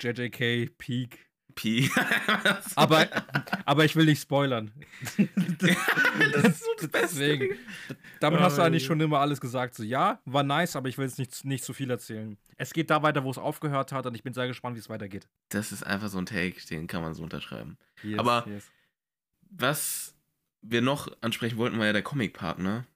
JJK, 0.00 0.76
Peak. 0.76 1.18
Pi. 1.54 1.90
Aber, 2.76 3.06
aber 3.64 3.84
ich 3.84 3.94
will 3.96 4.06
nicht 4.06 4.20
spoilern. 4.22 4.72
das 5.16 6.44
ist 6.44 6.64
so 6.64 6.70
das 6.78 6.88
Beste. 6.88 7.18
Deswegen. 7.18 7.58
Damit 8.20 8.40
hast 8.40 8.58
du 8.58 8.62
eigentlich 8.62 8.84
schon 8.84 9.00
immer 9.00 9.20
alles 9.20 9.40
gesagt. 9.40 9.74
So, 9.74 9.82
ja, 9.82 10.20
war 10.24 10.42
nice, 10.42 10.76
aber 10.76 10.88
ich 10.88 10.98
will 10.98 11.06
jetzt 11.06 11.18
nicht, 11.18 11.44
nicht 11.44 11.64
zu 11.64 11.72
viel 11.72 11.90
erzählen. 11.90 12.36
Es 12.56 12.72
geht 12.72 12.90
da 12.90 13.02
weiter, 13.02 13.24
wo 13.24 13.30
es 13.30 13.38
aufgehört 13.38 13.92
hat 13.92 14.06
und 14.06 14.14
ich 14.14 14.22
bin 14.22 14.34
sehr 14.34 14.46
gespannt, 14.46 14.76
wie 14.76 14.80
es 14.80 14.88
weitergeht. 14.88 15.28
Das 15.50 15.72
ist 15.72 15.84
einfach 15.84 16.08
so 16.08 16.18
ein 16.18 16.26
Take, 16.26 16.60
den 16.70 16.86
kann 16.86 17.02
man 17.02 17.14
so 17.14 17.22
unterschreiben. 17.22 17.78
Yes, 18.02 18.18
Aber- 18.18 18.44
yes. 18.48 18.70
Was 19.56 20.14
wir 20.62 20.80
noch 20.82 21.08
ansprechen 21.20 21.58
wollten, 21.58 21.78
war 21.78 21.86
ja 21.86 21.92
der 21.92 22.02
Comic-Part, 22.02 22.58
ne? 22.58 22.86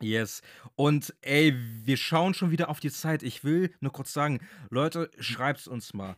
Yes. 0.00 0.42
Und 0.76 1.14
ey, 1.22 1.54
wir 1.84 1.96
schauen 1.96 2.34
schon 2.34 2.50
wieder 2.50 2.68
auf 2.68 2.80
die 2.80 2.90
Zeit. 2.90 3.22
Ich 3.22 3.44
will 3.44 3.72
nur 3.80 3.92
kurz 3.92 4.12
sagen, 4.12 4.40
Leute, 4.70 5.10
schreibt's 5.20 5.66
uns 5.68 5.94
mal. 5.94 6.16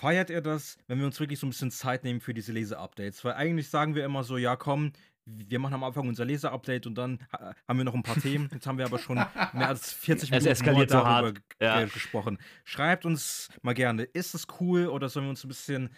Feiert 0.00 0.30
ihr 0.30 0.40
das, 0.40 0.78
wenn 0.86 0.98
wir 0.98 1.04
uns 1.06 1.20
wirklich 1.20 1.38
so 1.38 1.46
ein 1.46 1.50
bisschen 1.50 1.70
Zeit 1.70 2.04
nehmen 2.04 2.20
für 2.20 2.32
diese 2.32 2.52
Lese-Updates? 2.52 3.22
Weil 3.22 3.34
eigentlich 3.34 3.68
sagen 3.68 3.94
wir 3.94 4.02
immer 4.04 4.24
so, 4.24 4.38
ja 4.38 4.56
komm, 4.56 4.92
wir 5.26 5.58
machen 5.58 5.74
am 5.74 5.84
Anfang 5.84 6.08
unser 6.08 6.24
Lese-Update 6.24 6.86
und 6.86 6.94
dann 6.96 7.18
ha- 7.32 7.54
haben 7.68 7.76
wir 7.78 7.84
noch 7.84 7.94
ein 7.94 8.02
paar 8.02 8.16
Themen. 8.20 8.48
Jetzt 8.52 8.66
haben 8.66 8.78
wir 8.78 8.86
aber 8.86 8.98
schon 8.98 9.16
mehr 9.16 9.68
als 9.68 9.92
40 9.92 10.32
Es 10.32 10.60
Minuten 10.62 10.72
nur 10.78 10.88
so 10.88 10.94
hart. 11.04 11.24
darüber 11.24 11.32
g- 11.32 11.40
Ja. 11.60 11.84
gesprochen. 11.84 12.38
Schreibt 12.64 13.04
uns 13.04 13.48
mal 13.62 13.74
gerne, 13.74 14.04
ist 14.04 14.34
es 14.34 14.46
cool 14.60 14.86
oder 14.86 15.08
sollen 15.10 15.26
wir 15.26 15.30
uns 15.30 15.44
ein 15.44 15.48
bisschen 15.48 15.90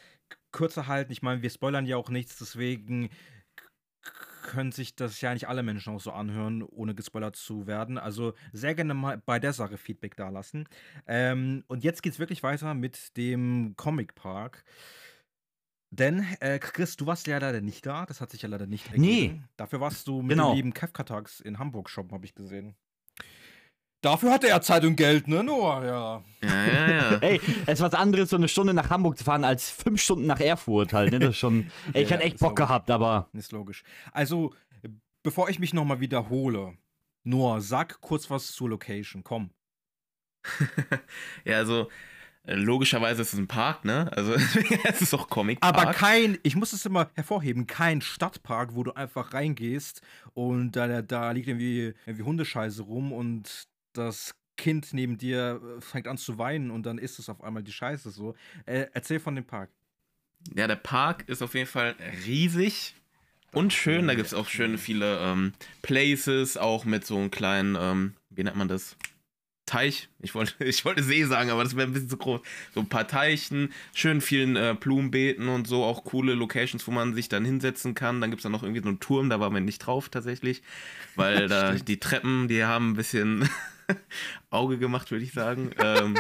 kürzer 0.51 0.89
halten? 0.89 1.13
Ich 1.13 1.23
meine, 1.23 1.41
wir 1.41 1.51
spoilern 1.51 1.87
ja 1.87 1.97
auch 1.97 2.11
nichts, 2.11 2.39
deswegen 2.39 3.09
können 4.43 4.73
sich 4.73 4.95
das 4.97 5.21
ja 5.21 5.33
nicht 5.33 5.49
alle 5.49 5.63
Menschen 5.63 5.95
auch 5.95 6.01
so 6.01 6.13
anhören, 6.13 6.63
ohne 6.63 6.95
gespoilert 6.95 7.37
zu 7.37 7.67
werden. 7.67 7.97
Also 7.99 8.35
sehr 8.53 8.75
gerne 8.75 8.95
mal 8.95 9.19
bei 9.19 9.39
der 9.39 9.53
Sache 9.55 9.79
Feedback 9.79 10.17
dalassen. 10.17 10.69
Ähm, 11.07 11.65
und 11.69 11.85
jetzt 11.85 12.03
geht's 12.03 12.19
wirklich 12.19 12.43
weiter 12.43 12.75
mit 12.75 13.17
dem 13.17 13.75
Comic 13.77 14.15
Park. 14.15 14.65
Denn, 15.91 16.25
äh, 16.41 16.59
Chris, 16.59 16.97
du 16.97 17.07
warst 17.07 17.27
ja 17.27 17.39
leider 17.39 17.61
nicht 17.61 17.85
da. 17.85 18.07
Das 18.07 18.21
hat 18.21 18.31
sich 18.31 18.43
ja 18.43 18.49
leider 18.49 18.67
nicht 18.67 18.87
ergeben. 18.87 19.03
Nee. 19.03 19.43
Dafür 19.57 19.81
warst 19.81 20.07
du 20.09 20.23
mit 20.23 20.31
Genau. 20.31 20.53
dem 20.53 20.57
lieben 20.57 20.75
Kafka 20.75 21.03
Tags 21.05 21.41
in 21.41 21.59
Hamburg 21.59 21.91
shoppen, 21.91 22.13
habe 22.13 22.25
ich 22.25 22.35
gesehen. 22.35 22.75
Dafür 24.03 24.33
hatte 24.33 24.49
er 24.49 24.61
Zeit 24.63 24.85
und 24.85 24.97
Geld, 24.97 25.29
ne, 25.29 25.43
Noah? 25.45 25.85
Ja. 25.85 26.25
Ja, 26.43 26.67
ja, 26.67 26.91
ja. 27.13 27.19
Ey, 27.21 27.41
es 27.67 27.75
ist 27.75 27.81
was 27.81 27.95
anderes, 27.95 28.31
so 28.31 28.37
eine 28.37 28.49
Stunde 28.49 28.75
nach 28.75 28.91
Hamburg 28.91 29.17
zu 29.17 29.25
fahren, 29.25 29.45
als 29.45 29.71
fünf 29.71 30.03
Stunden 30.03 30.27
nach 30.27 30.41
Erfurt 30.41 30.93
halt. 30.93 31.13
Ne? 31.13 31.21
Das 31.21 31.31
ist 31.31 31.39
schon. 31.39 31.71
Ey, 31.93 32.03
ich 32.03 32.11
Ja, 32.11 32.17
hatte 32.17 32.25
echt 32.25 32.39
Bock 32.41 32.51
logisch. 32.59 32.67
gehabt, 32.67 32.91
aber. 32.91 33.29
Ist 33.33 33.53
logisch. 33.53 33.85
Also, 34.11 34.55
bevor 35.23 35.49
ich 35.49 35.59
mich 35.61 35.73
nochmal 35.73 36.01
wiederhole, 36.01 36.75
Noah, 37.23 37.61
sag 37.61 38.01
kurz 38.01 38.29
was 38.29 38.51
zur 38.53 38.71
Location. 38.71 39.23
Komm. 39.23 39.51
ja, 41.45 41.59
also 41.59 41.89
äh, 42.45 42.55
logischerweise 42.57 43.23
ist 43.23 43.33
es 43.33 43.39
ein 43.39 43.47
Park, 43.47 43.85
ne? 43.85 44.11
Also 44.17 44.33
es 44.85 45.01
ist 45.01 45.15
auch 45.15 45.29
Comic-Park. 45.29 45.77
Aber 45.77 45.93
kein, 45.93 46.39
ich 46.43 46.57
muss 46.57 46.73
es 46.73 46.85
immer 46.85 47.11
hervorheben, 47.15 47.69
kein 47.69 48.01
Stadtpark, 48.01 48.75
wo 48.75 48.83
du 48.83 48.93
einfach 48.95 49.33
reingehst 49.33 50.03
und 50.35 50.73
da, 50.73 51.03
da 51.03 51.31
liegt 51.31 51.47
irgendwie, 51.47 51.95
irgendwie 52.07 52.25
Hundescheiße 52.25 52.83
rum 52.83 53.13
und 53.13 53.69
das 53.93 54.35
Kind 54.57 54.93
neben 54.93 55.19
dir 55.19 55.61
äh, 55.63 55.81
fängt 55.81 56.07
an 56.07 56.19
zu 56.19 56.39
weinen 56.39 56.71
und 56.71 56.85
dann 56.85 56.99
ist 56.99 57.19
es 57.19 57.29
auf 57.29 57.43
einmal 57.43 57.63
die 57.63 57.73
Scheiße 57.73 58.11
so. 58.11 58.35
Äh, 58.67 58.87
erzähl 58.93 59.21
von 59.21 59.35
dem 59.35 59.45
Park. 59.45 59.71
Ja, 60.55 60.67
der 60.67 60.77
Park 60.77 61.29
ist 61.29 61.43
auf 61.43 61.55
jeden 61.55 61.69
Fall 61.69 61.95
riesig 62.27 62.95
und 63.53 63.73
schön. 63.73 64.07
Da 64.07 64.15
gibt 64.15 64.27
es 64.27 64.35
auch 64.35 64.49
schön 64.49 64.79
viele 64.79 65.19
ähm, 65.21 65.53
Places, 65.83 66.57
auch 66.57 66.85
mit 66.85 67.07
so 67.07 67.17
einem 67.17 67.31
kleinen, 67.31 67.77
ähm, 67.79 68.15
wie 68.31 68.43
nennt 68.43 68.57
man 68.57 68.69
das? 68.69 68.97
Teich. 69.73 70.11
Ich 70.21 70.35
wollte, 70.35 70.53
ich 70.65 70.85
wollte 70.85 71.03
See 71.03 71.25
sagen, 71.25 71.51
aber 71.51 71.65
das 71.65 71.75
wäre 71.77 71.89
ein 71.89 71.95
bisschen 71.95 72.11
zu 72.11 72.19
groß. 72.19 72.43
So 72.75 72.81
ein 72.81 72.89
paar 72.91 73.09
Teichen, 73.09 73.73
schön 73.95 74.21
vielen 74.21 74.55
äh, 74.55 74.77
Blumenbeeten 74.79 75.49
und 75.49 75.67
so, 75.67 75.83
auch 75.83 76.05
coole 76.05 76.35
Locations, 76.35 76.87
wo 76.87 76.91
man 76.91 77.15
sich 77.15 77.31
dann 77.31 77.47
hinsetzen 77.47 77.95
kann. 77.95 78.21
Dann 78.21 78.31
gibt 78.31 78.41
es 78.41 78.43
da 78.43 78.51
noch 78.51 78.63
irgendwie 78.63 78.83
so 78.83 78.89
einen 78.89 79.01
Turm, 79.01 79.31
da 79.31 79.41
waren 79.41 79.55
wir 79.55 79.63
nicht 79.63 79.79
drauf 79.79 80.11
tatsächlich, 80.11 80.63
weil 81.17 81.49
da 81.49 81.73
die 81.73 81.99
Treppen, 81.99 82.49
die 82.49 82.65
haben 82.65 82.91
ein 82.91 82.97
bisschen 82.97 83.49
Auge 84.51 84.77
gemacht, 84.77 85.11
würde 85.11 85.25
ich 85.25 85.33
sagen. 85.33 85.71
ähm, 85.79 86.19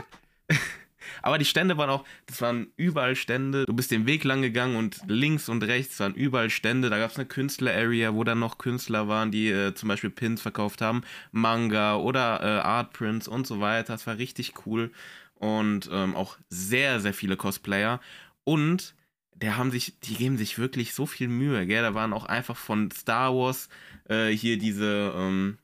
aber 1.23 1.39
die 1.39 1.45
Stände 1.45 1.77
waren 1.79 1.91
auch, 1.91 2.05
das 2.27 2.41
waren 2.41 2.69
überall 2.77 3.17
Stände. 3.17 3.65
Du 3.67 3.73
bist 3.73 3.91
den 3.91 4.07
Weg 4.07 4.25
lang 4.25 4.43
gegangen 4.43 4.77
und 4.77 5.01
links 5.07 5.49
und 5.49 5.63
rechts 5.63 5.99
waren 6.01 6.15
überall 6.15 6.51
Stände. 6.51 6.91
Da 6.91 6.99
gab 6.99 7.11
es 7.11 7.17
eine 7.17 7.27
Künstler-Area, 7.27 8.15
wo 8.15 8.25
dann 8.25 8.39
noch 8.39 8.59
Künstler 8.59 9.09
waren, 9.09 9.31
die 9.31 9.49
äh, 9.49 9.75
zum 9.75 9.89
Beispiel 9.89 10.11
Pins 10.11 10.43
verkauft 10.43 10.81
haben, 10.81 11.03
Manga 11.31 11.97
oder 11.97 12.41
äh, 12.43 12.61
Artprints 12.61 13.29
und 13.29 13.47
so 13.47 13.61
weiter. 13.61 13.95
Das 13.95 14.07
war 14.07 14.19
richtig 14.19 14.67
cool. 14.67 14.91
Und 15.37 15.89
ähm, 15.93 16.15
auch 16.15 16.37
sehr, 16.49 17.01
sehr 17.01 17.15
viele 17.15 17.37
Cosplayer. 17.37 18.01
Und 18.45 18.95
der 19.35 19.57
haben 19.57 19.71
sich, 19.71 19.99
die 20.01 20.15
geben 20.15 20.37
sich 20.37 20.59
wirklich 20.59 20.95
so 20.95 21.07
viel 21.07 21.29
Mühe, 21.29 21.67
gell? 21.67 21.83
Da 21.83 21.95
waren 21.95 22.13
auch 22.13 22.27
einfach 22.27 22.57
von 22.57 22.91
Star 22.91 23.35
Wars 23.35 23.69
äh, 24.09 24.29
hier 24.31 24.59
diese, 24.59 25.13
ähm, 25.17 25.59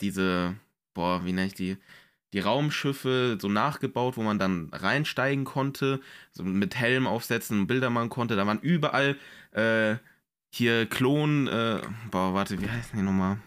diese, 0.00 0.56
boah, 0.94 1.24
wie 1.24 1.32
nenne 1.32 1.48
ich 1.48 1.54
die? 1.54 1.76
Die 2.32 2.40
Raumschiffe 2.40 3.38
so 3.40 3.48
nachgebaut, 3.48 4.16
wo 4.16 4.22
man 4.22 4.38
dann 4.38 4.68
reinsteigen 4.72 5.44
konnte, 5.44 6.00
so 6.32 6.44
mit 6.44 6.76
Helm 6.76 7.06
aufsetzen, 7.06 7.66
Bilder 7.66 7.90
machen 7.90 8.08
konnte. 8.08 8.36
Da 8.36 8.46
waren 8.46 8.60
überall 8.60 9.16
äh, 9.52 9.96
hier 10.50 10.86
Klon, 10.86 11.48
äh, 11.48 11.80
boah, 12.10 12.34
warte, 12.34 12.60
wie 12.60 12.68
heißen 12.68 12.98
die 12.98 13.04
nochmal? 13.04 13.38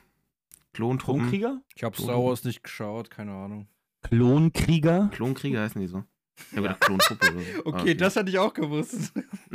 Klontruppen? 0.73 1.21
Klonkrieger? 1.21 1.61
Ich 1.75 1.83
habe 1.83 1.95
Star 1.95 2.23
Wars 2.23 2.43
nicht 2.43 2.63
geschaut, 2.63 3.09
keine 3.09 3.31
Ahnung. 3.31 3.67
Klonkrieger? 4.01 5.09
Klonkrieger 5.13 5.61
heißen 5.61 5.79
die 5.79 5.87
so. 5.87 6.03
Ich 6.51 6.57
habe 6.57 6.63
gedacht 6.63 6.81
Klontruppe 6.81 7.31
oder 7.31 7.39
so. 7.41 7.61
Okay, 7.65 7.91
Ah, 7.91 7.93
das 7.93 8.15
hatte 8.15 8.29
ich 8.29 8.39
auch 8.39 8.53
gewusst. 8.53 9.13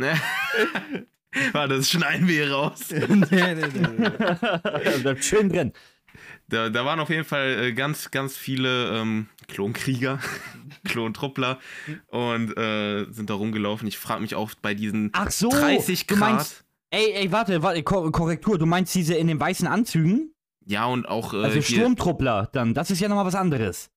Warte, 1.52 1.76
das 1.76 1.90
schneiden 1.90 2.26
wir 2.26 2.44
hier 2.44 2.52
raus. 2.52 2.88
nee, 2.90 3.06
nee, 3.10 3.54
nee, 3.54 3.88
nee. 3.98 4.98
Bleibt 5.02 5.24
schön 5.24 5.48
drin. 5.50 5.72
Da, 6.48 6.70
da 6.70 6.84
waren 6.84 7.00
auf 7.00 7.10
jeden 7.10 7.24
Fall 7.24 7.66
äh, 7.66 7.72
ganz, 7.72 8.10
ganz 8.10 8.36
viele 8.36 8.98
ähm, 8.98 9.28
Klonkrieger, 9.48 10.18
Klontruppler 10.84 11.58
und 12.08 12.56
äh, 12.56 13.06
sind 13.10 13.30
da 13.30 13.34
rumgelaufen. 13.34 13.86
Ich 13.88 13.98
frage 13.98 14.22
mich 14.22 14.34
auch 14.34 14.50
bei 14.62 14.74
diesen 14.74 15.10
Ach 15.12 15.30
so, 15.30 15.50
30 15.50 16.06
du 16.06 16.16
Grad. 16.16 16.30
meinst, 16.32 16.64
ey, 16.90 17.12
ey, 17.12 17.32
warte, 17.32 17.62
warte, 17.62 17.82
Ko 17.82 18.10
Korrektur, 18.10 18.58
du 18.58 18.66
meinst 18.66 18.94
diese 18.94 19.14
in 19.14 19.26
den 19.26 19.38
weißen 19.38 19.66
Anzügen? 19.66 20.32
Ja, 20.64 20.86
und 20.86 21.08
auch 21.08 21.34
äh, 21.34 21.44
Also 21.44 21.62
Sturmtruppler, 21.62 22.48
dann, 22.52 22.74
das 22.74 22.90
ist 22.90 23.00
ja 23.00 23.08
nochmal 23.08 23.26
was 23.26 23.34
anderes. 23.34 23.90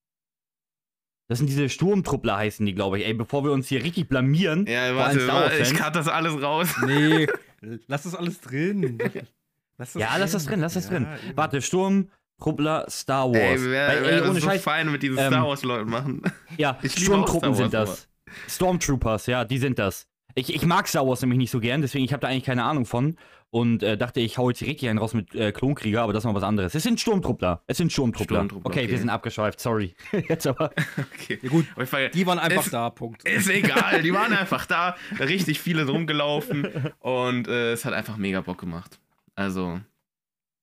Das 1.28 1.38
sind 1.38 1.48
diese 1.48 1.70
Sturmtruppler 1.70 2.36
heißen 2.36 2.66
die, 2.66 2.74
glaube 2.76 3.00
ich. 3.00 3.06
Ey, 3.06 3.14
bevor 3.14 3.46
wir 3.46 3.54
uns 3.54 3.70
hier 3.70 3.82
richtig 3.84 4.10
blamieren. 4.10 4.66
Ja, 4.68 4.94
warte, 4.98 5.26
warte, 5.30 5.60
ich 5.60 5.74
cut 5.74 5.96
das 5.96 6.10
alles 6.10 6.42
raus. 6.42 6.68
nee, 6.86 7.26
lass 7.88 8.04
das 8.04 8.16
alles 8.16 8.42
drin. 8.42 8.98
Lass 9.78 9.94
Ja, 9.94 10.16
lass 10.18 10.32
das 10.32 10.46
drin, 10.46 10.60
lass 10.60 10.74
das 10.76 10.86
Ja, 10.86 10.92
drin. 10.92 11.08
eben. 11.28 11.38
Warte, 11.38 11.62
Sturmtruppler 11.62 12.86
Star 12.90 13.30
Wars. 13.30 13.38
Ey, 13.38 13.62
wir 13.62 13.72
Weil, 13.72 14.04
werden 14.04 14.24
ohne 14.30 14.34
das 14.36 14.44
so 14.44 14.50
Scheiß, 14.50 14.62
fein 14.64 14.92
mit 14.92 15.04
diesen 15.04 15.18
ähm, 15.18 15.28
Star 15.32 15.48
Wars-Leuten 15.48 15.90
machen. 15.90 16.22
ja, 16.58 16.78
Sturmtruppen 16.86 17.54
sind 17.56 17.74
das. 17.74 18.08
Stormtroopers, 18.48 19.26
ja, 19.28 19.44
die 19.46 19.58
sind 19.58 19.80
das. 19.80 20.08
Ich, 20.36 20.54
ich 20.54 20.66
mag 20.66 20.88
Star 20.88 21.06
Wars 21.06 21.22
nämlich 21.22 21.38
nicht 21.40 21.52
so 21.52 21.60
gern, 21.60 21.82
deswegen 21.82 22.06
ich 22.06 22.14
habe 22.14 22.22
da 22.22 22.28
eigentlich 22.30 22.46
keine 22.46 22.64
Ahnung 22.64 22.86
von 22.86 23.18
und 23.50 23.84
äh, 23.84 23.98
dachte, 23.98 24.22
ich 24.22 24.38
hau 24.38 24.50
jetzt 24.50 24.62
richtig 24.62 24.88
einen 24.88 24.98
raus 24.98 25.14
mit 25.14 25.36
äh, 25.36 25.52
Klonkrieger, 25.52 26.02
aber 26.02 26.14
das 26.14 26.22
ist 26.24 26.26
noch 26.26 26.36
was 26.36 26.44
anderes. 26.44 26.74
Es 26.74 26.84
sind 26.84 27.02
Sturmtruppler. 27.02 27.62
Es 27.68 27.76
sind 27.78 27.92
Sturmtruppler. 27.92 28.38
Sturmtruppler, 28.38 28.70
okay, 28.70 28.80
okay. 28.84 28.92
wir 28.92 28.98
sind 28.98 29.10
abgeschweift, 29.10 29.60
sorry. 29.60 29.94
jetzt 30.30 30.48
aber. 30.48 30.72
Okay. 31.16 31.38
Ja, 31.42 31.50
gut, 31.50 31.66
jeden 31.76 31.86
Fall, 31.88 32.10
die 32.12 32.26
waren 32.26 32.40
einfach 32.40 32.64
Es- 32.64 32.72
da, 32.72 32.90
Punkt. 32.90 33.28
Ist 33.28 33.50
egal, 33.50 34.02
die 34.04 34.14
waren 34.14 34.32
einfach 34.32 34.66
da, 34.66 34.96
richtig 35.20 35.60
viele 35.60 35.86
rumgelaufen 35.86 36.66
und 37.00 37.50
äh, 37.50 37.74
es 37.74 37.84
hat 37.84 37.92
einfach 37.94 38.16
mega 38.16 38.40
Bock 38.40 38.60
gemacht. 38.60 39.00
Also, 39.36 39.80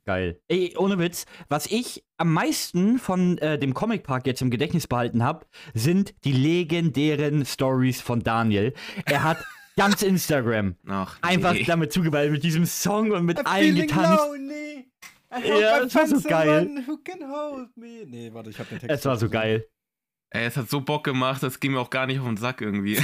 Geil. 0.09 0.41
Ey, 0.49 0.75
ohne 0.79 0.99
Witz, 0.99 1.27
was 1.51 1.67
ich 1.67 2.03
am 2.17 2.33
meisten 2.33 2.99
von 2.99 3.37
äh, 3.39 3.59
dem 3.59 3.75
Comic 3.75 4.05
Park 4.05 4.27
jetzt 4.27 4.41
im 4.41 4.49
Gedächtnis 4.49 4.87
behalten 4.87 5.23
habe, 5.23 5.45
sind 5.75 6.15
die 6.25 6.33
legendären 6.33 7.45
Stories 7.45 8.01
von 8.01 8.21
Daniel. 8.21 8.73
Er 9.05 9.23
hat 9.23 9.37
ganz 9.77 10.01
Instagram 10.01 10.77
ach, 10.87 11.19
einfach 11.21 11.53
nee. 11.53 11.65
damit 11.65 11.93
zugeballt 11.93 12.33
mit 12.33 12.43
diesem 12.43 12.65
Song 12.65 13.11
und 13.11 13.27
mit 13.27 13.47
allen 13.47 13.75
getanzt. 13.75 14.25
lonely. 14.25 14.91
Ja, 15.47 15.81
das 15.81 15.95
war 15.95 16.07
so 16.07 16.27
geil. 16.27 16.85
Who 16.87 16.97
can 17.05 17.31
hold 17.31 17.77
me. 17.77 18.07
Nee, 18.07 18.31
warte, 18.33 18.49
ich 18.49 18.59
hab 18.59 18.67
den 18.71 18.79
Text. 18.79 18.91
Es 18.91 19.05
war 19.05 19.19
so 19.19 19.29
geil. 19.29 19.67
Ey, 20.31 20.47
es 20.47 20.57
hat 20.57 20.71
so 20.71 20.81
Bock 20.81 21.05
gemacht, 21.05 21.43
das 21.43 21.61
ging 21.61 21.73
mir 21.73 21.81
auch 21.81 21.91
gar 21.91 22.07
nicht 22.07 22.19
auf 22.19 22.27
den 22.27 22.39
Sack 22.39 22.63
irgendwie. 22.63 22.99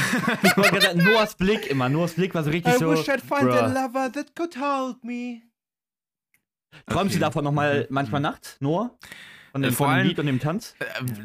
Noahs 0.95 1.35
Blick 1.35 1.67
immer. 1.67 1.91
Noahs 1.91 2.15
Blick 2.15 2.35
war 2.35 2.45
so 2.45 2.51
richtig 2.51 2.77
I 2.77 2.79
so. 2.79 2.91
wish 2.91 3.07
I'd 3.11 3.21
find 3.21 3.43
bruh. 3.43 3.61
a 3.61 3.67
lover 3.67 4.11
that 4.11 4.35
could 4.35 4.57
hold 4.57 5.05
me. 5.05 5.43
Träumst 6.87 7.14
du 7.14 7.18
Okay. 7.18 7.20
davon 7.20 7.45
nochmal 7.45 7.81
Mhm. 7.83 7.87
manchmal 7.91 8.20
nachts, 8.20 8.57
Noah? 8.61 8.91
Von 9.53 9.62
dem, 9.62 9.70
Äh, 9.70 9.72
vor 9.72 9.87
von 9.87 9.95
dem 9.95 9.99
allem- 10.01 10.09
Lied 10.09 10.18
und 10.18 10.27
dem 10.27 10.41
Tanz? 10.41 10.75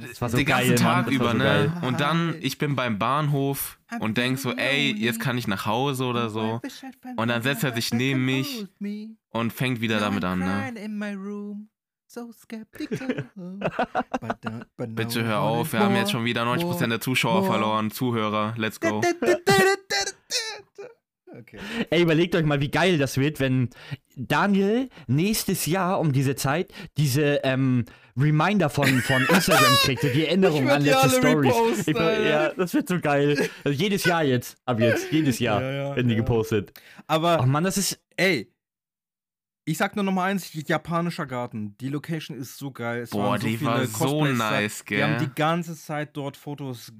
Das 0.08 0.22
war 0.22 0.30
so 0.30 0.38
den 0.38 0.45
geil, 0.45 0.68
ganzen 0.70 0.84
Mann, 0.84 0.93
Tag 0.93 1.06
war 1.08 1.14
über, 1.14 1.32
so 1.32 1.38
ne? 1.38 1.43
geil. 1.43 1.74
Und 1.82 2.00
dann, 2.00 2.36
ich 2.41 2.60
bin 2.60 2.76
beim 2.76 3.00
Bahnhof 3.00 3.80
und 4.00 4.18
denk 4.18 4.38
so, 4.38 4.52
ey, 4.54 4.93
jetzt 4.95 5.20
kann 5.20 5.38
ich 5.38 5.47
nach 5.47 5.66
Hause 5.66 6.06
oder 6.06 6.30
so. 6.30 6.62
Und 7.16 7.28
dann 7.30 7.41
setzt 7.41 7.64
er 7.64 7.74
sich 7.74 7.91
neben 7.91 8.24
mich 8.26 8.68
und 9.30 9.52
fängt 9.52 9.82
wieder 9.82 10.00
damit 10.00 10.24
an, 10.24 10.39
ne? 10.39 10.72
Bitte 14.78 15.24
hör 15.24 15.39
auf, 15.41 15.74
wir 15.74 15.80
haben 15.80 15.95
jetzt 15.95 16.12
schon 16.12 16.26
wieder 16.26 16.43
90% 16.43 16.89
der 16.89 17.02
Zuschauer 17.02 17.45
verloren. 17.45 17.91
Zuhörer, 17.91 18.54
let's 18.58 18.80
go. 18.80 19.02
Okay. 21.32 21.60
Ey, 21.91 22.02
überlegt 22.02 22.36
euch 22.36 22.43
mal, 22.43 22.60
wie 22.60 22.72
geil 22.72 22.97
das 22.97 23.18
wird, 23.18 23.39
wenn 23.39 23.70
Daniel 24.28 24.89
nächstes 25.07 25.65
Jahr 25.65 25.99
um 25.99 26.11
diese 26.11 26.36
Zeit 26.36 26.72
diese 26.97 27.39
ähm, 27.43 27.86
Reminder 28.17 28.70
von, 28.70 28.88
von 29.01 29.22
Instagram 29.26 29.74
kriegt, 29.84 30.03
die 30.03 30.26
Erinnerung 30.28 30.70
an 30.70 30.82
letzte 30.84 31.09
Stories. 31.09 31.53
reposten, 31.53 31.93
Ich, 31.95 31.99
Alter. 31.99 32.30
ja, 32.30 32.53
das 32.53 32.74
wird 32.74 32.89
so 32.89 32.99
geil. 32.99 33.49
Also 33.63 33.78
jedes 33.82 34.03
Jahr 34.03 34.24
jetzt, 34.24 34.57
ab 34.65 34.80
jetzt, 34.80 35.11
jedes 35.11 35.39
Jahr 35.39 35.61
Ja, 35.61 35.72
ja, 35.72 35.95
werden 35.95 36.07
die 36.09 36.15
ja. 36.15 36.20
gepostet. 36.20 36.74
Aber 37.07 37.39
Ach 37.41 37.45
man, 37.45 37.63
das 37.63 37.78
ist 37.78 37.99
ey, 38.17 38.51
ich 39.65 39.78
sag 39.78 39.95
nur 39.95 40.03
noch 40.03 40.11
mal 40.11 40.26
eins, 40.32 40.51
japanischer 40.53 41.28
Garten. 41.28 41.78
Die 41.78 41.89
Location 41.89 42.36
ist 42.36 42.57
so 42.57 42.72
geil. 42.72 43.03
Es 43.03 43.11
Boah, 43.11 43.39
so 43.39 43.47
die 43.47 43.61
war 43.63 43.86
so 43.86 44.26
nice, 44.26 44.84
Wir 44.88 45.03
haben 45.03 45.17
gell? 45.17 45.28
die 45.28 45.36
ganze 45.36 45.76
Zeit 45.76 46.17
dort 46.17 46.38
Fotos 46.38 46.91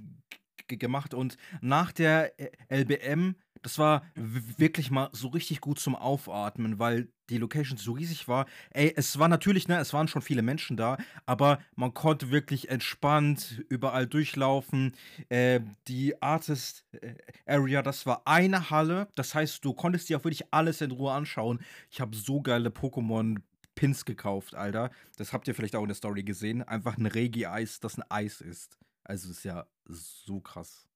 gemacht 0.68 1.16
und 1.16 1.36
nach 1.62 1.92
der 1.92 2.32
LBM, 2.70 3.36
das 3.62 3.78
war 3.78 4.04
wirklich 4.16 4.92
mal 4.92 5.10
so 5.12 5.30
richtig 5.30 5.62
gut 5.62 5.80
zum 5.80 5.96
Aufatmen, 5.96 6.80
weil 6.80 7.10
die 7.30 7.38
Location 7.38 7.78
so 7.78 7.94
riesig 7.94 8.28
war. 8.28 8.46
Ey, 8.72 8.94
es 8.96 9.20
war 9.20 9.28
natürlich, 9.28 9.68
ne, 9.68 9.78
es 9.80 9.94
waren 9.94 10.08
schon 10.08 10.22
viele 10.22 10.42
Menschen 10.42 10.78
da, 10.78 10.98
aber 11.26 11.60
man 11.76 11.94
konnte 11.94 12.32
wirklich 12.32 12.70
entspannt 12.70 13.64
überall 13.70 14.08
durchlaufen. 14.08 14.94
Äh, 15.30 15.62
die 15.88 16.22
Artist 16.22 16.86
äh, 16.92 17.14
Area, 17.46 17.82
das 17.82 18.06
war 18.06 18.24
eine 18.26 18.70
Halle. 18.70 19.08
Das 19.16 19.36
heißt, 19.36 19.64
du 19.64 19.74
konntest 19.74 20.10
dir 20.10 20.18
auch 20.18 20.24
wirklich 20.24 20.52
alles 20.52 20.82
in 20.82 20.92
Ruhe 20.92 21.12
anschauen. 21.12 21.60
Ich 21.90 22.02
habe 22.02 22.16
so 22.16 22.42
geile 22.42 22.70
Pokémon 22.70 23.38
Pins 23.76 24.04
gekauft, 24.04 24.56
Alter. 24.56 24.92
Das 25.16 25.32
habt 25.32 25.48
ihr 25.48 25.56
vielleicht 25.56 25.76
auch 25.76 25.84
in 25.84 25.88
der 25.88 25.96
Story 25.96 26.24
gesehen. 26.24 26.64
Einfach 26.64 26.98
ein 26.98 27.06
Regi-Eis, 27.06 27.80
das 27.80 27.98
ein 27.98 28.04
Eis 28.10 28.42
ist. 28.42 28.78
Also 29.04 29.32
ist 29.32 29.44
ja 29.44 29.66
so 29.86 30.42
krass. 30.42 30.88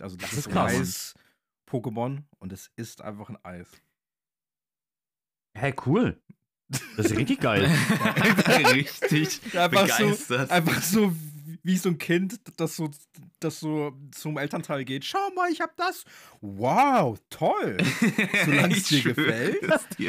Also 0.00 0.16
das, 0.16 0.30
Das 0.30 0.38
ist 0.40 0.46
ist 0.46 0.52
krass. 0.52 0.72
Eis 0.72 1.14
Pokémon 1.72 2.24
und 2.38 2.52
es 2.52 2.70
ist 2.76 3.00
einfach 3.02 3.30
ein 3.30 3.38
Eis. 3.44 3.68
Hä, 5.56 5.74
cool. 5.86 6.20
Das 6.96 7.06
ist 7.06 7.16
richtig 7.16 7.40
geil. 7.40 7.64
Richtig 8.72 9.40
Einfach 9.54 9.88
so, 9.88 10.04
begeistert. 10.06 10.50
einfach 10.50 10.82
so 10.82 11.12
wie 11.62 11.76
so 11.76 11.90
ein 11.90 11.98
Kind, 11.98 12.40
das 12.56 12.76
so, 12.76 12.90
das 13.40 13.60
so 13.60 13.92
zum 14.10 14.38
Elternteil 14.38 14.84
geht. 14.84 15.04
Schau 15.04 15.30
mal, 15.36 15.50
ich 15.50 15.60
hab 15.60 15.76
das. 15.76 16.04
Wow, 16.40 17.18
toll. 17.30 17.76
Solange 18.44 18.74
es 18.74 18.84
dir 18.84 19.02
gefällt, 19.02 19.58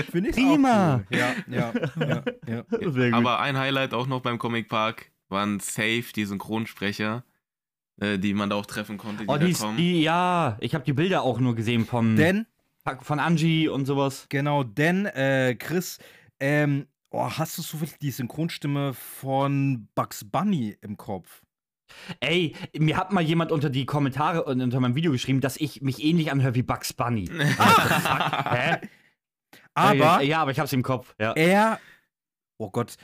finde 0.10 0.30
ich 0.30 0.36
Prima. 0.36 0.96
Auch 0.96 1.00
cool. 1.12 1.18
Ja, 1.18 1.36
ja, 1.48 1.74
ja, 2.00 2.24
ja. 2.48 2.66
Sehr 2.92 3.12
gut. 3.12 3.14
Aber 3.14 3.40
ein 3.40 3.58
Highlight 3.58 3.94
auch 3.94 4.08
noch 4.08 4.22
beim 4.22 4.40
Comic 4.40 4.70
Park 4.70 5.12
waren 5.30 5.60
Safe, 5.60 6.06
die 6.16 6.26
Synchronsprecher, 6.26 7.24
äh, 8.00 8.18
die 8.18 8.34
man 8.34 8.50
da 8.50 8.56
auch 8.56 8.66
treffen 8.66 8.98
konnte, 8.98 9.24
die 9.26 9.30
oh, 9.30 9.38
die, 9.38 9.56
die, 9.78 10.02
ja, 10.02 10.58
ich 10.60 10.74
habe 10.76 10.84
die 10.84 10.94
Bilder 10.94 11.24
auch 11.24 11.40
nur 11.40 11.56
gesehen 11.56 11.86
vom, 11.86 12.16
Denn 12.16 12.46
von 13.02 13.20
Angie 13.20 13.68
und 13.70 13.86
sowas. 13.86 14.26
Genau, 14.30 14.64
denn 14.64 15.06
äh, 15.06 15.56
Chris, 15.58 16.00
ähm, 16.40 16.88
Oh, 17.16 17.30
hast 17.30 17.60
du 17.60 17.62
zufällig 17.62 18.00
die 18.00 18.10
Synchronstimme 18.10 18.96
von 18.96 19.88
Bugs 19.94 20.26
Bunny 20.26 20.76
im 20.82 20.98
Kopf? 20.98 21.44
Ey, 22.20 22.56
mir 22.76 22.98
hat 22.98 23.12
mal 23.12 23.22
jemand 23.22 23.52
unter 23.52 23.70
die 23.70 23.86
Kommentare 23.86 24.46
und 24.46 24.60
unter 24.60 24.80
meinem 24.80 24.96
Video 24.96 25.12
geschrieben, 25.12 25.40
dass 25.40 25.56
ich 25.58 25.84
mich 25.84 26.04
ähnlich 26.04 26.32
anhöre 26.32 26.56
wie 26.56 26.64
Bugs 26.64 26.92
Bunny. 26.92 27.28
Hä? 27.30 28.78
Aber 29.76 30.24
Ja, 30.24 30.42
aber 30.42 30.50
ich 30.50 30.60
hab's 30.60 30.74
im 30.74 30.82
Kopf. 30.82 31.14
Ja. 31.20 31.34
er. 31.34 31.80
Oh 32.58 32.72
Gott, 32.72 32.96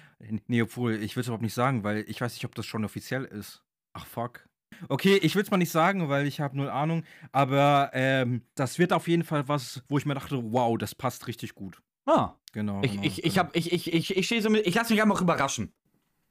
nee, 0.47 0.63
obwohl, 0.63 0.95
ich 0.95 1.15
will 1.15 1.21
es 1.21 1.27
überhaupt 1.27 1.43
nicht 1.43 1.53
sagen, 1.53 1.83
weil 1.83 2.03
ich 2.07 2.19
weiß 2.19 2.33
nicht, 2.33 2.45
ob 2.45 2.55
das 2.55 2.65
schon 2.65 2.83
offiziell 2.83 3.25
ist. 3.25 3.61
Ach 3.93 4.07
fuck. 4.07 4.48
Okay, 4.87 5.17
ich 5.21 5.35
will 5.35 5.43
es 5.43 5.51
mal 5.51 5.57
nicht 5.57 5.71
sagen, 5.71 6.09
weil 6.09 6.25
ich 6.27 6.39
habe 6.39 6.55
null 6.57 6.69
Ahnung, 6.69 7.03
aber 7.31 7.91
ähm, 7.93 8.43
das 8.55 8.79
wird 8.79 8.93
auf 8.93 9.07
jeden 9.07 9.23
Fall 9.23 9.47
was, 9.47 9.83
wo 9.89 9.97
ich 9.97 10.05
mir 10.05 10.13
dachte, 10.15 10.41
wow, 10.51 10.77
das 10.77 10.95
passt 10.95 11.27
richtig 11.27 11.55
gut. 11.55 11.81
Ah, 12.05 12.33
Genau. 12.53 12.81
ich, 12.83 12.91
genau, 12.91 13.03
ich, 13.03 13.23
ich, 13.23 13.33
genau. 13.33 13.45
hab, 13.45 13.55
ich, 13.55 13.71
ich, 13.71 13.93
ich, 13.93 14.15
ich 14.17 14.25
stehe 14.25 14.41
so 14.41 14.49
mit, 14.49 14.65
ich 14.65 14.73
lasse 14.73 14.93
mich 14.93 15.01
einfach 15.01 15.21
überraschen. 15.21 15.73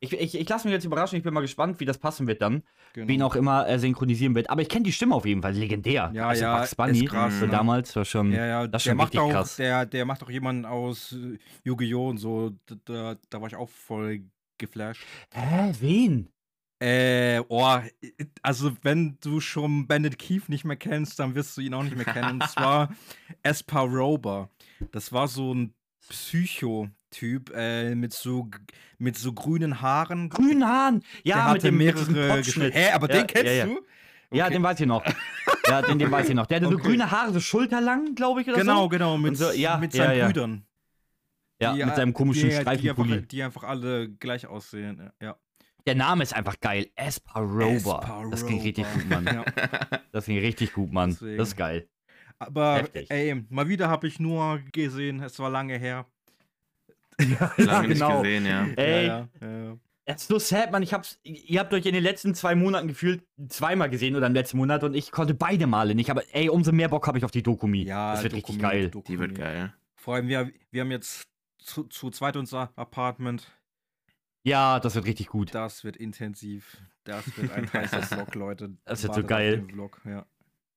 Ich, 0.00 0.12
ich, 0.12 0.36
ich 0.38 0.48
lasse 0.48 0.66
mich 0.66 0.72
jetzt 0.72 0.84
überraschen, 0.84 1.16
ich 1.16 1.24
bin 1.24 1.34
mal 1.34 1.40
gespannt, 1.40 1.80
wie 1.80 1.84
das 1.84 1.98
passen 1.98 2.26
wird 2.28 2.40
dann, 2.40 2.62
genau. 2.92 3.08
wen 3.08 3.22
auch 3.22 3.34
immer 3.34 3.66
er 3.66 3.78
synchronisieren 3.80 4.34
wird. 4.36 4.48
Aber 4.48 4.62
ich 4.62 4.68
kenne 4.68 4.84
die 4.84 4.92
Stimme 4.92 5.14
auf 5.14 5.26
jeden 5.26 5.42
Fall, 5.42 5.54
legendär. 5.54 6.10
Ja, 6.14 6.28
also 6.28 6.42
ja, 6.44 6.58
Bugs 6.58 6.74
Bunny, 6.76 7.04
ist 7.04 7.10
krass, 7.10 7.38
so 7.40 7.46
ne? 7.46 7.50
damals 7.52 7.94
war 7.96 8.04
schon, 8.04 8.30
Ja, 8.32 8.46
ja, 8.46 8.66
das 8.68 8.84
der 8.84 8.90
schon 8.90 8.96
macht 8.96 9.16
auch, 9.18 9.30
krass. 9.30 9.56
der, 9.56 9.86
der 9.86 10.04
macht 10.04 10.22
auch 10.22 10.30
jemanden 10.30 10.64
aus 10.64 11.12
äh, 11.12 11.38
Yu-Gi-Oh! 11.64 12.08
und 12.10 12.18
so. 12.18 12.52
Da, 12.66 12.76
da, 12.84 13.16
da 13.28 13.40
war 13.40 13.48
ich 13.48 13.56
auch 13.56 13.68
voll 13.68 14.22
geflasht. 14.56 15.02
Hä, 15.32 15.72
wen? 15.80 16.28
Äh, 16.80 17.40
oh, 17.48 17.78
also 18.42 18.72
wenn 18.82 19.18
du 19.20 19.40
schon 19.40 19.86
Bandit 19.88 20.18
Keith 20.18 20.48
nicht 20.48 20.64
mehr 20.64 20.76
kennst, 20.76 21.18
dann 21.18 21.34
wirst 21.34 21.56
du 21.56 21.60
ihn 21.60 21.74
auch 21.74 21.82
nicht 21.82 21.96
mehr 21.96 22.04
kennen. 22.04 22.40
Und 22.40 22.48
zwar 22.50 22.94
Esparoba. 23.42 24.48
Das 24.92 25.12
war 25.12 25.26
so 25.28 25.52
ein 25.54 25.74
Psycho-Typ 26.08 27.50
äh, 27.54 27.94
mit 27.94 28.12
so 28.12 28.48
mit 28.98 29.16
so 29.16 29.32
grünen 29.32 29.80
Haaren. 29.80 30.28
Grünen 30.28 30.64
Haaren. 30.66 31.02
Ja, 31.24 31.36
der 31.36 31.44
mit 31.44 31.50
hatte 31.54 31.66
dem 31.68 31.76
mit 31.78 31.98
diesem 31.98 32.14
mehrere. 32.14 32.70
Hä, 32.70 32.90
aber 32.92 33.08
Ja, 33.10 33.16
den 33.18 33.26
kennst 33.26 33.46
ja, 33.46 33.52
ja. 33.52 33.66
du? 33.66 33.80
Ja, 34.30 34.44
Okay. 34.44 34.54
den 34.54 34.62
weiß 34.62 34.80
ich 34.80 34.86
noch. 34.86 35.04
ja, 35.66 35.82
den, 35.82 35.98
den 35.98 36.10
weiß 36.10 36.28
ich 36.28 36.34
noch. 36.34 36.46
Der 36.46 36.56
hatte 36.60 36.68
so 36.68 36.74
Okay. 36.74 36.82
grüne 36.88 37.10
Haare, 37.10 37.32
so 37.32 37.40
schulterlang, 37.40 38.14
glaube 38.14 38.42
ich, 38.42 38.48
oder 38.48 38.58
Genau, 38.58 38.82
so. 38.84 38.88
genau, 38.90 39.16
mit, 39.18 39.30
Und 39.30 39.36
so, 39.36 39.50
ja, 39.52 39.78
mit 39.78 39.94
ja, 39.94 40.04
seinen 40.04 40.18
ja. 40.18 40.26
Brüdern. 40.26 40.64
Ja, 41.60 41.72
die, 41.74 41.84
mit 41.84 41.96
seinem 41.96 42.12
komischen 42.12 42.42
die, 42.42 42.48
die, 42.50 42.56
einfach, 42.58 42.72
Streifenpulli. 42.74 43.22
die 43.26 43.42
einfach 43.42 43.64
alle 43.64 44.10
gleich 44.10 44.46
aussehen. 44.46 45.10
Ja. 45.20 45.36
Der 45.88 45.94
Name 45.94 46.22
ist 46.22 46.34
einfach 46.36 46.60
geil. 46.60 46.90
Esparoba. 46.96 48.26
Das 48.30 48.44
klingt 48.44 48.62
richtig 48.62 48.84
gut, 48.92 49.08
Mann. 49.08 49.24
Ja. 49.24 49.42
Das 50.12 50.26
klingt 50.26 50.42
richtig 50.42 50.74
gut, 50.74 50.92
Mann. 50.92 51.10
Deswegen. 51.12 51.38
Das 51.38 51.48
ist 51.48 51.56
geil. 51.56 51.88
Aber 52.38 52.76
Heftig. 52.76 53.10
ey, 53.10 53.42
mal 53.48 53.68
wieder 53.68 53.88
habe 53.88 54.06
ich 54.06 54.20
nur 54.20 54.60
gesehen, 54.70 55.22
es 55.22 55.38
war 55.38 55.48
lange 55.48 55.78
her. 55.78 56.04
Lange 57.56 57.88
nicht 57.88 58.00
genau. 58.00 58.20
gesehen, 58.20 58.44
ja. 58.44 58.66
Ey, 58.76 59.06
Ja, 59.06 59.28
ja, 59.40 59.48
ja. 59.48 59.78
es 60.04 60.16
ist 60.22 60.28
so 60.28 60.38
sad, 60.38 60.72
Mann. 60.72 60.82
Ich 60.82 60.92
hab's, 60.92 61.18
ihr 61.22 61.58
habt 61.58 61.72
euch 61.72 61.86
in 61.86 61.94
den 61.94 62.02
letzten 62.02 62.34
zwei 62.34 62.54
Monaten 62.54 62.86
gefühlt 62.88 63.22
zweimal 63.48 63.88
gesehen 63.88 64.14
oder 64.14 64.26
im 64.26 64.34
letzten 64.34 64.58
Monat 64.58 64.84
und 64.84 64.92
ich 64.94 65.10
konnte 65.10 65.32
beide 65.32 65.66
Male 65.66 65.94
nicht. 65.94 66.10
Aber 66.10 66.22
ey, 66.34 66.50
umso 66.50 66.70
mehr 66.70 66.88
Bock 66.88 67.06
habe 67.06 67.16
ich 67.16 67.24
auf 67.24 67.30
die 67.30 67.42
Dokumi. 67.42 67.84
Ja, 67.84 68.12
das 68.12 68.24
wird 68.24 68.34
richtig 68.34 68.56
Dokumi, 68.58 68.72
geil. 68.72 68.90
Dokumi. 68.90 69.16
Die 69.16 69.20
wird 69.20 69.34
geil. 69.38 69.72
Vor 69.96 70.16
allem, 70.16 70.28
wir, 70.28 70.52
wir 70.70 70.82
haben 70.82 70.90
jetzt 70.90 71.28
zu, 71.58 71.84
zu 71.84 72.10
zweit 72.10 72.36
unser 72.36 72.72
Apartment. 72.76 73.50
Ja, 74.48 74.80
das 74.80 74.94
wird 74.94 75.04
richtig 75.06 75.28
gut. 75.28 75.54
Das 75.54 75.84
wird 75.84 75.96
intensiv. 75.96 76.78
Das 77.04 77.36
wird 77.36 77.52
ein 77.52 77.70
heißer 77.72 78.02
Vlog, 78.02 78.34
Leute. 78.34 78.76
Das 78.84 79.02
wird 79.02 79.12
so 79.14 79.18
Wartet 79.22 79.28
geil. 79.28 79.66
Vlog. 79.70 80.00
Ja. 80.04 80.26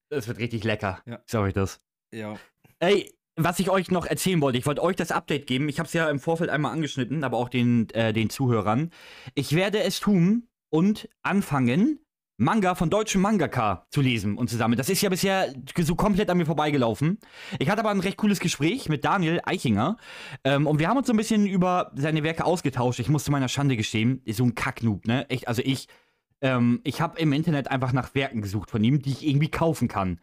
Das 0.09 0.28
wird 0.28 0.39
richtig 0.39 0.63
lecker. 0.63 1.01
Ja. 1.05 1.22
Sag 1.26 1.41
euch 1.41 1.53
das. 1.53 1.82
ja. 2.13 2.36
Ey, 2.80 3.13
was 3.36 3.59
ich 3.59 3.69
euch 3.69 3.91
noch 3.91 4.05
erzählen 4.05 4.41
wollte, 4.41 4.57
ich 4.57 4.65
wollte 4.65 4.84
euch 4.84 4.95
das 4.95 5.11
Update 5.11 5.47
geben. 5.47 5.69
Ich 5.69 5.80
habe 5.80 5.88
es 5.88 5.93
ja 5.93 6.09
im 6.09 6.19
Vorfeld 6.19 6.49
einmal 6.49 6.74
angeschnitten, 6.74 7.24
aber 7.24 7.38
auch 7.38 7.47
den, 7.47 7.89
äh, 7.91 8.11
den 8.11 8.30
Zuhörern. 8.30 8.91
Ich 9.36 9.55
werde 9.55 9.82
es 9.84 9.99
tun 9.99 10.47
und 10.69 11.07
anfangen, 11.22 11.99
Manga 12.38 12.75
von 12.75 12.89
deutschen 12.89 13.21
Mangaka 13.21 13.86
zu 13.89 14.01
lesen 14.01 14.38
und 14.38 14.49
zu 14.49 14.57
sammeln. 14.57 14.77
Das 14.77 14.89
ist 14.89 15.01
ja 15.01 15.09
bisher 15.09 15.53
so 15.77 15.95
komplett 15.95 16.29
an 16.29 16.38
mir 16.38 16.45
vorbeigelaufen. 16.45 17.19
Ich 17.59 17.69
hatte 17.69 17.82
aber 17.82 17.91
ein 17.91 17.99
recht 17.99 18.17
cooles 18.17 18.39
Gespräch 18.39 18.89
mit 18.89 19.05
Daniel 19.05 19.41
Eichinger 19.43 19.97
ähm, 20.43 20.65
und 20.65 20.79
wir 20.79 20.89
haben 20.89 20.97
uns 20.97 21.07
so 21.07 21.13
ein 21.13 21.17
bisschen 21.17 21.45
über 21.45 21.91
seine 21.95 22.23
Werke 22.23 22.45
ausgetauscht. 22.45 22.99
Ich 22.99 23.09
muss 23.09 23.25
zu 23.25 23.32
meiner 23.32 23.47
Schande 23.47 23.77
gestehen, 23.77 24.21
ist 24.25 24.38
so 24.38 24.43
ein 24.43 24.55
Kacknoob, 24.55 25.05
ne? 25.05 25.29
Echt, 25.29 25.47
also 25.47 25.61
ich, 25.63 25.88
ähm, 26.41 26.82
ich 26.84 26.99
habe 26.99 27.19
im 27.19 27.32
Internet 27.32 27.69
einfach 27.69 27.93
nach 27.93 28.15
Werken 28.15 28.41
gesucht 28.41 28.71
von 28.71 28.84
ihm, 28.84 29.01
die 29.01 29.11
ich 29.11 29.27
irgendwie 29.27 29.51
kaufen 29.51 29.88
kann. 29.88 30.19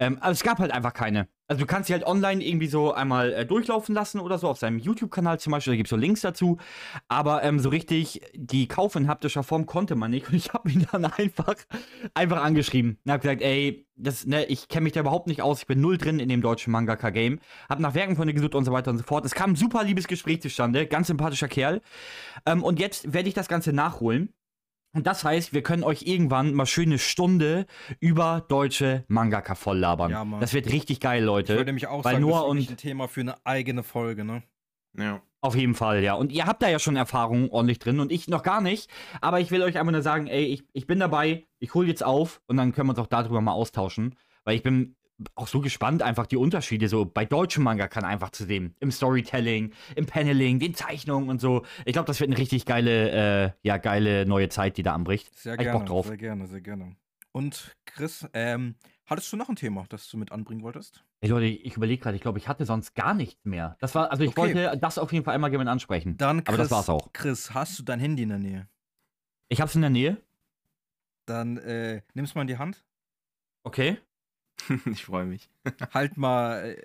Ähm, 0.00 0.18
aber 0.20 0.32
es 0.32 0.42
gab 0.42 0.58
halt 0.58 0.72
einfach 0.72 0.94
keine. 0.94 1.28
Also 1.46 1.60
du 1.60 1.66
kannst 1.66 1.88
sie 1.88 1.92
halt 1.92 2.06
online 2.06 2.44
irgendwie 2.44 2.68
so 2.68 2.94
einmal 2.94 3.32
äh, 3.32 3.44
durchlaufen 3.44 3.94
lassen 3.94 4.20
oder 4.20 4.38
so, 4.38 4.48
auf 4.48 4.58
seinem 4.58 4.78
YouTube-Kanal 4.78 5.40
zum 5.40 5.50
Beispiel, 5.50 5.72
da 5.72 5.76
gibt 5.76 5.88
es 5.88 5.90
so 5.90 5.96
Links 5.96 6.20
dazu. 6.22 6.58
Aber 7.08 7.42
ähm, 7.42 7.58
so 7.58 7.68
richtig 7.68 8.22
die 8.34 8.66
Kauf 8.66 8.94
in 8.96 9.08
haptischer 9.08 9.42
Form 9.42 9.66
konnte 9.66 9.96
man 9.96 10.10
nicht. 10.12 10.28
Und 10.28 10.34
ich 10.34 10.52
habe 10.54 10.70
ihn 10.70 10.86
dann 10.90 11.04
einfach, 11.18 11.56
einfach 12.14 12.42
angeschrieben. 12.42 12.98
Und 13.04 13.12
habe 13.12 13.20
gesagt, 13.20 13.42
ey, 13.42 13.86
das, 13.96 14.26
ne, 14.26 14.46
ich 14.46 14.68
kenne 14.68 14.84
mich 14.84 14.92
da 14.94 15.00
überhaupt 15.00 15.26
nicht 15.26 15.42
aus, 15.42 15.60
ich 15.60 15.66
bin 15.66 15.80
null 15.80 15.98
drin 15.98 16.20
in 16.20 16.28
dem 16.28 16.40
deutschen 16.40 16.70
Mangaka-Game. 16.70 17.40
Hab 17.68 17.80
nach 17.80 17.94
Werken 17.94 18.16
von 18.16 18.26
dir 18.26 18.34
gesucht 18.34 18.54
und 18.54 18.64
so 18.64 18.72
weiter 18.72 18.92
und 18.92 18.98
so 18.98 19.04
fort. 19.04 19.26
Es 19.26 19.34
kam 19.34 19.50
ein 19.50 19.56
super 19.56 19.84
liebes 19.84 20.06
Gespräch 20.06 20.40
zustande, 20.40 20.86
ganz 20.86 21.08
sympathischer 21.08 21.48
Kerl. 21.48 21.82
Ähm, 22.46 22.62
und 22.62 22.78
jetzt 22.78 23.12
werde 23.12 23.28
ich 23.28 23.34
das 23.34 23.48
Ganze 23.48 23.72
nachholen. 23.74 24.32
Und 24.92 25.06
das 25.06 25.22
heißt, 25.24 25.52
wir 25.52 25.62
können 25.62 25.84
euch 25.84 26.02
irgendwann 26.02 26.52
mal 26.52 26.66
schöne 26.66 26.98
Stunde 26.98 27.66
über 28.00 28.44
deutsche 28.48 29.04
Mangaka 29.08 29.54
volllabern. 29.54 30.10
Ja, 30.10 30.24
Mann. 30.24 30.40
das 30.40 30.52
wird 30.52 30.66
richtig 30.72 30.98
geil, 31.00 31.20
Ich 31.20 31.26
Leute. 31.26 31.52
würde 31.54 31.66
nämlich 31.66 31.86
auch 31.86 32.04
weil 32.04 32.14
sagen, 32.14 32.24
Noah 32.24 32.40
das 32.54 32.62
ist 32.62 32.68
und- 32.68 32.70
ein 32.70 32.76
Thema 32.76 33.06
für 33.08 33.20
eine 33.20 33.34
eigene 33.46 33.82
Folge, 33.84 34.24
ne? 34.24 34.42
Ja. 34.96 35.22
Auf 35.42 35.54
jeden 35.54 35.74
Fall, 35.74 36.02
ja. 36.02 36.14
Und 36.14 36.32
ihr 36.32 36.44
habt 36.46 36.62
da 36.62 36.68
ja 36.68 36.78
schon 36.78 36.96
Erfahrung 36.96 37.50
ordentlich 37.50 37.78
drin 37.78 38.00
und 38.00 38.12
ich 38.12 38.28
noch 38.28 38.42
gar 38.42 38.60
nicht. 38.60 38.90
Aber 39.22 39.40
ich 39.40 39.50
will 39.50 39.62
euch 39.62 39.78
einfach 39.78 39.92
nur 39.92 40.02
sagen, 40.02 40.26
ey, 40.26 40.44
ich, 40.44 40.64
ich 40.74 40.86
bin 40.86 40.98
dabei, 40.98 41.46
ich 41.60 41.72
hole 41.72 41.86
jetzt 41.88 42.04
auf 42.04 42.42
und 42.46 42.56
dann 42.58 42.72
können 42.72 42.88
wir 42.88 42.90
uns 42.90 42.98
auch 42.98 43.06
darüber 43.06 43.40
mal 43.40 43.52
austauschen. 43.52 44.16
Weil 44.44 44.56
ich 44.56 44.62
bin 44.62 44.96
auch 45.34 45.48
so 45.48 45.60
gespannt, 45.60 46.02
einfach 46.02 46.26
die 46.26 46.36
Unterschiede 46.36 46.88
so 46.88 47.04
bei 47.04 47.24
deutschen 47.24 47.62
Manga 47.62 47.88
kann 47.88 48.04
einfach 48.04 48.30
zu 48.30 48.44
sehen. 48.44 48.74
Im 48.80 48.90
Storytelling, 48.90 49.72
im 49.96 50.06
Paneling, 50.06 50.58
den 50.58 50.74
Zeichnungen 50.74 51.28
und 51.28 51.40
so. 51.40 51.64
Ich 51.84 51.92
glaube, 51.92 52.06
das 52.06 52.20
wird 52.20 52.30
eine 52.30 52.38
richtig 52.38 52.66
geile, 52.66 53.10
äh, 53.10 53.50
ja, 53.62 53.76
geile 53.78 54.26
neue 54.26 54.48
Zeit, 54.48 54.76
die 54.76 54.82
da 54.82 54.94
anbricht. 54.94 55.34
Sehr 55.38 55.54
ich 55.54 55.60
gerne. 55.60 55.78
Bock 55.78 55.86
drauf. 55.88 56.06
Sehr 56.06 56.16
gerne, 56.16 56.46
sehr 56.46 56.60
gerne. 56.60 56.96
Und 57.32 57.76
Chris, 57.86 58.26
ähm, 58.32 58.74
hattest 59.06 59.32
du 59.32 59.36
noch 59.36 59.48
ein 59.48 59.56
Thema, 59.56 59.84
das 59.88 60.08
du 60.08 60.16
mit 60.16 60.32
anbringen 60.32 60.62
wolltest? 60.62 61.04
Ey 61.20 61.28
Leute, 61.28 61.46
ich 61.46 61.76
überlege 61.76 62.02
gerade, 62.02 62.16
ich 62.16 62.22
glaube, 62.22 62.38
ich 62.38 62.48
hatte 62.48 62.64
sonst 62.64 62.94
gar 62.94 63.14
nichts 63.14 63.44
mehr. 63.44 63.76
Das 63.78 63.94
war, 63.94 64.10
also 64.10 64.24
ich 64.24 64.30
Okay. 64.30 64.54
wollte 64.54 64.78
das 64.78 64.98
auf 64.98 65.12
jeden 65.12 65.24
Fall 65.24 65.34
einmal 65.34 65.50
gerne 65.50 65.70
ansprechen. 65.70 66.16
Dann, 66.16 66.38
Chris, 66.42 66.48
Aber 66.48 66.56
das 66.56 66.70
war's 66.70 66.88
auch. 66.88 67.12
Chris, 67.12 67.54
hast 67.54 67.78
du 67.78 67.82
dein 67.82 68.00
Handy 68.00 68.22
in 68.24 68.30
der 68.30 68.38
Nähe? 68.38 68.68
Ich 69.48 69.60
hab's 69.60 69.74
in 69.74 69.82
der 69.82 69.90
Nähe. 69.90 70.16
Dann 71.26 71.58
äh, 71.58 72.02
nimm's 72.14 72.34
mal 72.34 72.40
in 72.42 72.48
die 72.48 72.58
Hand. 72.58 72.84
Okay. 73.62 73.98
ich 74.86 75.04
freue 75.04 75.26
mich. 75.26 75.48
Halt 75.94 76.16
mal. 76.16 76.76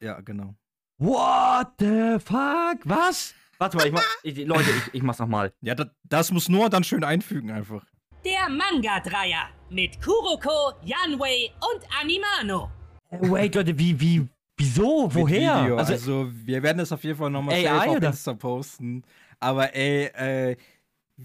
Äh, 0.00 0.04
ja, 0.04 0.20
genau. 0.20 0.54
What 0.98 1.72
the 1.78 2.18
fuck? 2.18 2.80
Was? 2.84 3.34
Warte 3.58 3.76
mal, 3.76 3.86
ich 3.86 3.92
mach, 3.92 4.02
ich, 4.22 4.36
Leute, 4.46 4.70
ich, 4.70 4.94
ich 4.94 5.02
mach's 5.02 5.18
nochmal. 5.18 5.52
Ja, 5.60 5.74
das, 5.74 5.88
das 6.04 6.30
muss 6.30 6.48
nur 6.48 6.70
dann 6.70 6.84
schön 6.84 7.04
einfügen 7.04 7.50
einfach. 7.50 7.84
Der 8.24 8.48
Manga-Dreier 8.48 9.48
mit 9.70 10.00
Kuroko, 10.02 10.72
Yanwei 10.82 11.50
und 11.72 11.84
Animano. 12.00 12.70
Wait, 13.10 13.54
Leute, 13.54 13.78
wie, 13.78 13.98
wie, 13.98 14.28
wieso? 14.56 15.08
Woher? 15.12 15.62
Video. 15.62 15.76
Also, 15.76 15.92
Also, 15.92 16.30
wir 16.32 16.62
werden 16.62 16.78
das 16.78 16.92
auf 16.92 17.02
jeden 17.02 17.18
Fall 17.18 17.30
nochmal 17.30 17.60
safe 17.62 17.90
auf 17.90 17.96
oder? 17.96 18.08
Insta 18.08 18.34
posten. 18.34 19.04
Aber 19.40 19.74
ey, 19.74 20.06
äh, 20.06 20.56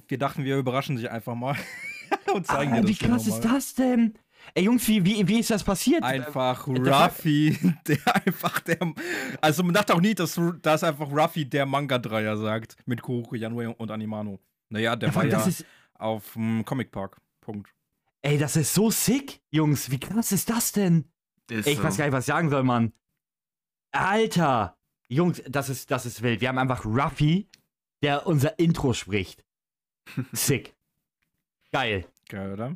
wir 0.08 0.18
dachten, 0.18 0.43
wir 0.43 0.58
überraschen 0.58 0.95
dich 0.95 1.10
einfach 1.10 1.36
mal. 1.36 1.56
und 2.34 2.47
zeigen 2.47 2.74
ah, 2.74 2.76
dir 2.76 2.82
das 2.82 2.89
wie 2.89 2.95
krass 2.95 3.28
ist 3.28 3.41
das 3.41 3.76
denn? 3.76 4.14
Ey, 4.53 4.63
Jungs, 4.65 4.87
wie, 4.87 5.03
wie, 5.03 5.27
wie 5.27 5.39
ist 5.39 5.49
das 5.51 5.63
passiert? 5.63 6.03
Einfach 6.03 6.67
Äh, 6.67 6.71
Ruffy, 6.71 7.57
der 7.87 7.97
einfach 8.25 8.59
der. 8.61 8.77
Also 9.41 9.63
man 9.63 9.73
dachte 9.73 9.93
auch 9.93 10.01
nie, 10.01 10.13
dass, 10.15 10.39
dass 10.61 10.83
einfach 10.83 11.09
Ruffy 11.11 11.45
der 11.49 11.65
Manga-Dreier 11.65 12.37
sagt. 12.37 12.75
Mit 12.85 13.01
Kuroko, 13.01 13.35
Yanue 13.35 13.73
und 13.73 13.91
Animano. 13.91 14.39
Naja, 14.69 14.95
der 14.95 15.09
Ja, 15.09 15.15
war 15.15 15.25
ja 15.25 15.45
auf 15.95 16.33
dem 16.33 16.63
Comic 16.65 16.91
Park. 16.91 17.17
Punkt. 17.41 17.73
ey, 18.21 18.37
das 18.37 18.55
ist 18.55 18.73
so 18.73 18.89
sick, 18.89 19.41
Jungs. 19.51 19.91
Wie 19.91 19.99
krass 19.99 20.31
ist 20.31 20.49
das 20.49 20.71
denn? 20.71 21.05
Ist 21.49 21.67
Ey, 21.67 21.73
ich 21.73 21.77
so. 21.79 21.83
weiß 21.83 21.97
gar 21.97 22.05
nicht, 22.05 22.13
was 22.13 22.23
ich 22.23 22.33
sagen 22.33 22.49
soll, 22.49 22.63
Mann. 22.63 22.91
Alter! 23.91 24.77
Jungs, 25.07 25.41
das 25.47 25.69
ist, 25.69 25.91
das 25.91 26.05
ist 26.07 26.21
wild. 26.23 26.41
Wir 26.41 26.49
haben 26.49 26.57
einfach 26.57 26.83
Ruffy, 26.85 27.47
der 28.01 28.25
unser 28.25 28.57
Intro 28.57 28.93
spricht. 28.93 29.45
Sick. 30.31 30.75
Geil. 31.71 32.05
Geil, 32.29 32.53
oder? 32.53 32.75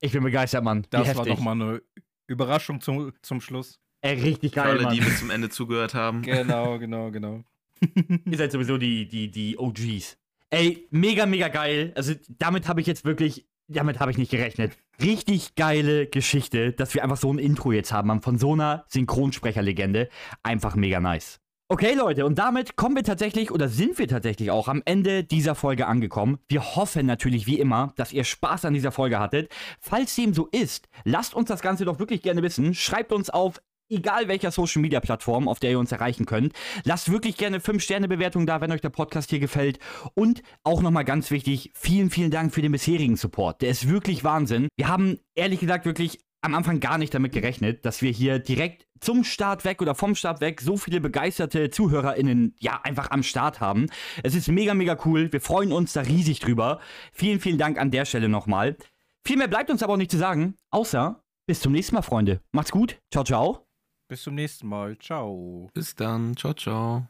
Ich 0.00 0.12
bin 0.12 0.22
begeistert, 0.22 0.64
Mann. 0.64 0.84
Wie 0.84 0.88
Das 0.90 1.00
war 1.08 1.14
heftig. 1.14 1.34
doch 1.34 1.40
mal 1.40 1.52
eine 1.52 1.82
Überraschung 2.26 2.80
zum, 2.80 3.12
zum 3.22 3.40
Schluss. 3.40 3.78
Ey, 4.02 4.18
richtig 4.20 4.54
Für 4.54 4.60
geil, 4.60 4.70
alle, 4.70 4.82
Mann. 4.84 4.94
die 4.94 5.00
bis 5.00 5.18
zum 5.18 5.30
Ende 5.30 5.50
zugehört 5.50 5.94
haben. 5.94 6.22
Genau, 6.22 6.78
genau, 6.78 7.10
genau. 7.10 7.44
Ihr 8.24 8.36
seid 8.38 8.52
sowieso 8.52 8.78
die, 8.78 9.06
die, 9.06 9.30
die 9.30 9.58
OGs. 9.58 10.16
Ey, 10.50 10.86
mega, 10.90 11.26
mega 11.26 11.48
geil. 11.48 11.92
Also, 11.94 12.14
damit 12.38 12.66
habe 12.66 12.80
ich 12.80 12.86
jetzt 12.86 13.04
wirklich, 13.04 13.46
damit 13.68 14.00
habe 14.00 14.10
ich 14.10 14.18
nicht 14.18 14.30
gerechnet. 14.30 14.76
Richtig 15.00 15.54
geile 15.54 16.06
Geschichte, 16.06 16.72
dass 16.72 16.94
wir 16.94 17.04
einfach 17.04 17.16
so 17.16 17.32
ein 17.32 17.38
Intro 17.38 17.72
jetzt 17.72 17.92
haben, 17.92 18.20
von 18.22 18.38
so 18.38 18.54
einer 18.54 18.84
Synchronsprecherlegende. 18.88 20.08
Einfach 20.42 20.74
mega 20.74 21.00
nice. 21.00 21.39
Okay, 21.72 21.94
Leute, 21.94 22.26
und 22.26 22.36
damit 22.36 22.74
kommen 22.74 22.96
wir 22.96 23.04
tatsächlich 23.04 23.52
oder 23.52 23.68
sind 23.68 23.96
wir 23.96 24.08
tatsächlich 24.08 24.50
auch 24.50 24.66
am 24.66 24.82
Ende 24.86 25.22
dieser 25.22 25.54
Folge 25.54 25.86
angekommen. 25.86 26.40
Wir 26.48 26.74
hoffen 26.74 27.06
natürlich 27.06 27.46
wie 27.46 27.60
immer, 27.60 27.92
dass 27.94 28.12
ihr 28.12 28.24
Spaß 28.24 28.64
an 28.64 28.74
dieser 28.74 28.90
Folge 28.90 29.20
hattet. 29.20 29.52
Falls 29.78 30.16
dem 30.16 30.34
so 30.34 30.48
ist, 30.48 30.88
lasst 31.04 31.32
uns 31.32 31.46
das 31.46 31.62
Ganze 31.62 31.84
doch 31.84 32.00
wirklich 32.00 32.22
gerne 32.22 32.42
wissen. 32.42 32.74
Schreibt 32.74 33.12
uns 33.12 33.30
auf 33.30 33.62
egal 33.88 34.26
welcher 34.26 34.50
Social 34.50 34.82
Media 34.82 34.98
Plattform, 34.98 35.46
auf 35.46 35.60
der 35.60 35.70
ihr 35.70 35.78
uns 35.78 35.92
erreichen 35.92 36.26
könnt. 36.26 36.54
Lasst 36.82 37.12
wirklich 37.12 37.36
gerne 37.36 37.60
5-Sterne-Bewertung 37.60 38.46
da, 38.46 38.60
wenn 38.60 38.72
euch 38.72 38.80
der 38.80 38.90
Podcast 38.90 39.30
hier 39.30 39.38
gefällt. 39.38 39.78
Und 40.14 40.42
auch 40.64 40.82
nochmal 40.82 41.04
ganz 41.04 41.30
wichtig, 41.30 41.70
vielen, 41.76 42.10
vielen 42.10 42.32
Dank 42.32 42.52
für 42.52 42.62
den 42.62 42.72
bisherigen 42.72 43.14
Support. 43.14 43.62
Der 43.62 43.70
ist 43.70 43.88
wirklich 43.88 44.24
Wahnsinn. 44.24 44.66
Wir 44.76 44.88
haben 44.88 45.20
ehrlich 45.36 45.60
gesagt 45.60 45.86
wirklich 45.86 46.18
am 46.42 46.54
Anfang 46.54 46.80
gar 46.80 46.98
nicht 46.98 47.14
damit 47.14 47.32
gerechnet, 47.32 47.84
dass 47.84 48.02
wir 48.02 48.10
hier 48.10 48.38
direkt 48.38 48.86
zum 49.00 49.24
Start 49.24 49.64
weg 49.64 49.80
oder 49.82 49.94
vom 49.94 50.14
Start 50.14 50.40
weg 50.40 50.60
so 50.60 50.76
viele 50.76 51.00
begeisterte 51.00 51.70
ZuhörerInnen 51.70 52.54
ja 52.58 52.80
einfach 52.82 53.10
am 53.10 53.22
Start 53.22 53.60
haben. 53.60 53.86
Es 54.22 54.34
ist 54.34 54.48
mega, 54.48 54.74
mega 54.74 54.98
cool. 55.04 55.32
Wir 55.32 55.40
freuen 55.40 55.72
uns 55.72 55.92
da 55.92 56.02
riesig 56.02 56.40
drüber. 56.40 56.80
Vielen, 57.12 57.40
vielen 57.40 57.58
Dank 57.58 57.78
an 57.78 57.90
der 57.90 58.04
Stelle 58.04 58.28
nochmal. 58.28 58.76
Viel 59.24 59.36
mehr 59.36 59.48
bleibt 59.48 59.70
uns 59.70 59.82
aber 59.82 59.94
auch 59.94 59.98
nicht 59.98 60.10
zu 60.10 60.18
sagen, 60.18 60.54
außer 60.70 61.22
bis 61.46 61.60
zum 61.60 61.72
nächsten 61.72 61.94
Mal, 61.94 62.02
Freunde. 62.02 62.40
Macht's 62.52 62.70
gut. 62.70 62.98
Ciao, 63.10 63.24
ciao. 63.24 63.66
Bis 64.08 64.22
zum 64.22 64.34
nächsten 64.34 64.66
Mal. 64.66 64.98
Ciao. 64.98 65.70
Bis 65.74 65.94
dann. 65.94 66.36
Ciao, 66.36 66.54
ciao. 66.54 67.09